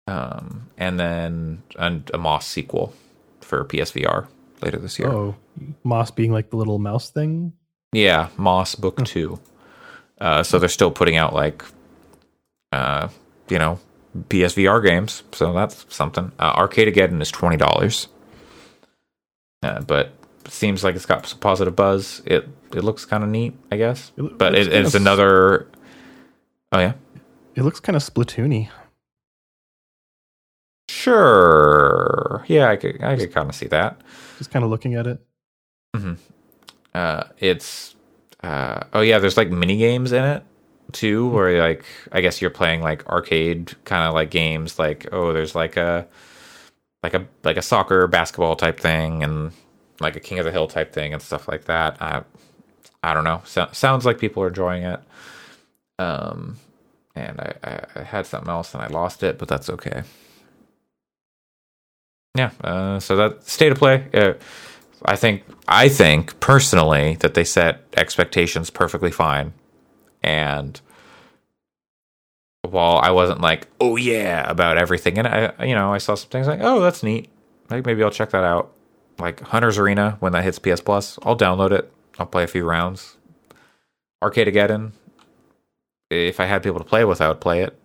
[0.07, 2.93] Um, and then and a Moss sequel
[3.41, 4.27] for PSVR
[4.63, 5.09] later this year.
[5.11, 5.37] Oh,
[5.85, 7.53] Moss being like the little mouse thing.
[7.93, 9.39] Yeah, Moss Book Two.
[10.21, 11.65] Uh, so they're still putting out like,
[12.71, 13.09] uh,
[13.49, 13.79] you know,
[14.29, 15.23] PSVR games.
[15.33, 16.33] So that's something.
[16.39, 18.09] Uh, Arcadegeddon is twenty dollars,
[19.63, 20.13] uh, but
[20.49, 22.23] seems like it's got some positive buzz.
[22.25, 24.13] It it looks kind of neat, I guess.
[24.17, 25.69] It but it, it's another.
[26.73, 26.95] Oh yeah,
[27.55, 28.71] It looks kind of Splatoony.
[30.89, 32.02] sure.
[32.49, 34.01] Yeah, I could I could kind of see that.
[34.39, 35.19] Just kind of looking at it.
[36.95, 37.95] uh it's
[38.43, 40.43] uh oh yeah there's like mini games in it
[40.93, 45.33] too where like i guess you're playing like arcade kind of like games like oh
[45.33, 46.07] there's like a
[47.03, 49.53] like a like a soccer basketball type thing and
[50.01, 52.01] like a king of the hill type thing and stuff like that.
[52.01, 52.23] I
[53.03, 53.43] i don't know.
[53.45, 55.01] So, sounds like people are enjoying it.
[55.99, 56.59] Um
[57.15, 60.03] and I, I i had something else and i lost it but that's okay
[62.35, 64.35] yeah uh so that state of play uh,
[65.05, 69.53] I think I think personally that they set expectations perfectly fine.
[70.23, 70.81] And
[72.63, 76.31] while I wasn't like, oh yeah, about everything, and I you know, I saw some
[76.31, 77.29] things like, oh, that's neat.
[77.71, 78.73] Like maybe I'll check that out.
[79.19, 81.93] Like Hunter's Arena, when that hits PS Plus, I'll download it.
[82.19, 83.17] I'll play a few rounds.
[84.23, 84.93] Arcadegeddon.
[86.11, 87.79] If I had people to play with, I would play it.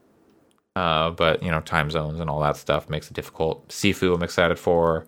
[0.77, 3.67] Uh, but you know, time zones and all that stuff makes it difficult.
[3.69, 5.07] Sifu, I'm excited for.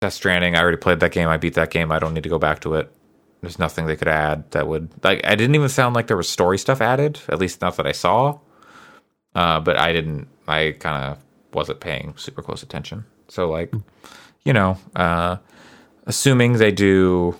[0.00, 1.28] Death Stranding, I already played that game.
[1.28, 1.92] I beat that game.
[1.92, 2.90] I don't need to go back to it.
[3.42, 5.20] There's nothing they could add that would like.
[5.26, 7.20] I didn't even sound like there was story stuff added.
[7.28, 8.38] At least not that I saw.
[9.34, 10.26] Uh, but I didn't.
[10.46, 11.18] I kind of
[11.52, 13.04] wasn't paying super close attention.
[13.28, 13.74] So like,
[14.42, 15.36] you know, uh,
[16.06, 17.36] assuming they do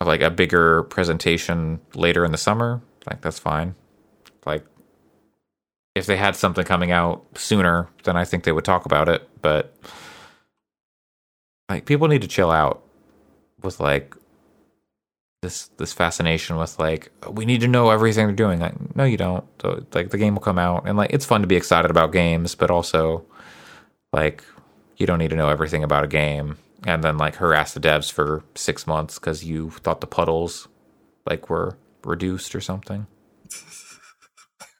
[0.00, 3.74] like a bigger presentation later in the summer, like that's fine.
[4.46, 4.64] Like,
[5.98, 9.28] if they had something coming out sooner, then I think they would talk about it.
[9.42, 9.74] But
[11.68, 12.82] like people need to chill out
[13.62, 14.14] with like
[15.42, 18.60] this this fascination with like we need to know everything they're doing.
[18.60, 19.44] Like no you don't.
[19.60, 20.84] So, like the game will come out.
[20.86, 23.24] And like it's fun to be excited about games but also
[24.12, 24.44] like
[24.96, 26.56] you don't need to know everything about a game
[26.86, 30.68] and then like harass the devs for six months because you thought the puddles
[31.26, 33.06] like were reduced or something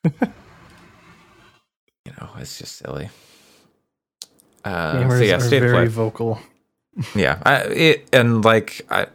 [2.21, 3.11] know it's just silly.
[4.65, 5.87] Uh, Gamers so yeah are very play.
[5.87, 6.39] vocal.
[7.15, 9.07] yeah I, it, and like i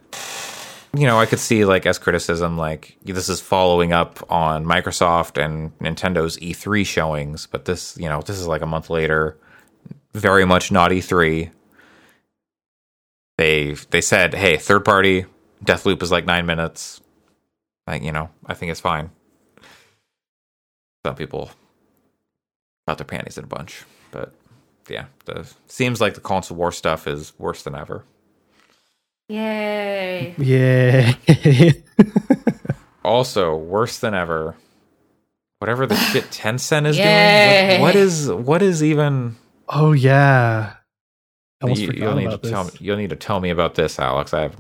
[0.96, 5.44] you know i could see like as criticism like this is following up on microsoft
[5.44, 9.38] and nintendo's e3 showings but this you know this is like a month later
[10.14, 11.52] very much not e3
[13.38, 15.26] they they said hey third party
[15.64, 17.02] deathloop is like nine minutes.
[17.88, 19.12] Like you know i think it's fine.
[21.06, 21.52] Some people
[22.88, 24.34] got their panties in a bunch but
[24.90, 28.04] yeah the seems like the console war stuff is worse than ever
[29.30, 30.36] Yay.
[30.38, 31.14] Yeah.
[33.06, 34.56] also worse than ever
[35.60, 37.68] whatever the shit Tencent is Yay.
[37.68, 39.36] doing what, what is what is even
[39.70, 40.74] oh yeah.
[41.62, 43.76] I almost You, will need about to tell me, you'll need to tell me about
[43.76, 44.58] this Alex I have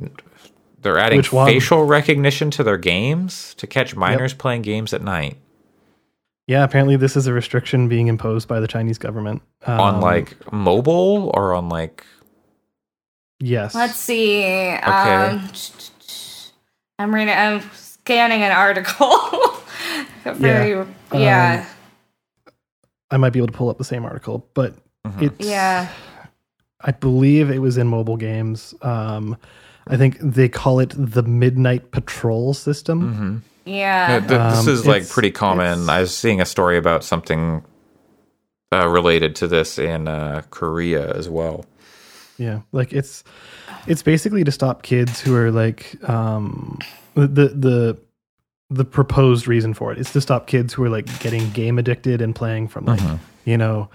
[0.81, 5.37] they're adding facial recognition to their games to catch minors playing games at night
[6.47, 9.41] Yeah, apparently this is a restriction being imposed by the Chinese government.
[9.65, 12.05] on Um, like mobile or on like
[13.39, 13.73] yes.
[13.75, 14.43] Let's see.
[14.69, 15.49] Um,
[16.99, 17.33] I'm reading.
[17.33, 19.09] I'm scanning an article.
[20.25, 20.85] Very.
[21.13, 21.65] Yeah.
[23.11, 24.73] I might be able to pull up the same article, but
[25.07, 25.21] Mhm.
[25.21, 25.87] it's yeah.
[26.81, 28.73] I believe it was in mobile games.
[28.81, 29.37] Um,
[29.87, 33.13] I think they call it the Midnight Patrol system.
[33.13, 34.19] hmm Yeah.
[34.19, 35.89] th- this Um, is like pretty common.
[35.89, 37.63] I was seeing a story about something
[38.73, 41.65] uh, related to this in uh, Korea as well.
[42.37, 43.23] Yeah, like it's
[43.87, 46.79] it's basically to stop kids who are like um,
[47.13, 47.97] the the
[48.69, 52.21] the proposed reason for it is to stop kids who are like getting game addicted
[52.21, 53.19] and playing from like Mhm.
[53.45, 53.87] you know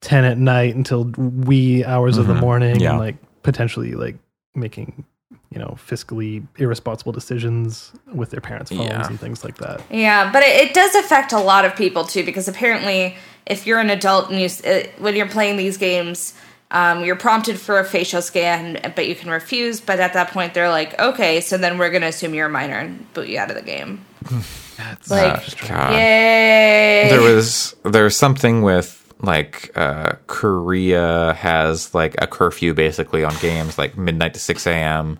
[0.00, 2.40] ten at night until wee hours of the Mhm.
[2.40, 2.90] morning Yeah.
[2.92, 4.16] and like potentially like
[4.54, 5.04] making
[5.52, 9.06] you know fiscally irresponsible decisions with their parents' phones Yeah.
[9.06, 9.80] and things like that.
[9.90, 13.16] Yeah, but it, it does affect a lot of people too, because apparently,
[13.46, 16.34] if you're an adult and you s- uh, when you're playing these games,
[16.70, 19.80] um, you're prompted for a facial scan, but you can refuse.
[19.80, 22.78] But at that point, they're like, "Okay, so then we're gonna assume you're a minor
[22.78, 24.04] and boot you out of the game."
[24.78, 25.92] That's Like, God.
[25.92, 27.08] Yay!
[27.10, 33.78] There was there's something with like uh, Korea has like a curfew basically on games
[33.78, 35.18] like midnight to six a.m.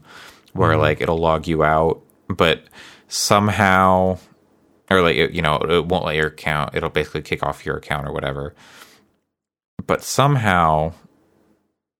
[0.52, 2.64] where like it'll log you out, but
[3.08, 4.18] somehow,
[4.90, 6.74] or like you know, it won't let your account.
[6.74, 8.54] It'll basically kick off your account or whatever.
[9.86, 10.94] But somehow,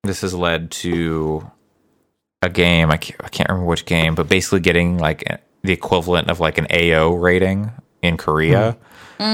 [0.03, 1.51] this has led to
[2.43, 2.91] a game.
[2.91, 5.25] I can't, I can't remember which game, but basically getting like
[5.63, 7.71] the equivalent of like an AO rating
[8.03, 8.77] in Korea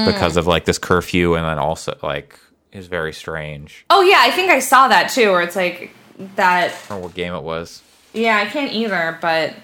[0.05, 2.39] because of like this curfew, and then also like
[2.71, 3.85] is very strange.
[3.89, 5.91] Oh yeah, I think I saw that too, where it's like
[6.35, 6.73] that.
[6.89, 7.81] I what game it was.
[8.13, 9.17] Yeah, I can't either.
[9.21, 9.55] But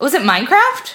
[0.00, 0.94] was it Minecraft?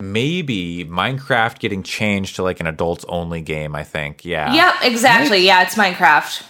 [0.00, 4.24] maybe Minecraft getting changed to like an adults only game, I think.
[4.24, 4.52] Yeah.
[4.52, 5.38] Yep, exactly.
[5.38, 6.44] Yeah, it's Minecraft.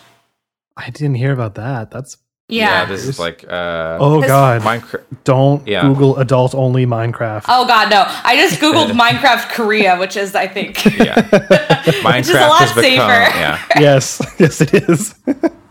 [0.76, 1.90] I didn't hear about that.
[1.90, 2.16] That's
[2.48, 2.84] Yeah.
[2.84, 4.60] this is like uh oh god.
[4.62, 5.82] Minecraft Don't Yeah.
[5.82, 7.44] Google adult only Minecraft.
[7.48, 8.04] oh god, no!
[8.06, 11.14] I just googled Minecraft Korea, which is I think yeah.
[11.14, 13.38] Minecraft Which is a lot has become safer.
[13.38, 13.64] yeah.
[13.80, 15.14] yes, yes, it is.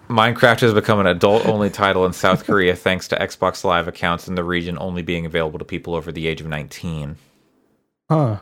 [0.10, 4.28] Minecraft has become an adult only title in South Korea thanks to Xbox Live accounts
[4.28, 7.16] in the region only being available to people over the age of 19.
[8.10, 8.38] huh?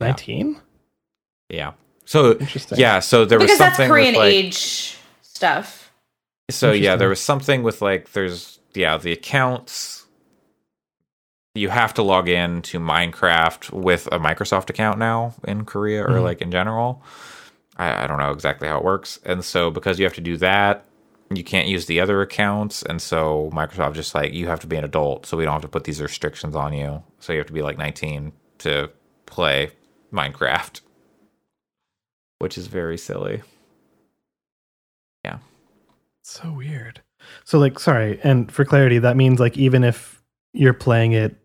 [0.00, 0.60] Nineteen.
[1.48, 1.72] Yeah.
[2.06, 2.78] So Interesting.
[2.78, 5.79] yeah, so there was because that's something Korean with like age stuff.
[6.50, 10.06] So yeah, there was something with like there's yeah the accounts.
[11.54, 16.10] You have to log in to Minecraft with a Microsoft account now in Korea or
[16.10, 16.22] Mhm.
[16.22, 17.02] like in general.
[17.76, 20.36] I, I don't know exactly how it works, and so because you have to do
[20.36, 20.84] that,
[21.32, 24.76] you can't use the other accounts, and so Microsoft just like you have to be
[24.76, 27.02] an adult, so we don't have to put these restrictions on you.
[27.20, 28.90] So you have to be like 19 to
[29.26, 29.70] play
[30.12, 30.80] Minecraft,
[32.38, 33.42] which is very silly.
[36.30, 37.00] So weird.
[37.44, 41.36] So like, sorry, and for clarity, that means like even if you're playing it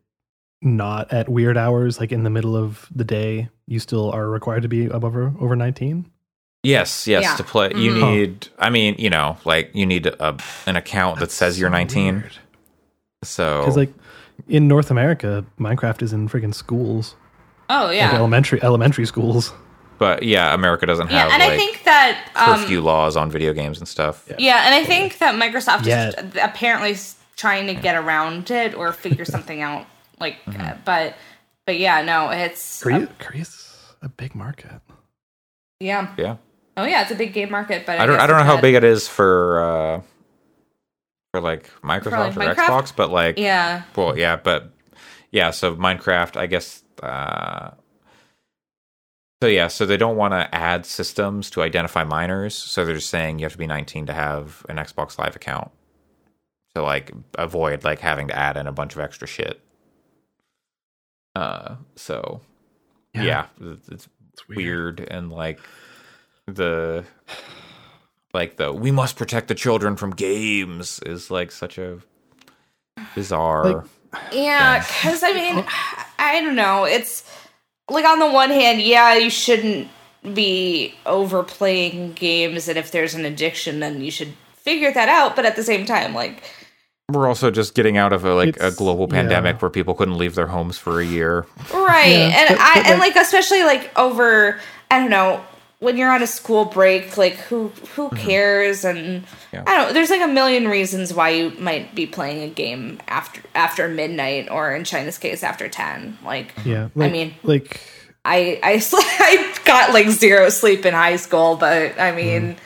[0.61, 4.61] not at weird hours, like in the middle of the day, you still are required
[4.61, 6.11] to be above or over nineteen.
[6.61, 7.23] Yes, yes.
[7.23, 7.35] Yeah.
[7.35, 8.11] To play, you Mhm.
[8.11, 8.47] need.
[8.59, 10.37] I mean, you know, like you need a,
[10.67, 12.23] an account that says you're 19.
[13.23, 13.93] So, Because like
[14.47, 17.15] in North America, Minecraft is in friggin' schools,
[17.69, 19.51] Oh like yeah, elementary elementary schools.
[19.97, 21.11] But yeah, America doesn't have.
[21.11, 24.25] yeah, have and like I think that um, curfew laws on video games and stuff.
[24.29, 24.35] Yeah.
[24.39, 26.09] Yeah, and I think that Microsoft Yeah.
[26.09, 26.95] is apparently
[27.37, 29.85] trying to get around it or figure something out.
[30.19, 30.61] Like, Mm-hmm.
[30.61, 31.15] uh, but
[31.65, 34.81] but yeah, no, it's Korea, Korea's a big market.
[35.79, 36.13] yeah.
[36.17, 36.37] Yeah,
[36.77, 38.19] Oh yeah, it's a big game market, but I don't.
[38.19, 40.01] I don't know how big it is for uh
[41.33, 42.67] for like Microsoft like, or Minecraft?
[42.67, 44.69] Xbox, but like, Yeah, well, yeah, but
[45.31, 45.51] yeah.
[45.51, 46.83] So Minecraft, I guess.
[47.03, 47.71] uh
[49.45, 53.11] So yeah, so they don't want to add systems to identify minors, so they're just
[53.11, 55.69] saying you have to be 19 to have an Xbox Live account.
[56.73, 59.61] To like avoid like having to add in a bunch of extra shit.
[61.35, 62.41] Uh, so
[63.13, 65.61] yeah, it's it's It's weird and like
[66.45, 67.05] the
[68.33, 71.99] like the we must protect the children from games is like such a
[73.13, 73.63] bizarre
[74.11, 74.79] Like, yeah.
[74.79, 75.63] Because I mean,
[76.19, 76.83] I don't know.
[76.83, 77.23] It's
[77.89, 79.87] like on the one hand, yeah, you shouldn't
[80.33, 85.35] be overplaying games, and if there's an addiction, then you should figure that out.
[85.35, 86.41] But at the same time, like.
[87.11, 89.21] we're also just getting out of a like a It's- global yeah.
[89.21, 92.73] pandemic where people couldn't leave their homes for a year right Yeah, and but- i
[92.75, 94.59] but, and like- like especially like over
[94.89, 95.39] i don't know
[95.85, 99.55] when you're on a school break like who who cares and Mm-hmm.
[99.55, 99.63] Yeah.
[99.67, 103.41] i don't there's like a million reasons why you might be playing a game after
[103.53, 107.79] after midnight or in china's case after 10 like Yeah, like, mean- like
[108.25, 112.57] i i i got like zero sleep in high school but i mean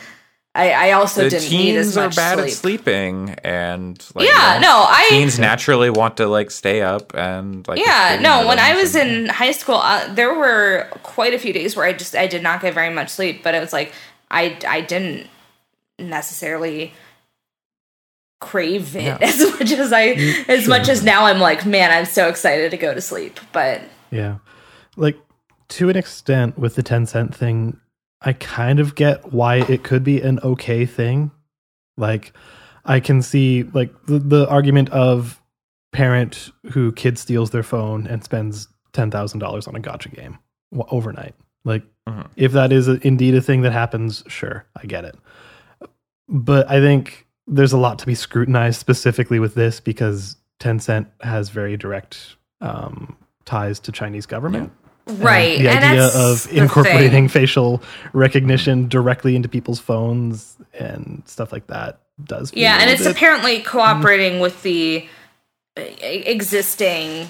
[0.56, 2.48] i i also the didn't need as teens are bad sleep.
[2.48, 6.82] at sleeping and like Yeah, you know, no, I- teens naturally want to like stay
[6.82, 10.88] up and like yeah no when i was and- in high school uh, there were
[11.04, 13.54] quite a few days where i just i did not get very much sleep but
[13.54, 13.94] it was like
[14.32, 15.28] i i didn't
[16.00, 16.94] necessarily
[18.42, 19.18] crave it Yeah.
[19.22, 20.04] as much as i
[20.48, 23.82] as much as now i'm like man i'm so excited to go to sleep but
[24.12, 24.38] Yeah.
[24.96, 25.18] Like
[25.70, 27.80] to an extent with the Tencent thing,
[28.22, 31.32] I kind of get why it could be an okay thing.
[31.98, 32.34] Like
[32.86, 35.42] I can see like the, the argument of
[35.92, 40.38] parent who kid steals their phone and spends $10,000 on a gacha game
[40.92, 41.36] overnight.
[41.66, 42.28] Like Mhm.
[42.36, 45.16] if that is a, indeed a thing that happens, sure, I get it.
[46.28, 51.50] But I think there's a lot to be scrutinized specifically with this because Tencent has
[51.50, 53.16] very direct um,
[53.46, 54.64] ties to Chinese government.
[54.72, 54.79] And
[55.10, 57.82] right the and idea of incorporating facial
[58.14, 62.52] recognition directly into people's phones and stuff like that does.
[62.54, 65.08] yeah and it's bit- apparently cooperating with the
[65.78, 67.28] uh, existing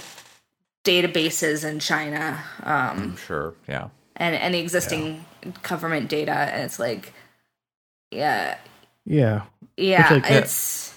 [0.84, 5.24] databases in china um sure yeah and and the existing
[5.62, 7.14] government data and it's like
[8.12, 8.58] yeah
[9.06, 9.44] yeah.
[9.78, 10.96] yeah Which, like, it's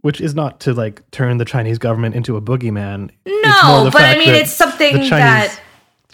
[0.00, 3.10] which is not to like turn the Chinese government into a boogeyman.
[3.24, 5.60] It's No, more the but I mean it's something Chinese that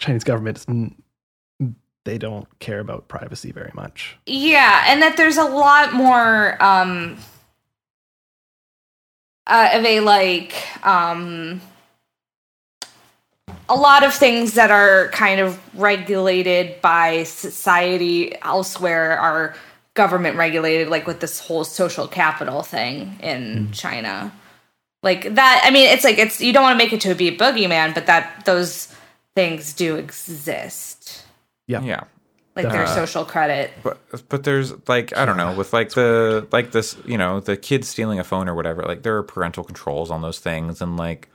[0.01, 0.59] Chinese government
[2.05, 4.17] they don't care about privacy very much.
[4.27, 7.19] Yeah, and that there's a lot more um
[9.47, 10.55] uh, of a like
[10.85, 11.61] um
[13.69, 19.55] a lot of things that are kind of regulated by society elsewhere are
[19.95, 24.33] government regulated like with this whole social capital thing in China.
[25.03, 27.29] Like that I mean it's like it's you don't want to make it to be
[27.29, 28.95] a boogeyman but that those
[29.37, 31.25] things do exist.
[31.67, 31.83] Yeah.
[31.83, 32.05] Yeah.
[32.57, 33.71] Like their Uh, social credit.
[33.83, 33.99] But
[34.29, 37.89] but there's like I don't know with like the like this you know the kids
[37.89, 41.29] stealing a phone or whatever like there are parental controls on those things and like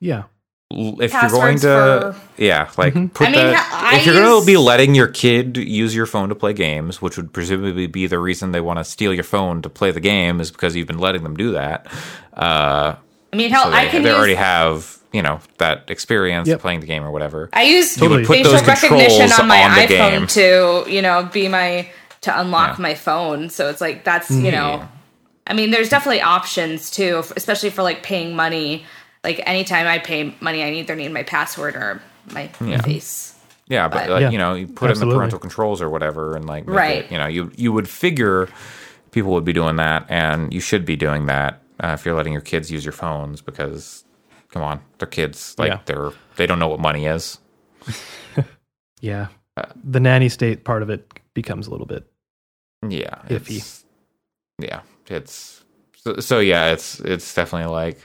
[0.00, 0.24] Yeah.
[0.72, 3.14] l- if you're going to for- yeah like Mhm.
[3.14, 6.06] put I mean, that I if you're going to be letting your kid use your
[6.06, 9.24] phone to play games which would presumably be the reason they want to steal your
[9.24, 11.86] phone to play the game is because you've been letting them do that
[12.36, 12.96] uh
[13.32, 16.48] I mean, hell, so they, I can they use, already have you know that experience
[16.48, 16.60] Yep.
[16.60, 18.24] playing the game or whatever I use Totally.
[18.24, 20.26] facial those recognition on my on iPhone game.
[20.28, 21.88] to, you know, be my
[22.22, 22.82] to unlock Yeah.
[22.82, 23.50] my phone.
[23.50, 24.86] So it's like that's you know, Yeah.
[25.46, 28.84] I mean, there's definitely options too, especially for like paying money.
[29.24, 32.00] Like anytime I pay money, I either need my password or
[32.32, 32.80] my Yeah.
[32.82, 33.34] face.
[33.66, 36.34] Yeah, but But- like, Yeah, you know, you put in the parental controls or whatever,
[36.36, 37.04] and like, Right.
[37.04, 38.48] it- you know, you you would figure
[39.12, 42.32] people would be doing that, and you should be doing that uh, if you're letting
[42.32, 44.04] your kids use your phones because,
[44.50, 45.80] come on, they're kids, like Yeah.
[45.86, 47.38] they're they don't know what money is.
[49.02, 49.28] Yeah.
[49.56, 52.04] Uh, the nanny state part of it becomes a little bit
[52.86, 53.56] Yeah, Iffy.
[53.56, 53.84] it's-
[54.58, 55.64] Yeah, it's
[55.96, 56.38] so, so.
[56.38, 57.98] Yeah, it's it's definitely like,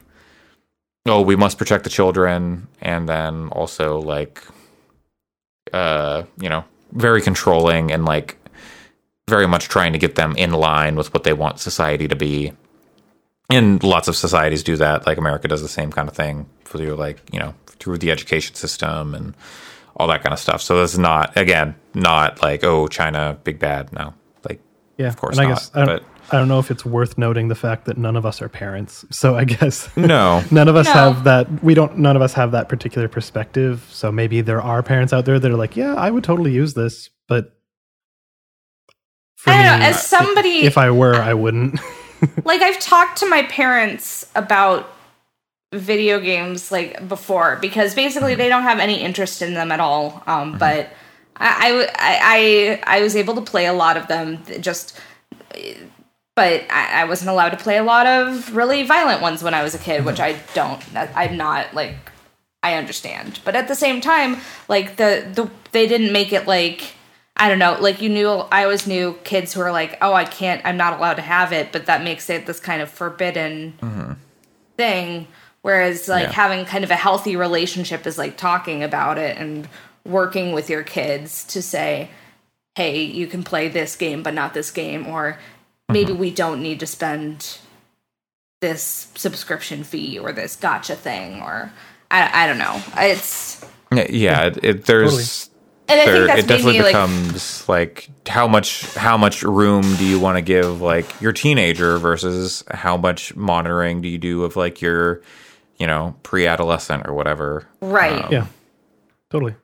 [1.06, 4.42] oh, we must protect the children, and then also like,
[5.74, 6.64] uh, you know,
[6.94, 8.38] very controlling and like
[9.30, 12.54] very much trying to get them in line with what they want society to be.
[13.50, 15.06] And lots of societies do that.
[15.06, 18.56] Like America does the same kind of thing through like you know through the education
[18.56, 19.36] system and
[19.98, 20.62] all that kind of stuff.
[20.62, 23.92] So this is not again not like oh China big bad.
[23.94, 24.14] No,
[24.50, 24.60] like
[24.98, 26.84] Yeah, Of course and I not, guess I don't, but- I don't know if it's
[26.84, 29.06] worth noting the fact that none of us are parents.
[29.12, 30.44] So I guess no.
[30.50, 30.94] none of us No.
[30.94, 31.64] have that.
[31.64, 32.00] We don't.
[32.00, 33.86] None of us have that particular perspective.
[33.92, 36.74] So maybe there are parents out there that are like, yeah, I would totally use
[36.74, 37.56] this, but
[39.36, 39.90] for I don't me, know.
[39.92, 41.80] As somebody, if I were, I wouldn't.
[42.44, 44.92] like I've talked to my parents about
[45.74, 50.24] video games like before because basically they don't have any interest in them at all.
[50.28, 50.90] Um, But
[51.38, 54.44] I was able to play a lot of them.
[54.62, 55.00] Just,
[56.36, 59.64] but I, I wasn't allowed to play a lot of really violent ones when I
[59.64, 60.82] was a kid, which I don't.
[60.96, 61.96] I'm not like.
[62.64, 64.38] I understand, but at the same time,
[64.68, 66.96] like the the they didn't make it like
[67.38, 70.24] I don't know, like you knew I always knew kids who are like, oh, I
[70.24, 73.74] can't, I'm not allowed to have it, but that makes it this kind of forbidden
[73.82, 74.14] mm-hmm.
[74.78, 75.28] thing.
[75.62, 76.32] Whereas like Yeah.
[76.32, 79.68] having kind of a healthy relationship is like talking about it and
[80.06, 82.10] working with your kids to say,
[82.76, 85.40] hey, you can play this game, but not this game, or
[85.90, 86.22] maybe mm-hmm.
[86.22, 87.58] we don't need to spend
[88.62, 91.72] this subscription fee or this gacha thing, or
[92.12, 92.82] I, I don't know.
[92.98, 95.50] It's Yeah, it, it, there's
[95.88, 99.84] and I think that's it definitely maybe like becomes like how much how much room
[99.98, 104.44] do you want to give like your teenager versus how much monitoring do you do
[104.44, 105.22] of like your
[105.78, 108.26] you know pre-adolescent or whatever right.
[108.26, 108.48] Um, yeah,
[109.30, 109.56] totally.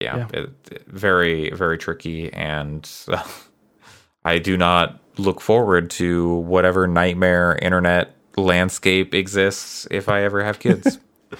[0.00, 0.28] yeah, Yeah.
[0.32, 3.26] It, it- very very tricky and uh,
[4.24, 10.58] i do not look forward to whatever nightmare internet landscape exists if i ever have
[10.58, 10.98] kids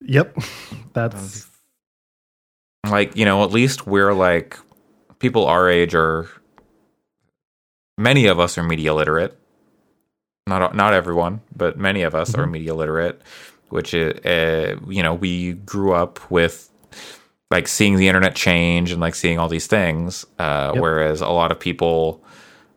[0.00, 0.38] Yep,
[0.94, 1.48] that's
[2.86, 4.58] like you know at least we're like
[5.18, 6.28] people our age are
[7.96, 9.38] many of us are media literate.
[10.46, 13.20] Not not everyone but many of us are media literate
[13.68, 16.70] which is uh, you know we grew up with
[17.50, 20.82] like seeing the internet change and like seeing all these things uh, Yep.
[20.82, 22.24] whereas a lot of people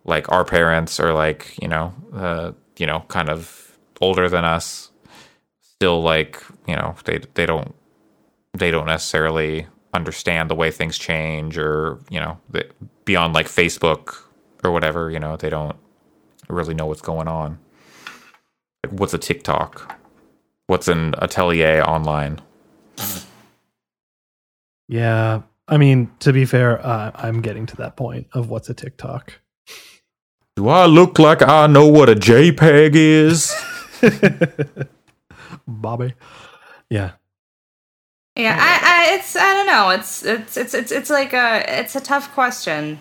[0.04, 4.90] like our parents are like you know uh, you know kind of older than us.
[5.62, 7.74] Still like you know they they don't
[8.54, 12.38] they don't necessarily understand the way things change or you know
[13.06, 14.24] beyond like facebook
[14.64, 15.76] or whatever you know they don't
[16.48, 17.60] really know what's going on
[18.84, 20.00] like what's a tiktok
[20.68, 22.40] what's an atelier online
[24.88, 25.44] yeah.
[25.70, 29.40] I mean, to be fair, uh, I'm getting to that point of what's a TikTok.
[30.58, 33.56] do i look like i know what a jpeg is
[35.68, 36.14] Bobby.
[36.90, 37.12] Yeah.
[38.36, 39.90] Yeah, I, I, it's I don't know.
[39.90, 43.00] It's it's it's it's it's like a it's a tough question.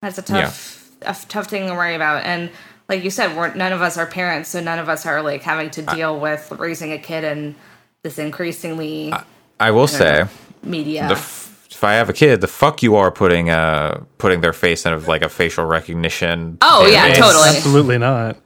[0.00, 2.24] That's a tough a f- tough thing to worry about.
[2.24, 2.50] And
[2.88, 5.42] like you said, we're none of us are parents, so none of us are like
[5.42, 7.56] having to deal with raising a kid in
[8.04, 9.12] this increasingly
[9.58, 10.26] I will say,
[10.62, 11.08] media.
[11.08, 14.52] the f- if I have a kid, the fuck you are putting uh putting their
[14.52, 16.58] face in of like a facial recognition.
[16.60, 17.16] Oh, yeah, database.
[17.16, 17.48] totally.
[17.48, 18.36] Absolutely not.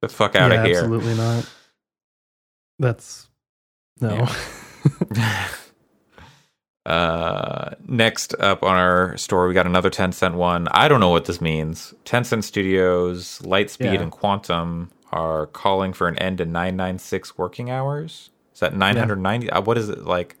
[0.00, 0.78] The fuck out yeah, of here.
[0.78, 1.48] Absolutely not.
[2.78, 3.28] That's
[4.00, 4.14] no.
[4.14, 4.34] Yeah.
[6.84, 10.68] Uh, next up on our story, we got another Tencent one.
[10.68, 11.92] I don't know what this means.
[12.04, 14.02] Tencent Studios, Lightspeed, Yeah.
[14.02, 18.30] and Quantum are calling for an end to 996 working hours.
[18.54, 19.50] Is that 990?
[19.50, 20.36] Uh, what is it like?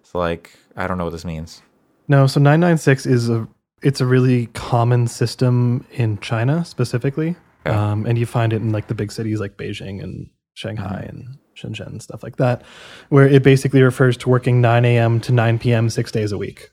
[0.00, 1.60] It's like I don't know what this means.
[2.08, 3.46] No, so 996 is a
[3.82, 7.36] it's a really common system in China specifically.
[7.66, 7.90] Yeah.
[7.92, 11.36] Um, and you find it in like the big cities like Beijing and Shanghai and
[11.60, 12.62] Shenzhen and stuff like that,
[13.08, 15.20] where it basically refers to working 9 a.m.
[15.20, 15.90] to 9 p.m.
[15.90, 16.70] six days a week.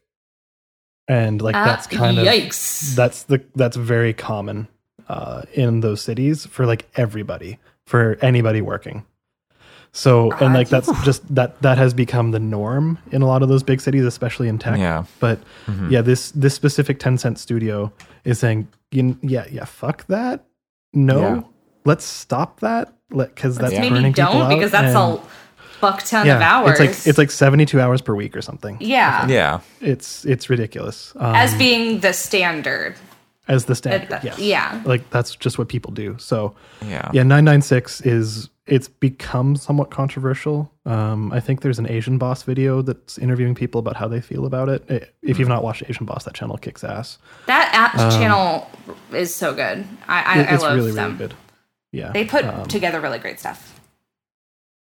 [1.08, 2.96] And like Ah, that's kind of yikes.
[2.96, 4.68] that's the that's very common
[5.08, 9.06] uh, in those cities for like everybody for anybody working
[9.94, 13.48] so and like that's just that that has become the norm in a lot of
[13.48, 15.06] those big cities especially in tech Yeah.
[15.22, 15.40] but
[15.90, 17.94] yeah this this specific Tencent studio
[18.26, 20.44] is saying yeah yeah fuck that
[20.94, 21.42] no Yeah.
[21.88, 25.22] Let's stop that because that's Maybe burning people don't out because that's and- a
[25.80, 26.72] fuck ton of hours.
[26.72, 29.60] it's like it's like 72 hours per week or something yeah, Yeah.
[29.80, 32.96] it's it's ridiculous um, as being the standard.
[33.48, 34.40] as the standard that- yes.
[34.40, 34.82] yeah.
[34.86, 37.10] like that's just what people do so Yeah.
[37.14, 42.82] yeah 996 is it's become somewhat controversial um, i think there's an asian boss video
[42.82, 46.06] that's interviewing people about how they feel about it I- if you've not watched asian
[46.08, 48.68] boss that channel kicks ass That app channel
[49.14, 49.86] is so good.
[50.08, 51.06] I I, Um, It- I love really them.
[51.18, 51.36] really good
[51.92, 53.80] yeah They put um, together really great stuff.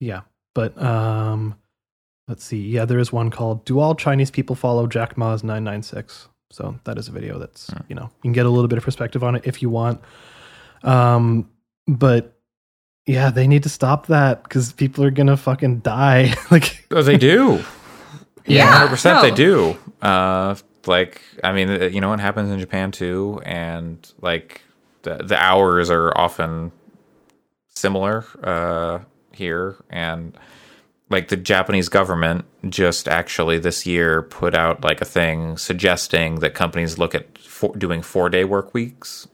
[0.01, 0.23] yeah
[0.55, 1.55] but um
[2.28, 6.28] let's see yeah there is one called do all chinese people follow jack ma's 996
[6.51, 7.83] so that is a video that's Hmm.
[7.89, 10.01] you know you can get a little bit of perspective on it if you want
[10.83, 11.49] um
[11.87, 12.37] but
[13.07, 17.16] yeah they need to stop that because people are gonna fucking die like Oh, they
[17.19, 17.62] do.
[18.49, 19.23] Yeah, hundred percent.
[19.23, 19.77] They do.
[20.01, 20.55] Uh,
[20.87, 24.62] like, I mean, uh, you know, it happens in Japan too, and like
[25.03, 26.70] the the hours are often
[27.77, 29.01] similar uh,
[29.32, 30.36] here, and
[31.11, 36.55] like the Japanese government just actually this year put out like a thing suggesting that
[36.55, 39.28] companies look at four, doing four day work weeks,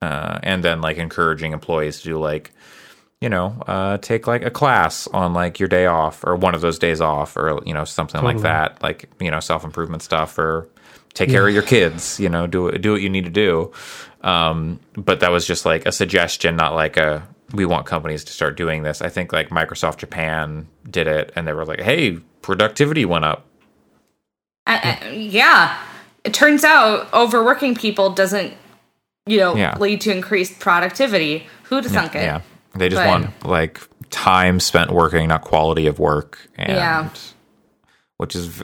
[0.00, 2.52] uh, and then like encouraging employees to do like
[3.20, 6.60] you know, uh, take like a class on like your day off or one of
[6.60, 10.38] those days off or, you know, something like that, like, you know, self improvement stuff
[10.38, 10.68] or
[11.14, 13.72] take care of your kids, you know, do do what you need to do.
[14.20, 18.32] Um, but that was just like a suggestion, not like a, we want companies to
[18.32, 19.00] start doing this.
[19.00, 23.46] I think like Microsoft Japan did it and they were like, hey, productivity went up.
[24.66, 25.78] I, I, yeah,
[26.24, 28.52] it turns out overworking people doesn't,
[29.26, 29.76] you know, Yeah.
[29.78, 31.46] lead to increased productivity.
[31.64, 32.22] Who'd have thunk it?
[32.22, 32.42] Yeah.
[32.74, 33.80] They just But- want like
[34.10, 36.38] time spent working, not quality of work.
[36.56, 37.08] And, Yeah.
[38.18, 38.62] Which is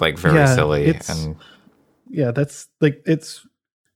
[0.00, 0.98] like very Yeah, silly.
[1.08, 1.36] And
[2.10, 3.46] yeah that's like it's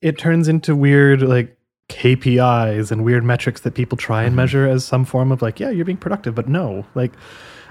[0.00, 1.57] it turns into weird like
[1.88, 5.70] kpis and weird metrics that people try and measure as some form of like yeah
[5.70, 7.12] you're being productive but no like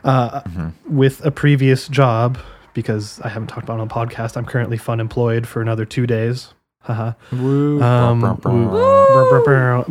[0.03, 0.41] uh,
[0.87, 2.37] with a previous job
[2.73, 5.85] because i haven't talked about it on the podcast i'm currently fun employed for another
[5.85, 6.53] two days.
[6.81, 7.13] Haha.
[7.83, 8.21] Um,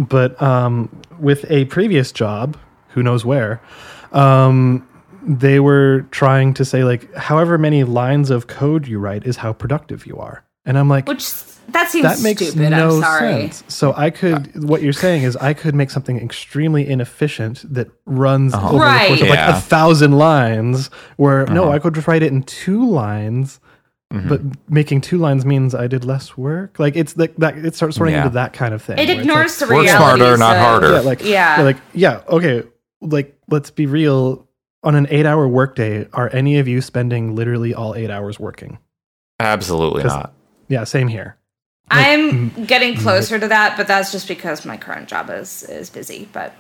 [0.09, 0.89] but um,
[1.19, 2.57] with a previous job,
[2.91, 3.61] who knows where,
[4.13, 4.89] um,
[5.23, 9.53] they were trying to say like, however many lines of code you write is how
[9.53, 11.31] productive you are, and I'm like, Which
[11.69, 12.71] that seems that makes stupid.
[12.71, 13.33] no I'm sorry.
[13.51, 13.65] sense.
[13.69, 18.55] So I could, what you're saying is, I could make something extremely inefficient that runs
[18.55, 19.23] over the course Right.
[19.23, 20.89] of like a thousand lines.
[21.17, 23.61] Where no, I could just write it in two lines.
[24.15, 24.29] Mm-hmm.
[24.29, 24.41] But
[24.71, 26.79] making two lines means I did less work.
[26.79, 27.59] Like it's like that.
[27.59, 28.23] It starts sorting Yeah.
[28.23, 28.99] into that kind of thing.
[28.99, 30.19] It ignores like, the Work reality.
[30.21, 30.93] smarter, not harder.
[30.93, 31.63] yeah, like Yeah.
[31.63, 32.63] like yeah, okay.
[33.01, 34.47] Like let's be real.
[34.85, 38.79] On an eight-hour workday, are any of you spending literally all eight hours working?
[39.41, 40.33] Absolutely not.
[40.69, 41.37] Yeah, same here.
[41.91, 45.91] I'm mm, getting closer to that, but that's just because my current job is is
[45.91, 46.29] busy.
[46.33, 46.53] But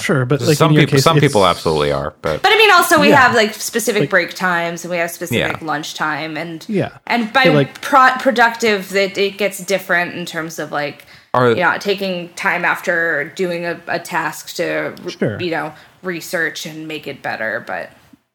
[0.00, 3.00] Sure, but like some people, case, some people absolutely are, but but I mean, also
[3.00, 3.20] we Yeah.
[3.20, 5.66] have like specific Like- break times and we have specific Yeah.
[5.66, 10.26] lunch time, and Yeah, and by But, like- pro- productive, that it gets different in
[10.26, 11.04] terms of like
[11.34, 15.40] are you know taking time after doing a, a task to Sure.
[15.40, 15.72] you know
[16.02, 17.62] research and make it better.
[17.64, 17.90] But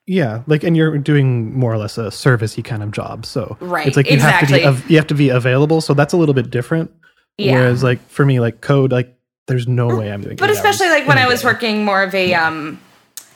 [0.08, 0.44] yeah.
[0.48, 3.96] Like, and you're doing more or less a servicey kind of job, so Right, It's
[3.98, 6.34] like you have to be av- you have to be available, so that's a little
[6.36, 6.92] bit different.
[7.38, 7.54] Yeah.
[7.54, 9.16] Whereas, like for me, like code, like
[9.48, 10.38] there's no way I'm doing.
[10.38, 11.48] but especially like when i was day.
[11.48, 12.80] working more of a um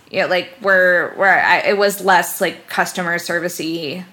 [0.09, 4.05] you know like where where I, it was less like customer servicey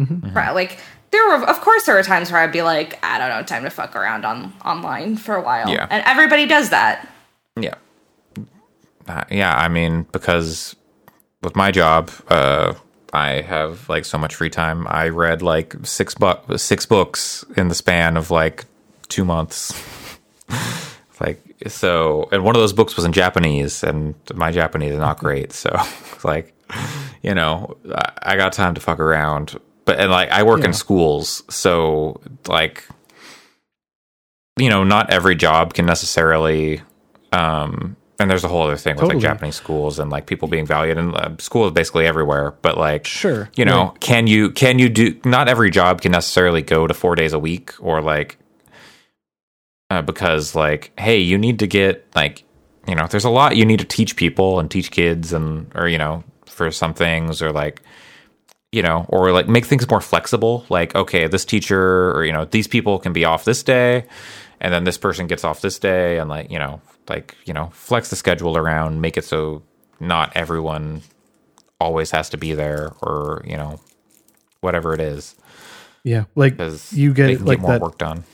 [0.00, 0.32] Mm-hmm.
[0.32, 0.78] pro- like
[1.10, 3.64] there were of course there were times where I'd be like, I don't know, time
[3.64, 5.68] to fuck around on online for a while.
[5.68, 5.86] Yeah.
[5.90, 7.06] And everybody does that.
[7.60, 7.74] Yeah.
[9.06, 10.74] Uh, yeah, I mean, because
[11.42, 12.74] with my job, uh,
[13.12, 14.86] I have like so much free time.
[14.88, 18.64] I read like six bu- six books in the span of like
[19.08, 19.74] two months.
[21.20, 25.18] like so, and one of those books was in Japanese, and my Japanese is not
[25.18, 25.52] great.
[25.52, 25.76] So,
[26.24, 26.54] like,
[27.22, 29.58] you know, I, I got time to fuck around.
[29.84, 30.66] But and like, I work Yeah.
[30.66, 32.84] in schools, so like,
[34.58, 36.80] you know, not every job can necessarily
[37.32, 40.64] um and there's a whole other thing with like japanese schools and like people being
[40.64, 43.50] valued and uh, school is basically everywhere but like Sure.
[43.56, 44.00] you know Right.
[44.00, 47.38] can you can you do not every job can necessarily go to four days a
[47.38, 48.38] week or like
[49.90, 52.44] uh, because like hey you need to get like
[52.88, 55.88] you know there's a lot you need to teach people and teach kids and or
[55.88, 57.82] you know for some things or like
[58.72, 62.44] you know or like make things more flexible like okay this teacher or you know
[62.46, 64.04] these people can be off this day
[64.62, 67.68] and then this person gets off this day and like you know like you know
[67.74, 69.62] flex the schedule around make it so
[70.00, 71.02] not everyone
[71.78, 73.78] always has to be there or you know
[74.62, 75.34] whatever it is
[76.04, 76.24] Yeah.
[76.34, 76.58] Like
[76.92, 78.24] you get like get more that work done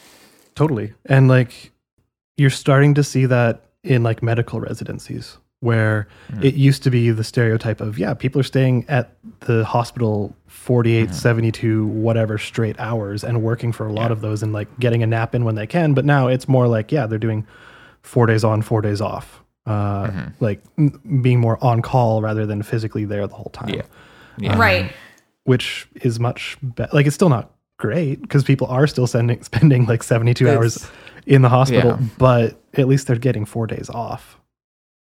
[0.59, 0.93] Totally.
[1.07, 1.71] And like
[2.37, 6.43] you're starting to see that in like medical residencies where hmm.
[6.43, 11.07] it used to be the stereotype of yeah, people are staying at the hospital 48,
[11.07, 11.13] hmm.
[11.13, 15.07] 72 whatever straight hours and working for a lot of those and like getting a
[15.07, 17.47] nap in when they can, but now it's more like yeah, they're doing
[18.03, 19.43] 4 days on, 4 days off.
[19.67, 20.29] Uh mm-hmm.
[20.41, 23.83] like m- being more on call rather than physically there the whole time yeah
[24.39, 24.93] yeah um, Right.
[25.45, 26.91] which is much better.
[26.95, 30.91] Like it's still not great because people are still sending spending like 72 It's- hours
[31.27, 32.07] in the hospital, Yeah.
[32.17, 34.38] but at least they're getting four days off.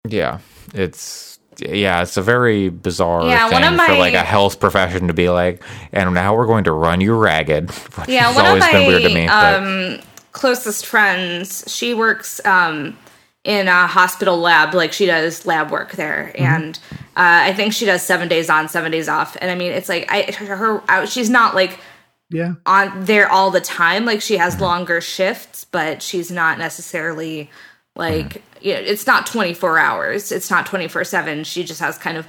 [0.09, 0.39] Yeah,
[0.74, 5.09] it's yeah, it's a very bizarre Yeah, thing one of for like a health profession
[5.09, 5.62] to be like,
[5.93, 7.70] and now we're going to run you ragged.
[7.97, 9.27] Which Yeah, has one of always been weird to me.
[9.27, 10.01] my but- um,
[10.33, 12.99] closest friends, she works um,
[13.43, 16.45] in a hospital lab, like she does lab work there, Mm-hmm.
[16.45, 16.78] and
[17.16, 19.37] uh, I think she does seven days on, seven days off.
[19.41, 21.78] And I mean, it's like I her I, she's not like
[22.28, 22.55] Yeah.
[22.66, 24.05] on there all the time.
[24.05, 24.43] Like she Mm-hmm.
[24.43, 27.51] has longer shifts, but she's not necessarily
[27.97, 28.66] like Mm-hmm.
[28.66, 30.32] you know, it's not 24 hours.
[30.32, 31.44] It's not 24 7.
[31.44, 32.27] She just has kind of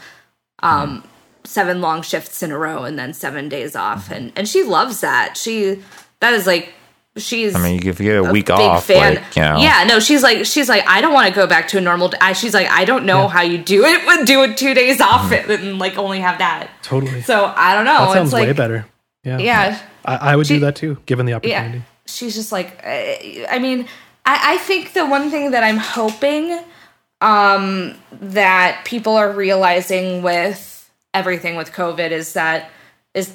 [0.63, 1.07] um Mm-hmm.
[1.45, 4.13] seven long shifts in a row and then 7 days off Mm-hmm.
[4.13, 5.37] and and she loves that.
[5.37, 5.81] She
[6.19, 6.73] that is like
[7.15, 9.15] she's I mean, if you get a, week off, fan.
[9.15, 11.67] like you know, Yeah, no, she's like she's like I don't want to go back
[11.69, 12.33] to a normal day.
[12.33, 15.31] She's like I don't know how you do it with do it 2 days off
[15.31, 15.51] Mm-hmm.
[15.51, 16.69] and like only have that.
[16.83, 17.21] Totally.
[17.21, 18.05] So, I don't know.
[18.05, 18.85] that sounds it's like way better.
[19.23, 19.39] Yeah.
[19.39, 19.79] yeah.
[20.05, 21.79] I, I would She- do that too, given the opportunity.
[21.79, 23.87] Yeah, she's just like, uh, I mean,
[24.27, 26.59] I, I think the one thing that I'm hoping
[27.21, 32.69] um, that people are realizing with everything with COVID is that
[33.13, 33.33] is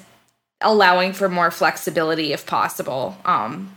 [0.61, 3.17] allowing for more flexibility if possible.
[3.25, 3.73] Um,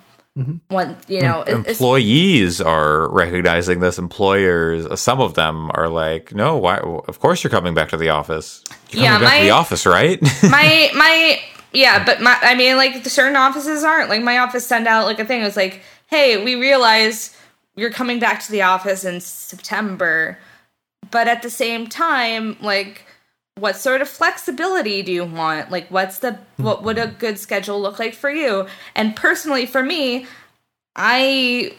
[0.67, 3.97] When you know, it- it's- employees are recognizing this.
[3.97, 6.75] Employers, some of them are like, "No, why?
[6.77, 8.61] Of course you're coming back to the office.
[8.91, 11.39] You're Yeah, coming back to my- the office, right?" my my
[11.71, 15.05] yeah but my i mean like the certain offices aren't like my office send out
[15.05, 17.35] like a thing it was like hey we realize
[17.75, 20.37] you're coming back to the office in september
[21.11, 23.05] but at the same time like
[23.57, 25.71] what sort of flexibility do you want?
[25.71, 28.67] Like what's the what would a good schedule look like for you?
[28.95, 30.25] And personally for me
[30.95, 31.73] i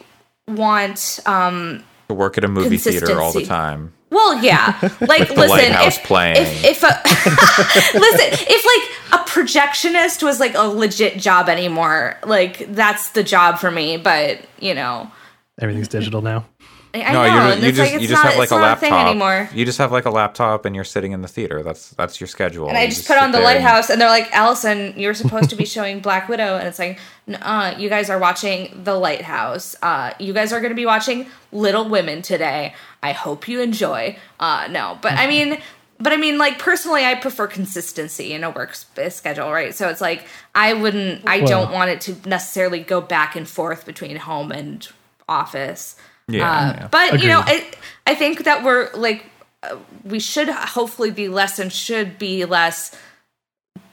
[0.47, 3.93] want um to work at a movie theater all the time.
[4.09, 4.77] Well, yeah.
[5.01, 6.35] Like, the listen, lighthouse if, playing.
[6.37, 6.87] if if a,
[7.97, 13.59] listen, if like a projectionist was like a legit job anymore, like that's the job
[13.59, 13.97] for me.
[13.97, 15.11] But you know,
[15.59, 16.45] Everything's digital now.
[16.93, 18.79] I no, know, you, you just like you just not, have like a not a
[18.79, 19.49] thing laptop anymore.
[19.53, 21.61] You just have like a laptop and you're sitting in the theater.
[21.63, 22.69] That's that's your schedule.
[22.69, 25.13] And I You just put on the there and- lighthouse, and they're like, "Allyson, you're
[25.13, 26.99] supposed to be showing Black Widow," and it's like,
[27.41, 29.75] "Uh, you guys are watching the lighthouse.
[29.81, 32.73] Uh, you guys are going to be watching Little Women today.
[33.03, 35.59] I hope you enjoy." Uh, no, but I mean,
[35.99, 39.75] but I mean, like personally, I prefer consistency in a work schedule, right?
[39.75, 43.47] So it's like I wouldn't, I Well- don't want it to necessarily go back and
[43.47, 44.87] forth between home and
[45.29, 45.95] office.
[46.27, 46.87] Yeah, Uh, yeah.
[46.91, 47.65] But you know, I
[48.05, 49.25] I think that we're like
[49.63, 52.95] uh, we should hopefully be less and should be less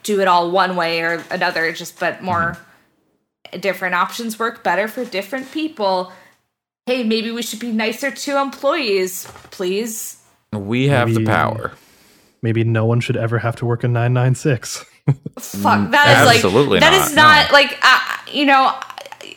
[0.02, 1.72] do it all one way or another.
[1.72, 2.58] Just but more
[3.60, 6.12] different options work better for different people.
[6.86, 10.20] Hey, maybe we should be nicer to employees, please.
[10.52, 11.72] We have the power.
[12.42, 14.84] Maybe no one should ever have to work a 996.
[15.38, 17.52] Fuck that is like absolutely that not, is not no.
[17.52, 18.74] like uh, you know.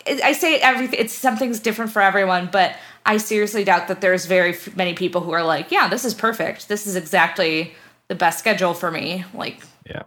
[0.08, 1.00] I, I say everything.
[1.00, 2.76] It's something's different for everyone, but
[3.06, 6.68] I seriously doubt that there's very many people who are like, yeah, this is perfect.
[6.68, 7.74] This is exactly
[8.08, 9.26] the best schedule for me.
[9.34, 10.04] Like, yeah.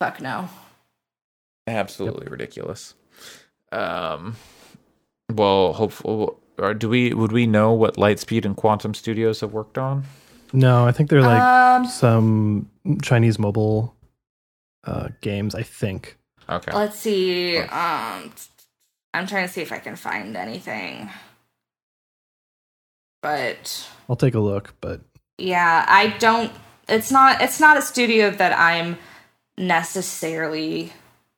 [0.00, 0.48] fuck no.
[1.66, 2.94] Absolutely ridiculous.
[3.72, 4.36] Um,
[5.32, 9.78] well, hopefully, or do we would we know what Lightspeed and Quantum Studios have worked
[9.78, 10.04] on?
[10.52, 12.70] No, I think they're like Um, some
[13.02, 13.96] Chinese mobile
[14.84, 15.54] uh, games.
[15.54, 16.18] I think.
[16.48, 16.72] Okay.
[16.72, 17.58] let's see.
[17.58, 18.30] Um,
[19.14, 21.08] I'm trying to see if I can find anything.
[23.22, 25.00] But I'll take a look, but
[25.38, 26.52] yeah, I don't.
[26.88, 27.40] It's not.
[27.40, 28.98] It's not a studio that I'm
[29.56, 30.92] necessarily.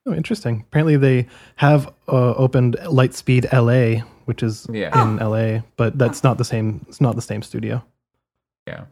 [0.07, 0.65] oh, interesting.
[0.67, 5.01] Apparently, they have uh, opened Lightspeed LA, which is Yeah.
[5.01, 6.85] in LA, but that's not the same.
[6.89, 7.85] It's not the same studio.
[8.67, 8.87] Yeah.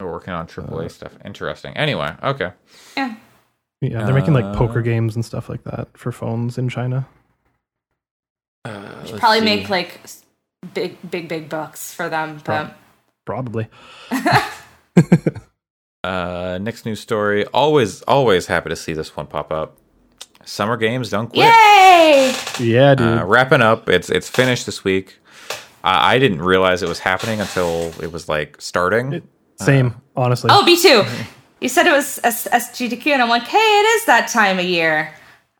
[0.00, 1.12] We're working on AAA stuff.
[1.24, 1.76] Interesting.
[1.76, 2.50] Anyway, okay.
[2.96, 3.14] Yeah.
[3.80, 7.06] Yeah, they're making like Uh, poker games and stuff like that for phones in China.
[8.64, 9.44] Uh, let's Probably see.
[9.44, 10.00] make like
[10.74, 12.40] big, big, big bucks for them.
[12.44, 12.76] But
[13.24, 13.68] Probably.
[16.04, 17.46] Uh, next news story.
[17.46, 19.76] Always, always happy to see this one pop up.
[20.44, 21.46] Summer games don't quit.
[21.46, 22.34] yay!
[22.58, 23.18] Yeah, dude.
[23.20, 23.88] Uh, wrapping up.
[23.88, 25.18] It's it's finished this week.
[25.84, 29.22] I I didn't realize it was happening until it was like starting.
[29.60, 30.50] Same, honestly.
[30.52, 31.04] Oh, me too.
[31.60, 34.64] You said it was S- SGDQ, and I'm like, hey, it is that time of
[34.64, 35.14] year.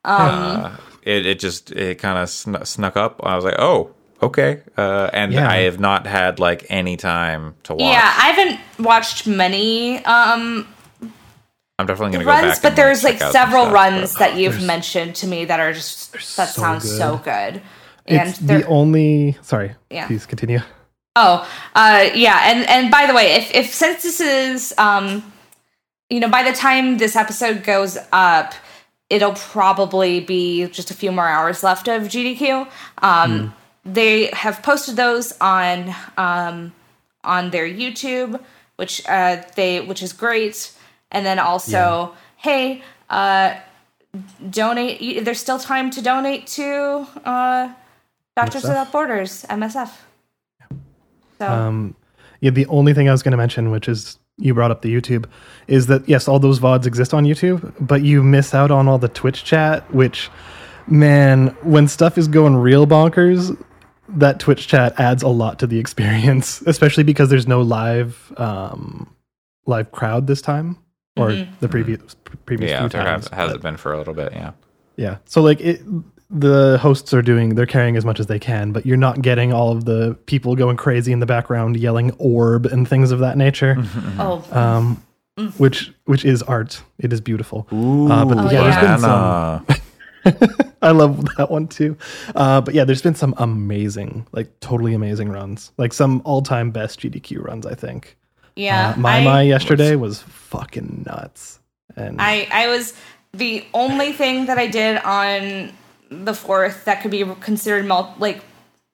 [0.05, 3.21] Uh, it it just it kind of sn- snuck up.
[3.23, 3.91] I was like, oh,
[4.23, 4.63] okay.
[4.77, 5.49] Uh, and Yeah.
[5.49, 7.81] I have not had like any time to watch.
[7.83, 10.67] Yeah, I haven't watched many um,
[11.79, 12.43] I'm definitely gonna go back.
[12.43, 14.67] runs, and, but there's like check out some several stuff, runs but- that you've There's-
[14.67, 16.99] mentioned to me that are just that so sounds good.
[16.99, 17.63] so good.
[18.07, 19.39] And it's the only.
[19.43, 19.75] Sorry.
[19.91, 20.07] Yeah.
[20.09, 20.61] Please continue.
[21.15, 25.23] Oh, uh, yeah, and and by the way, if if since this is um,
[26.11, 28.55] you know, by the time this episode goes up,
[29.13, 32.67] it'll probably be just a few more hours left of GDQ.
[33.03, 36.73] Um, They have posted those on um,
[37.25, 38.41] on their YouTube,
[38.77, 40.73] which uh, they which is great,
[41.11, 43.55] and then also, hey, uh,
[44.49, 45.25] donate.
[45.25, 47.73] There's still time to donate to uh,
[48.37, 48.63] Doctors.
[48.63, 49.91] Without Borders (MSF).
[51.39, 51.49] So.
[51.49, 51.97] Um,
[52.41, 54.93] yeah, the only thing I was going to mention, which is you brought up the
[54.95, 55.27] YouTube,
[55.69, 58.99] is that yes, all those VODs exist on YouTube, but you miss out on all
[58.99, 60.31] the Twitch chat, which,
[60.87, 63.57] man, when stuff is going real bonkers,
[64.09, 69.15] that Twitch chat adds a lot to the experience, especially because there's no live um,
[69.67, 70.79] live crowd this time
[71.17, 73.29] or the previous previous yeah, few there times.
[73.29, 74.33] has, hasn't but- been for a little bit.
[74.33, 74.53] Yeah.
[74.97, 75.19] yeah.
[75.27, 75.83] So like it
[76.33, 79.53] the hosts are doing they're carrying as much as they can, but you're not getting
[79.53, 83.37] all of the people going crazy in the background yelling orb and things of that
[83.37, 83.77] nature.
[84.19, 85.03] Oh, Um
[85.57, 86.83] which which is art.
[86.99, 87.67] It is beautiful.
[87.71, 89.67] Uh, but Oh, yeah, there's been some
[90.83, 91.97] I love that one too.
[92.35, 95.73] Uh, but yeah, there's been some amazing, like totally amazing runs.
[95.79, 98.17] Like some all-time best GDQ runs, I think.
[98.57, 98.91] yeah.
[98.97, 101.59] Uh, my I, my yesterday was fucking nuts.
[101.97, 102.95] And I, I was
[103.33, 105.73] the only thing that I did on
[106.25, 108.43] the fourth that could be considered mul- like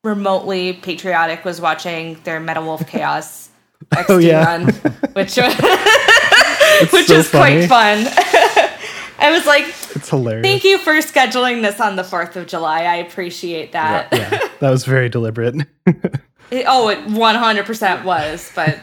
[0.05, 3.49] remotely patriotic was watching their Metal Wolf Chaos
[3.91, 4.45] XD Oh, yeah.
[4.45, 4.67] run,
[5.15, 8.07] which was which so is quite fun.
[9.21, 9.65] I was like,
[9.97, 10.47] it's hilarious.
[10.47, 12.83] thank you for scheduling this on the fourth of July.
[12.85, 14.09] I appreciate that.
[14.13, 15.57] Yeah, that was very deliberate.
[16.51, 18.79] It- oh, it one hundred percent was, but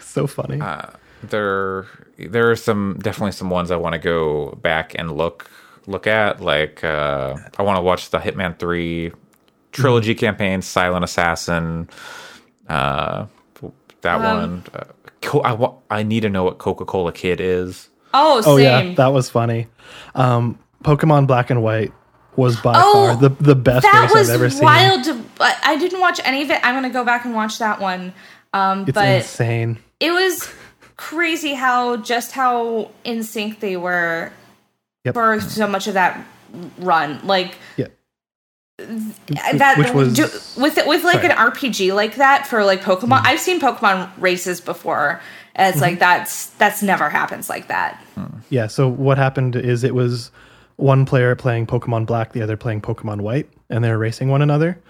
[0.00, 0.60] so funny.
[0.60, 0.86] Uh,
[1.22, 1.86] there
[2.18, 5.50] there are some definitely some ones I want to go back and look
[5.86, 6.40] look at.
[6.40, 9.12] Like uh, I want to watch the Hitman Three
[9.72, 11.88] trilogy campaign, Silent Assassin.
[12.68, 13.26] Uh,
[14.02, 14.64] that Um, one.
[14.74, 17.88] Uh, I wa- I need to know what Coca Cola Kid is.
[18.12, 19.66] oh, Oh yeah, that was funny.
[20.14, 21.92] Um, Pokemon Black and White
[22.36, 24.62] was by Oh, far the the best that race was I've ever seen.
[24.64, 25.04] wild.
[25.04, 26.60] To, I I didn't watch any of it.
[26.62, 28.12] I'm gonna go back and watch that one.
[28.52, 29.78] Um, It's but insane.
[30.00, 30.48] it was
[30.96, 34.30] crazy how just how in sync they were
[35.04, 35.14] Yep.
[35.14, 36.24] for so much of that
[36.78, 37.20] run.
[37.24, 37.88] Like Yeah.
[38.78, 40.22] that Which was do,
[40.60, 41.30] with with like sorry.
[41.30, 43.18] an RPG like that for like Pokemon.
[43.18, 43.26] Mm-hmm.
[43.26, 45.20] I've seen Pokemon races before.
[45.54, 46.00] And it's like mm-hmm.
[46.00, 48.02] that's that's never happens like that.
[48.14, 48.38] Hmm.
[48.50, 48.66] yeah.
[48.66, 50.30] So what happened is it was
[50.76, 54.42] one player playing Pokemon Black, the other playing Pokemon White, and they were racing one
[54.42, 54.80] another.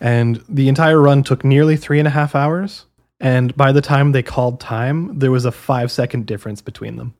[0.00, 2.86] And the entire run took nearly three and a half hours.
[3.20, 7.14] And by the time they called time, there was a five second difference between them.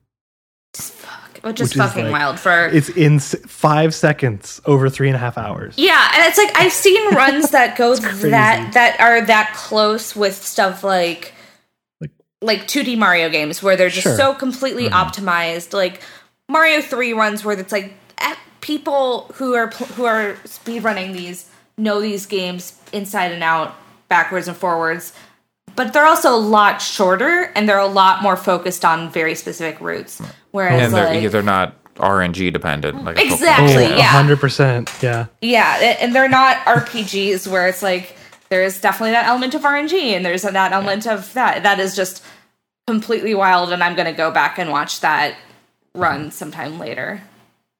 [1.43, 5.07] Which is Which is, fucking like- wild for It's in s- five seconds over three
[5.07, 5.73] and a half hours.
[5.77, 10.35] Yeah, and it's like I've seen runs that go that that are that close with
[10.35, 11.33] stuff like
[12.01, 14.15] Like- like 2D Mario games where they're just Sure.
[14.17, 15.73] so completely optimized.
[15.73, 16.01] Like
[16.49, 21.99] Mario 3 runs where it's like eh, people who are who are speedrunning these know
[21.99, 23.75] these games inside and out,
[24.09, 25.11] backwards and forwards.
[25.75, 29.81] But they're also a lot shorter and they're a lot more focused on very specific
[29.81, 30.21] routes.
[30.55, 33.03] Whereas and they're like they're not RNG dependent.
[33.03, 33.85] Like a Exactly.
[33.85, 34.03] Oh, yeah.
[34.03, 34.91] hundred percent.
[35.01, 35.27] Yeah.
[35.41, 38.15] Yeah, and they're not RPGs where it's like
[38.49, 41.63] there's definitely that element of RNG and there's that element of that.
[41.63, 42.23] That is just
[42.87, 45.35] completely wild, and I'm gonna go back and watch that
[45.93, 47.21] run sometime later.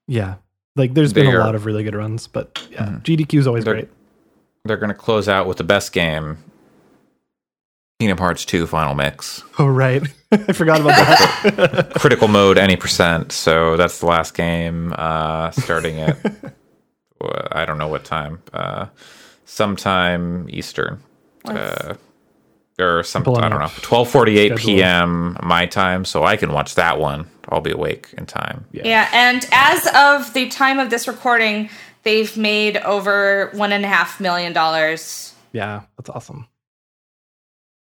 [0.07, 0.35] Yeah.
[0.75, 2.97] Like there's been They a are- lot of really good runs, but yeah, mm-hmm.
[2.97, 3.89] GDQ is always They're- great.
[4.65, 6.37] They're going to close out with the best game,
[8.05, 9.41] Kingdom Hearts 2 Final Mix.
[9.57, 10.03] Oh right.
[10.31, 11.93] I forgot about that.
[11.95, 13.31] Critical mode, any percent.
[13.31, 16.15] So that's the last game, uh, starting at,
[17.51, 18.89] I don't know what time, uh,
[19.45, 21.01] sometime Eastern.
[21.45, 21.95] Uh,
[22.77, 25.39] or some, I don't know, 1248 p.m.
[25.41, 27.27] my time, so I can watch that one.
[27.49, 28.65] I'll be awake in time.
[28.71, 31.71] Yeah, and as of the time of this recording,
[32.03, 35.33] they've made over one and a half million dollars.
[35.53, 36.47] yeah, that's awesome.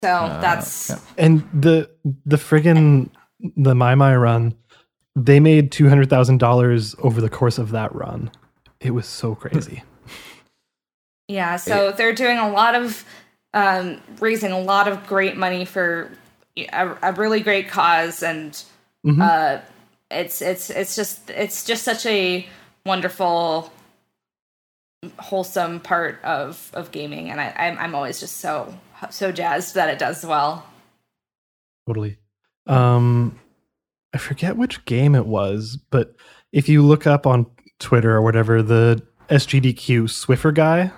[0.06, 1.00] So that's yeah.
[1.18, 1.90] And the
[2.26, 3.10] the friggin'
[3.58, 4.54] the My My run,
[5.16, 8.30] they made two hundred thousand dollars over the course of that run.
[8.80, 9.84] It was so crazy.
[11.28, 13.04] Yeah, so they're doing a lot of
[13.56, 16.12] um, raising a lot of great money for
[16.56, 18.54] a, a really great cause, and
[19.04, 19.22] Mhm.
[19.22, 19.62] uh,
[20.12, 22.46] it's it's it's just it's just such a
[22.86, 23.74] wonderful,
[25.18, 28.78] wholesome part of of gaming, and I, I'm I'm always just so
[29.14, 30.66] so jazzed that it does well.
[31.88, 32.18] Totally.
[32.68, 33.40] Um,
[34.14, 36.16] I forget which game it was, but
[36.52, 37.46] if you look up on
[37.80, 40.92] Twitter or whatever, the SGDQ Swiffer guy,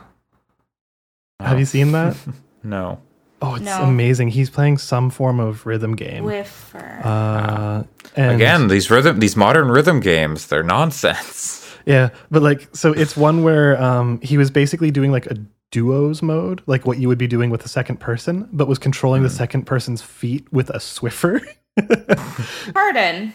[1.40, 2.16] have you seen that?
[2.64, 3.00] No.
[3.42, 3.84] Oh, it's No.
[3.84, 4.30] amazing.
[4.30, 6.24] He's playing some form of rhythm game.
[6.26, 7.00] Whiffer.
[7.04, 7.84] Uh,
[8.16, 11.72] Again, these rhythm, these modern rhythm games, they're nonsense.
[11.86, 15.38] yeah, but like, so it's one where um, he was basically doing like a
[15.72, 19.24] duos mode, like what you would be doing with the second person, but was controlling
[19.24, 21.42] the second person's feet with a Swiffer.
[22.74, 23.34] Pardon.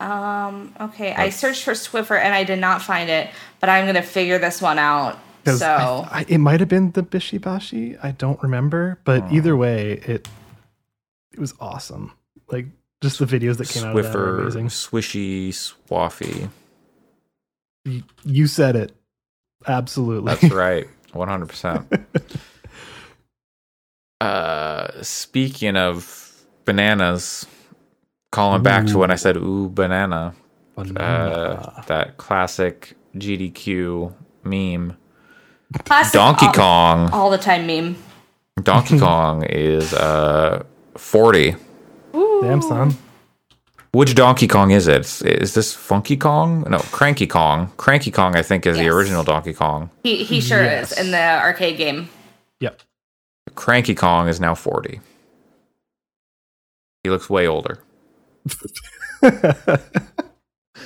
[0.00, 0.74] Um.
[0.80, 3.30] Okay, I searched for Swiffer and I did not find it,
[3.60, 5.18] but I'm gonna figure this one out.
[5.46, 7.98] So I, I, it might have been the Bishibashi.
[8.02, 10.26] I don't remember, but either way, it
[11.32, 12.12] it was awesome.
[12.50, 12.66] Like
[13.02, 14.68] just the videos that came out of that are Swiffer, amazing.
[14.68, 16.48] swishy, swaffy.
[17.84, 18.92] You, you said it
[19.66, 20.34] absolutely.
[20.34, 21.86] That's right, one hundred percent.
[24.20, 27.46] Uh, speaking of bananas,
[28.32, 30.34] calling back to when I said "ooh banana,"
[30.78, 34.12] uh, that classic GDQ
[34.44, 34.96] meme.
[35.84, 37.10] classic Donkey all, Kong.
[37.12, 37.96] all the time meme.
[38.62, 40.62] Donkey Kong is uh
[40.96, 41.56] forty.
[42.12, 42.96] Damn son.
[43.94, 45.02] Which Donkey Kong is it?
[45.02, 46.64] Is- Is this Funky Kong?
[46.68, 47.70] No, Cranky Kong.
[47.76, 49.88] Cranky Kong, I think, is the original Donkey Kong.
[50.02, 50.92] He he sure Yes.
[50.92, 52.08] is in the arcade game.
[52.60, 52.82] Yep.
[53.54, 55.00] Cranky Kong is now 40.
[57.04, 57.78] He looks way older.
[59.22, 59.78] I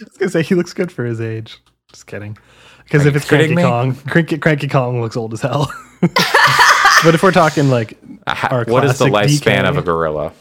[0.00, 1.58] was gonna say he looks good for his age.
[1.90, 2.36] Just kidding.
[2.84, 3.62] Because if it's Cranky me?
[3.62, 5.70] Kong, Cranky, Cranky Kong looks old as hell.
[6.00, 9.68] but if we're talking like, Uh, Our What is the lifespan DK.
[9.68, 10.32] of a gorilla?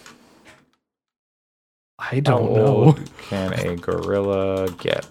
[2.00, 2.66] I don't know.
[2.68, 5.06] old can a gorilla get?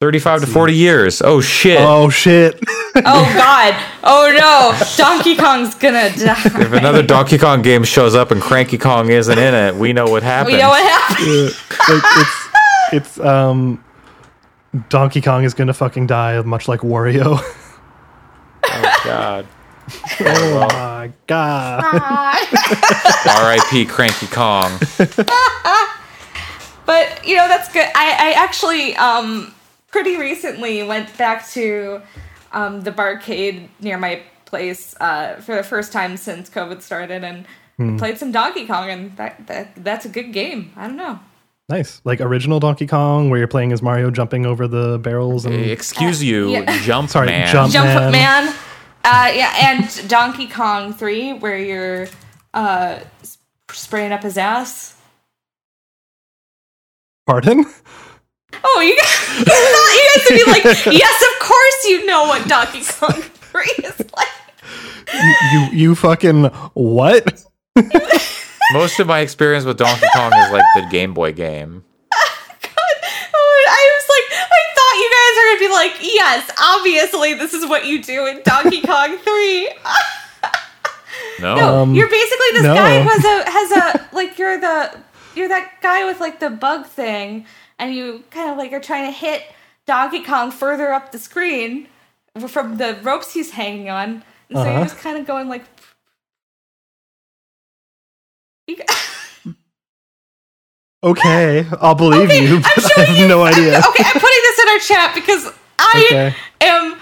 [0.00, 1.20] 35 to 40 years.
[1.20, 1.78] Oh, shit.
[1.78, 2.58] Oh shit!
[2.96, 3.02] Oh
[3.36, 3.74] God!
[4.02, 4.86] Oh no!
[4.96, 6.40] Donkey Kong's gonna die.
[6.44, 10.06] If another Donkey Kong game shows up and Cranky Kong isn't in it, we know
[10.06, 10.54] what happened.
[10.54, 11.54] We know what happened.
[11.86, 12.48] like, it's
[12.92, 13.84] it's um,
[14.88, 17.38] Donkey Kong is gonna fucking die, much like Wario.
[18.64, 19.46] Oh, God.
[20.20, 21.82] Oh my god!
[23.26, 23.86] R.I.P.
[23.86, 24.70] Cranky Kong.
[26.86, 27.86] But you know that's good.
[27.94, 29.54] I, I actually um
[29.92, 32.02] pretty recently went back to
[32.52, 37.46] um the barcade near my place uh for the first time since COVID started and
[37.98, 40.72] played some Donkey Kong and that, that that's a good game.
[40.76, 41.20] I don't know.
[41.68, 45.54] Nice, like original Donkey Kong, where you're playing as Mario, jumping over the barrels and
[45.54, 46.76] Excuse you, Yeah.
[46.82, 47.46] Jump Sorry, Man.
[47.52, 48.12] Jump- Jump Man.
[48.12, 48.54] Man.
[49.04, 52.08] Uh yeah, and Donkey Kong 3 where you're
[52.54, 52.98] uh
[53.70, 54.96] spraying up his ass.
[57.26, 57.64] pardon.
[58.64, 60.64] Oh, you guys, you guys would be like,
[60.98, 64.28] yes, of course you know what Donkey Kong 3 is like.
[65.52, 66.44] you you fucking
[66.74, 67.44] what?
[68.72, 71.84] Most of my experience with Donkey Kong is like the Game Boy game.
[72.12, 77.54] Oh, I was like, I thought you guys were gonna be like, yes, obviously this
[77.54, 79.70] is what you do in Donkey Kong 3.
[81.40, 81.54] No.
[81.56, 82.74] No, Um, you're basically this no.
[82.74, 84.98] guy who has a has a like you're the
[85.36, 87.46] you're that guy with like the bug thing,
[87.78, 89.42] and you kind of like are trying to hit
[89.86, 91.86] Donkey Kong further up the screen
[92.48, 94.84] from the ropes he's hanging on, and so you're Uh-huh.
[94.84, 95.64] just kind of going like.
[101.02, 103.26] Okay, I'll believe Okay, you, I'm but I have you.
[103.28, 103.78] no I'm- idea.
[103.88, 104.29] okay, I'm putting
[104.78, 106.34] this our chat because I Okay.
[106.60, 106.96] am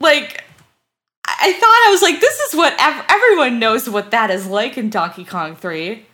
[0.00, 0.44] like.
[1.26, 4.46] I I thought I was like, this is what ev- everyone knows what that is
[4.46, 6.04] like in Donkey Kong 3.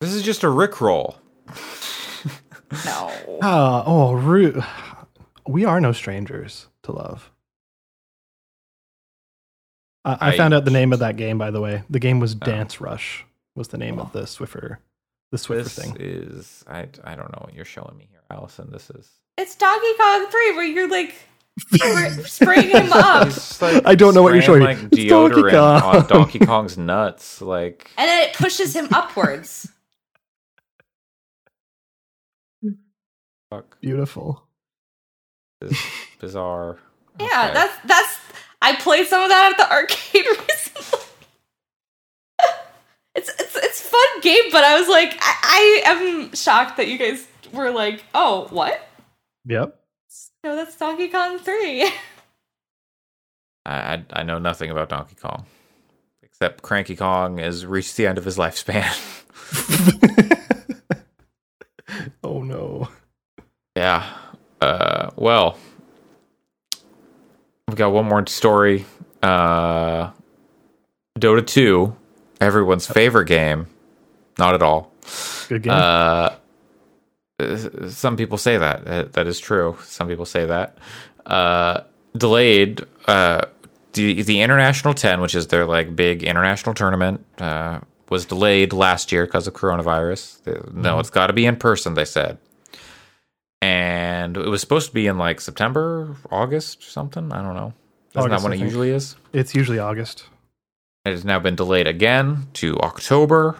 [0.00, 1.16] This is just a Rickroll.
[2.84, 3.12] No.
[3.42, 4.62] Ah, oh, Ru-
[5.48, 7.30] we are no strangers to love.
[10.04, 11.82] I, I I- found out the name of that game, by the way.
[11.90, 13.24] The game was Dance Rush.
[13.56, 14.76] Was the name of the Swiffer,
[15.30, 15.96] the Swiffer This thing.
[16.00, 18.70] is I I don't know what you're showing me here, Allyson.
[18.72, 19.08] This is
[19.38, 21.14] It's Donkey Kong 3 where you're like
[22.26, 23.28] spraying him up.
[23.60, 24.66] Like, I don't know what you're spraying, showing me.
[24.84, 25.96] Like It's Donkey deodorant Kong.
[25.96, 27.40] on Donkey Kong's nuts.
[27.42, 29.68] Like And then it pushes him upwards.
[33.50, 34.44] fuck, Beautiful.
[35.60, 35.78] this is
[36.20, 36.78] bizarre.
[37.18, 37.54] Yeah, Okay.
[37.54, 38.18] that's that's.
[38.62, 40.59] I played some of that at the arcade recently.
[43.80, 47.70] It's fun game, but I was like, I, I am shocked that you guys were
[47.70, 48.80] like, oh, what?
[49.46, 49.76] Yep.
[50.44, 51.84] No, that's Donkey Kong Three.
[53.66, 55.46] I, I I know nothing about Donkey Kong,
[56.22, 58.88] except Cranky Kong has reached the end of his lifespan.
[62.24, 62.88] oh no.
[63.76, 64.16] yeah.
[64.60, 65.10] Uh.
[65.16, 65.58] Well,
[67.68, 68.86] we've got one more story.
[69.22, 70.10] Uh,
[71.18, 71.94] Dota two,
[72.40, 73.66] everyone's favorite game.
[74.38, 74.92] Not at all.
[75.48, 75.72] Good game.
[75.74, 76.30] Uh,
[77.88, 78.86] some people say that.
[78.86, 79.76] Uh, that is true.
[79.84, 80.78] Some people say that.
[81.26, 81.82] Uh,
[82.16, 82.82] delayed.
[83.06, 83.42] Uh,
[83.92, 89.10] the the international ten, which is their like big international tournament, uh, was delayed last
[89.10, 90.42] year because of coronavirus.
[90.44, 91.94] They- No, it's got to be in person.
[91.94, 92.38] They said,
[93.62, 97.32] and it was supposed to be in like September, August, something.
[97.32, 97.72] I don't know.
[98.12, 98.64] Isn't August, that when I it think.
[98.68, 99.16] usually is?
[99.32, 100.24] it's usually August.
[101.04, 103.56] It has now been delayed again to October.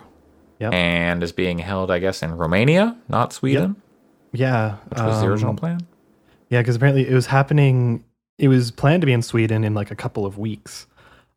[0.58, 0.74] Yep.
[0.74, 3.76] And is being held, I guess, in Romania, not Sweden,
[4.32, 4.76] Yeah.
[4.90, 5.80] which was the um, original plan.
[6.50, 8.04] Yeah, because apparently it was happening.
[8.36, 10.86] It was planned to be in Sweden in like a couple of weeks,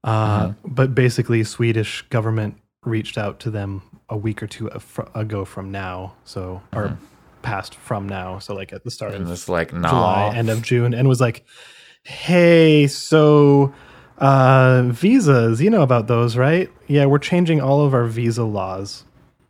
[0.04, 4.70] uh, but basically, Swedish government reached out to them a week or two
[5.16, 6.98] ago from now, so or
[7.44, 9.90] past from now, so like at the start And of it's like, nah.
[9.90, 11.46] July, end of June, and was like,
[12.04, 13.74] "Hey, so
[14.18, 16.70] uh, visas, you know about those, right?
[16.88, 19.04] Yeah, we're changing all of our visa laws."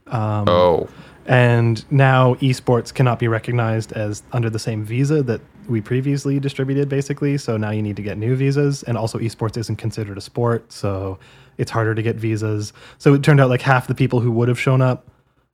[0.08, 0.90] Um, oh,
[1.26, 6.90] and now esports cannot be recognized as under the same visa that we previously distributed
[6.90, 10.22] basically so now you need to get new visas and also esports isn't considered a
[10.22, 11.18] sport so
[11.58, 14.50] it's harder to get visas so it turned out like half the people who would
[14.50, 15.08] have shown up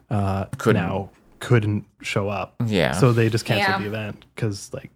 [0.09, 0.81] uh Couldn't.
[0.81, 2.93] now couldn't show up yeah.
[2.93, 3.77] so they just canceled Yeah.
[3.77, 4.89] the event because like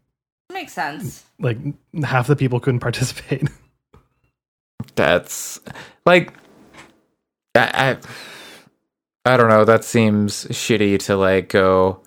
[0.52, 1.24] Makes sense.
[1.40, 1.60] like
[2.04, 3.48] half the people couldn't participate
[4.96, 5.60] that's
[6.06, 6.34] like,
[7.56, 7.98] I,
[9.26, 9.66] I, I don't know.
[9.66, 12.02] That seems shitty to like go.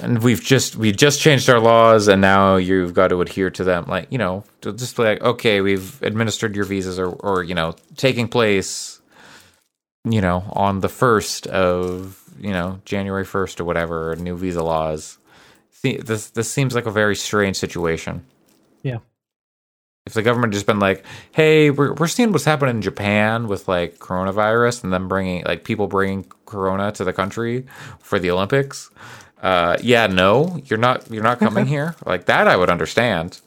[0.00, 3.64] And we've just we just changed our laws, and now you've got to adhere to
[3.64, 3.86] them.
[3.88, 8.28] Like you know, just like okay, we've administered your visas, or or you know, taking
[8.28, 9.00] place,
[10.04, 15.18] you know, on the first of you know January first or whatever, new visa laws.
[15.72, 18.24] See, this this seems like a very strange situation.
[18.84, 18.98] Yeah.
[20.08, 23.46] If the government had just been like, "Hey, we're we're seeing what's happening in Japan
[23.46, 27.66] with like coronavirus, and then bringing like people bringing corona to the country
[28.00, 28.88] for the Olympics,"
[29.42, 32.48] uh, yeah, no, you're not you're not coming here like that.
[32.48, 33.40] I would understand.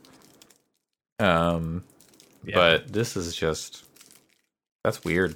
[1.19, 1.83] Um,
[2.43, 2.55] Yeah.
[2.55, 3.83] but this is just
[4.83, 5.35] that's weird.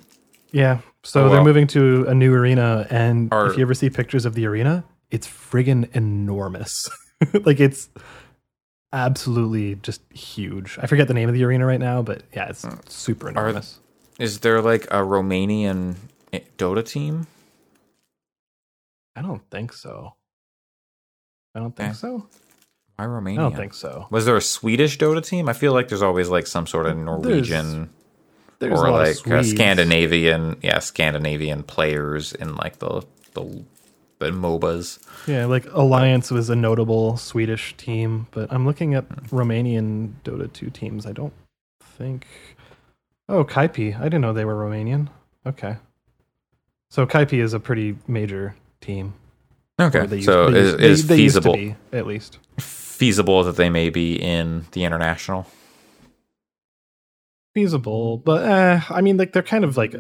[0.52, 3.90] yeah so Oh, they're moving to a new arena and Are- if you ever see
[3.92, 6.90] pictures of the arena it's friggin enormous
[7.46, 7.90] like it's
[8.94, 12.66] absolutely just huge i forget the name of the arena right now but yeah it's
[12.88, 13.80] super enormous
[14.20, 15.96] Is there like a Romanian
[16.32, 17.28] eh, Dota team?
[19.16, 20.14] i don't think so
[21.56, 21.98] i don't think Okay.
[21.98, 22.28] so
[22.96, 23.40] Why Romania?
[23.42, 25.50] i don't think so Was there a Swedish Dota team?
[25.50, 27.90] I feel like there's always like some sort of Norwegian
[28.60, 33.04] there's or a like Scandinavian, yeah, Scandinavian players in like the
[33.34, 33.64] the
[34.20, 35.00] the MOBAs.
[35.28, 40.70] yeah like alliance was a notable swedish team but i'm looking at romanian dota 2
[40.70, 41.06] teams.
[41.06, 41.34] I don't
[41.82, 42.26] think
[43.30, 44.00] oh kaipi.
[44.00, 45.10] I didn't know they were romanian.
[45.46, 45.76] Okay.
[46.90, 49.14] So kaipi is a pretty major team.
[49.80, 52.40] Okay, they used- so they is, they- is they used to feasible be, at least.
[52.60, 55.46] feasible that they may be in the international?
[57.54, 59.96] feasible but eh, i mean like they're kind of like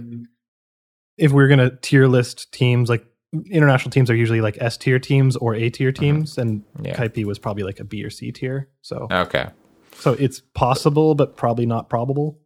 [1.17, 3.05] if we're gonna tier list teams like
[3.51, 6.85] international teams are usually like s tier teams or a tier teams and Mm-hmm.
[6.85, 6.95] Yeah.
[6.95, 9.47] kaipi was probably like a b or c tier so Okay,
[9.95, 12.37] so it's possible but probably not probable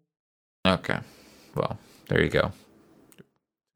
[0.65, 0.99] okay.
[1.55, 1.77] Well,
[2.07, 2.51] there you go.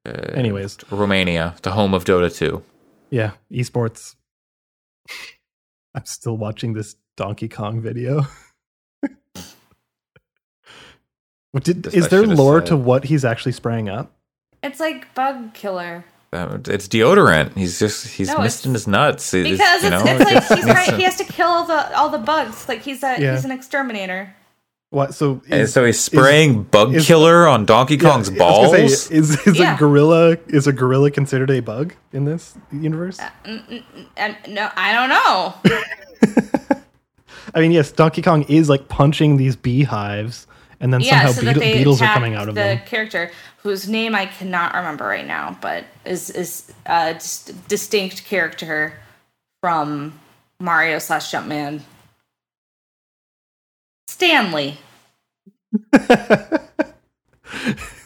[0.06, 2.62] Uh, anyways Romania, the home of Dota 2.
[3.10, 4.16] Yeah, esports.
[5.96, 8.26] I'm still watching this Donkey Kong video.
[11.52, 12.68] what did is there lore said.
[12.68, 14.12] to what he's actually spraying up?
[14.64, 16.06] It's like bug killer.
[16.34, 17.56] Uh, It's deodorant.
[17.56, 19.34] He's just he's No, misting his nuts.
[19.34, 21.24] It- Because you it's, know, it's it like he's needs trying, to- he has to
[21.26, 22.68] kill all the all the bugs.
[22.68, 23.34] Like he's a Yeah.
[23.36, 24.34] he's an exterminator.
[24.90, 25.16] What?
[25.16, 28.82] So And so he's spraying bug is- killer on Donkey Kong's I was gonna say,
[28.82, 29.12] balls.
[29.12, 29.76] is is Yeah.
[29.76, 33.20] a gorilla is a gorilla considered a bug in this universe?
[34.18, 36.80] And no, I don't know.
[37.56, 40.48] I mean, yes, Donkey Kong is like punching these beehives,
[40.84, 42.80] and then yeah, somehow so that beetle- they beetles are coming out of the them.
[42.86, 49.00] character whose name I cannot remember right now, but is is uh, a distinct character
[49.62, 50.20] from
[50.60, 51.82] Mario slash Jumpman.
[54.08, 54.78] Stanley.
[55.92, 56.62] Put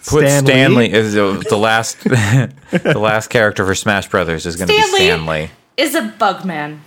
[0.04, 0.52] Stan Lee?
[0.52, 4.82] Stanley is the, the last the last character for Smash Brothers is going to be
[4.84, 5.00] Stanley.
[5.00, 5.50] Stanley.
[5.76, 6.80] Is a bugman.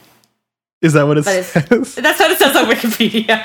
[0.83, 1.95] Is that what it But it's- says?
[1.97, 3.37] That's what it says on Wikipedia.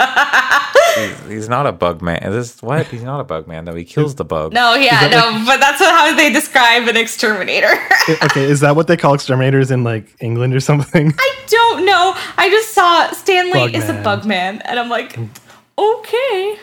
[0.95, 2.19] He's, he's not a bug man.
[2.31, 2.87] This what?
[2.87, 3.75] He's not a bug man though.
[3.75, 4.53] He kills the bug.
[4.53, 7.67] no, yeah, that no, but that's what, how they describe an exterminator.
[8.23, 11.13] okay, is that what they call exterminators in like England or something?
[11.19, 12.13] I don't know.
[12.37, 15.17] I just saw Stanley is a bug man, and I'm like,
[15.77, 16.57] okay.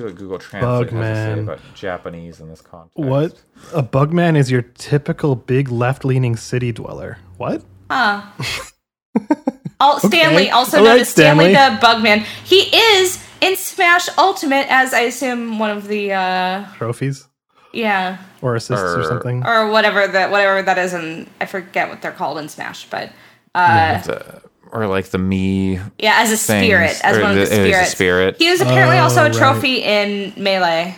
[0.00, 1.42] See what Google Translate has to say Bugman.
[1.44, 2.98] about Japanese in this context.
[2.98, 3.40] What?
[3.72, 7.18] A bugman is your typical big left-leaning city dweller.
[7.36, 7.62] What?
[7.88, 8.22] Huh.
[9.80, 11.52] All, Stanley, also All known right, as Stanley.
[11.52, 11.80] Stanley.
[11.80, 12.24] the Bugman.
[12.44, 17.26] He is in Smash Ultimate as I assume one of the uh Trophies
[17.72, 19.46] yeah or assists or, Or- something?
[19.46, 23.10] or whatever that whatever that is and I forget what they're called in Smash, but
[23.54, 24.42] uh The-
[24.72, 27.50] or like the me yeah, as a things, spirit, as or one of the the-
[27.50, 27.90] a spirits.
[27.90, 28.36] spirit.
[28.38, 29.34] He was apparently Oh, also a right.
[29.34, 30.94] trophy in Melee.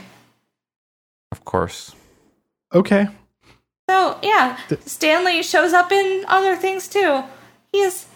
[1.30, 1.94] Of course.
[2.74, 3.06] Okay.
[3.88, 7.22] So yeah, Th- Stanley shows up in other things too.
[7.72, 8.06] He is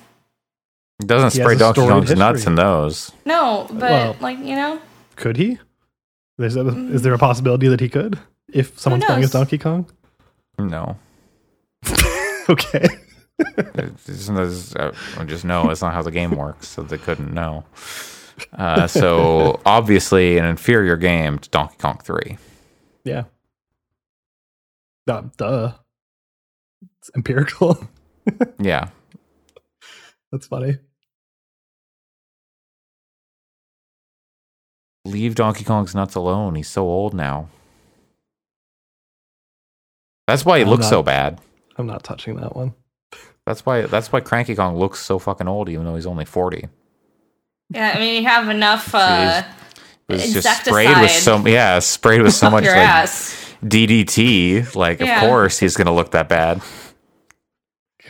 [1.01, 3.13] He doesn't He spray Donkey storied Kong's nuts in those.
[3.25, 4.81] no, but Well- like you know,
[5.17, 5.59] Could he?
[6.39, 8.19] There's a, is there a possibility that he could
[8.53, 9.31] if someone's playing as?
[9.31, 9.91] Donkey Kong?
[10.59, 10.99] No.
[12.49, 12.87] okay.
[13.39, 14.93] It's- it's- uh,
[15.27, 17.65] just no, it's not how the game works, so they couldn't know.
[18.55, 22.39] Uh, so obviously, an inferior game to Donkey Kong Three.
[23.05, 23.25] Yeah.
[25.07, 25.25] Duh.
[25.37, 25.73] duh.
[26.99, 27.79] It's empirical.
[28.59, 28.89] Yeah,
[30.37, 30.77] That's funny.
[35.07, 36.57] leave Donkey Kong's nuts alone.
[36.57, 37.49] He's so old now.
[40.27, 41.41] That's why he I'm looks not- so bad.
[41.79, 42.75] I'm not touching that one.
[43.47, 43.83] That's why.
[43.83, 46.69] That's why Cranky Kong looks so fucking old, even though he's only forty.
[47.71, 47.93] yeah.
[47.95, 49.43] I mean, you have enough uh,
[50.09, 53.55] It was just sprayed with so insecticide yeah, sprayed with so much like ass.
[53.65, 54.75] DDT.
[54.75, 55.23] Like, Yeah.
[55.23, 56.61] of course, he's gonna look that bad.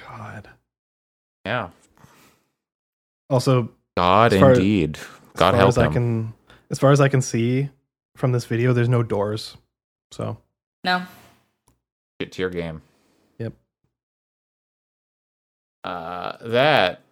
[0.09, 0.49] God.
[1.45, 1.69] Yeah,
[3.31, 4.99] Also, God As far- indeed.
[5.37, 6.33] God as help as I can,
[6.71, 7.69] as far as I can see
[8.17, 9.57] from this video, there's no doors.
[10.13, 10.39] So
[10.85, 11.05] No,
[12.21, 12.81] Get to your game.
[13.39, 13.53] Yep.
[15.85, 17.03] Uh, that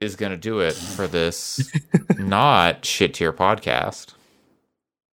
[0.00, 1.72] is gonna do it for this
[2.18, 4.14] not shit tier podcast.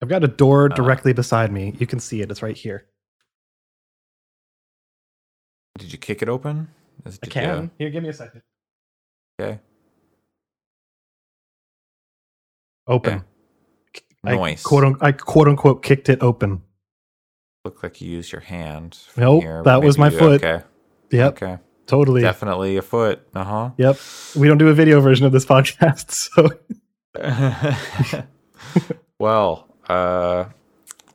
[0.03, 0.75] I've got a door Uh.
[0.75, 1.75] directly beside me.
[1.79, 2.31] You can see it.
[2.31, 2.87] It's right here.
[5.79, 6.69] Did you kick it open?
[7.07, 7.63] Is- I can.
[7.63, 8.43] you- Here, give me a second.
[9.41, 9.59] okay.
[12.87, 13.25] Open.
[14.25, 16.63] I quote, I quote unquote kicked it open.
[17.65, 18.99] Looked like you used your hand.
[19.17, 20.45] Nope, here, that but was my you- foot.
[20.45, 20.65] Okay.
[21.11, 21.59] Yep, Okay.
[21.87, 22.23] totally.
[22.23, 23.27] Definitely a foot.
[23.35, 23.71] Uh huh.
[23.77, 23.99] Yep.
[24.37, 26.49] We don't do a video version of this podcast, so
[29.19, 30.47] well, uh,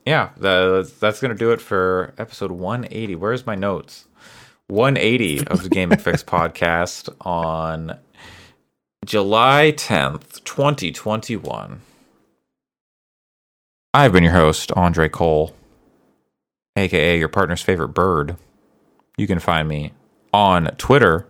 [0.06, 3.16] yeah, the, that's going to do it for episode 180.
[3.16, 4.06] Where's my notes?
[4.68, 7.98] 180 of the Gaming Fyx podcast on
[9.08, 11.80] July 10th, 2021.
[13.94, 15.56] I've been your host, Andre Cole,
[16.76, 18.36] aka your partner's favorite bird.
[19.18, 19.94] You can find me
[20.34, 21.26] on Twitter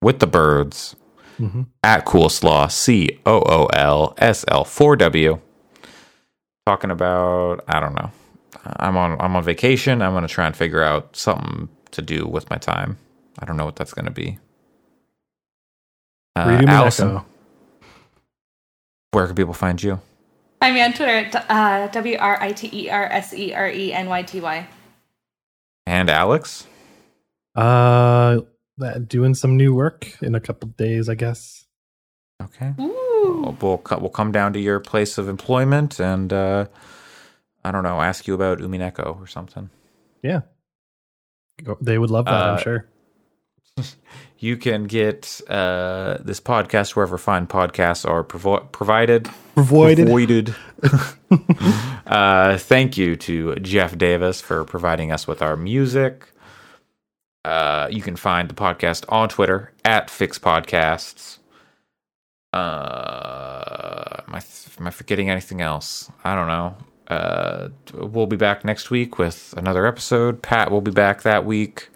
[0.00, 0.94] with the birds
[1.40, 1.66] Mhm.
[1.82, 5.40] at Coolslaw, C O O L S L 4 W.
[6.64, 8.12] Talking about, I don't know.
[8.76, 10.00] I'm on I'm on vacation.
[10.00, 12.98] I'm gonna try and figure out something to do with my time.
[13.40, 14.38] I don't know what that's gonna be.
[16.34, 17.24] Uh, redo Allyson, Mineko.
[19.12, 20.00] where can people find you?
[20.60, 23.68] find me on Twitter at uh, W R I T E R S E R
[23.68, 24.66] E N Y T Y.
[25.86, 26.66] And Alex?
[27.56, 28.40] Uh,
[29.08, 31.66] doing some new work in a couple days, I guess.
[32.40, 32.72] Okay.
[32.80, 33.42] Ooh.
[33.42, 36.66] We'll, we'll, we'll come down to your place of employment and, uh,
[37.64, 39.70] I don't know, ask you about Umineko or something.
[40.22, 40.40] Yeah.
[41.80, 42.88] They would love that, Uh, I'm sure.
[44.42, 49.30] You can get uh, this podcast wherever fine podcasts are provo- provided.
[49.56, 50.08] Avoided.
[50.08, 50.56] Avoided.
[52.08, 56.32] uh, thank you to Jeff Davis for providing us with our music.
[57.44, 61.38] Uh, you can find the podcast on Twitter at Fyx Podcasts.
[62.52, 64.42] Uh, am I,
[64.80, 66.10] am I forgetting anything else?
[66.24, 66.76] I don't know.
[67.06, 70.42] Uh, we'll be back next week with another episode.
[70.42, 71.90] Pat will be back that week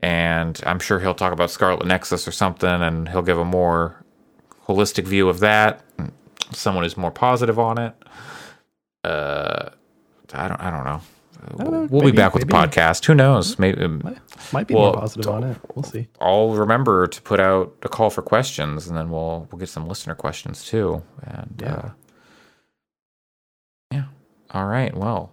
[0.00, 4.04] and I'm sure he'll talk about Scarlet Nexus or something, and he'll give a more
[4.66, 5.82] holistic view of that.
[6.52, 7.94] Someone who's more positive on it.
[9.04, 9.70] Uh,
[10.32, 10.60] I don't.
[10.60, 11.00] I don't know.
[11.56, 11.86] don't know.
[11.90, 13.04] We'll Maybe- be back with maybe- the podcast.
[13.06, 13.58] Who knows?
[13.58, 14.16] Maybe um,
[14.52, 15.56] Might be well, more positive on it.
[15.74, 16.08] We'll see.
[16.20, 19.86] I'll remember to put out a call for questions, and then we'll we'll get some
[19.88, 21.02] listener questions too.
[21.22, 21.74] And Yeah.
[21.74, 21.90] uh,
[23.92, 24.04] yeah.
[24.50, 24.94] All right.
[24.96, 25.32] Well,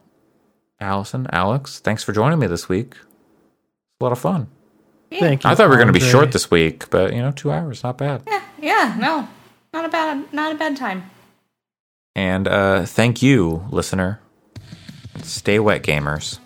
[0.80, 2.92] Allyson, Alex, thanks for joining me this week.
[2.92, 4.48] It's a lot of fun.
[5.12, 5.50] Thank you.
[5.50, 7.84] I thought we were going to be short this week, but you know, two hours,
[7.84, 8.24] not bad.
[8.28, 9.28] Yeah, yeah, no,
[9.74, 11.10] not a bad, not a bad time.
[12.16, 14.20] And uh, thank you, listener.
[15.24, 16.40] Stay wet, gamers.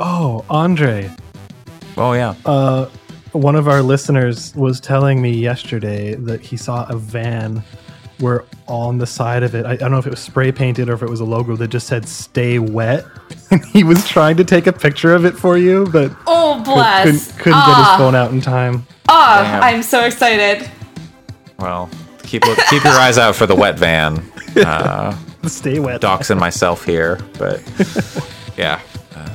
[0.00, 1.10] Oh, Andre.
[1.96, 2.88] Oh yeah, Uh,
[3.32, 7.62] one of our listeners was telling me yesterday that he saw a van
[8.18, 10.88] where on the side of it, I, I don't know if it was spray painted
[10.88, 13.04] or if it was a logo that just said "Stay Wet."
[13.50, 16.64] And he was trying to take a picture of it for you, but Oh, could,
[16.64, 17.04] bless.
[17.04, 18.86] couldn't, couldn't get his Ah, phone out in time.
[19.08, 19.62] ah, Damn.
[19.62, 20.68] I'm so excited.
[21.58, 21.88] well,
[22.22, 24.22] keep look, keep your eyes out for the wet van.
[24.56, 25.16] Uh,
[25.46, 26.00] Stay wet.
[26.00, 27.60] doxing myself here, but
[28.56, 28.80] yeah.
[29.16, 29.28] Uh,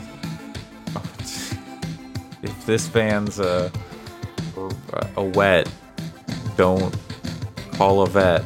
[2.41, 3.71] if this van's a
[5.17, 5.69] a wet,
[6.57, 6.95] don't
[7.73, 8.43] call a vet.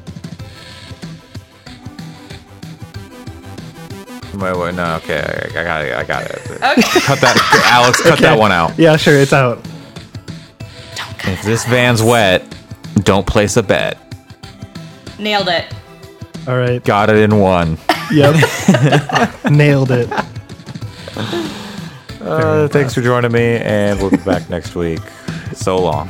[4.33, 5.19] Wait, wait, no, okay,
[5.55, 6.41] I, I got it, I got it.
[6.63, 6.99] Okay.
[7.01, 8.01] Cut that, Alex.
[8.01, 8.77] Cut that one out.
[8.79, 9.63] Yeah, sure, it's out.
[10.59, 12.43] Don't If this van's wet,
[13.03, 13.97] don't place a bet.
[15.19, 15.65] Nailed it.
[16.47, 16.83] All right.
[16.83, 17.77] Got it in one.
[18.11, 18.35] Yep.
[19.51, 20.11] Nailed it.
[22.21, 24.99] Uh, thanks for joining me, and we'll be back next week.
[25.53, 26.09] So long.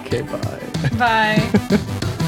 [0.00, 0.60] Okay, bye.
[0.98, 2.18] Bye.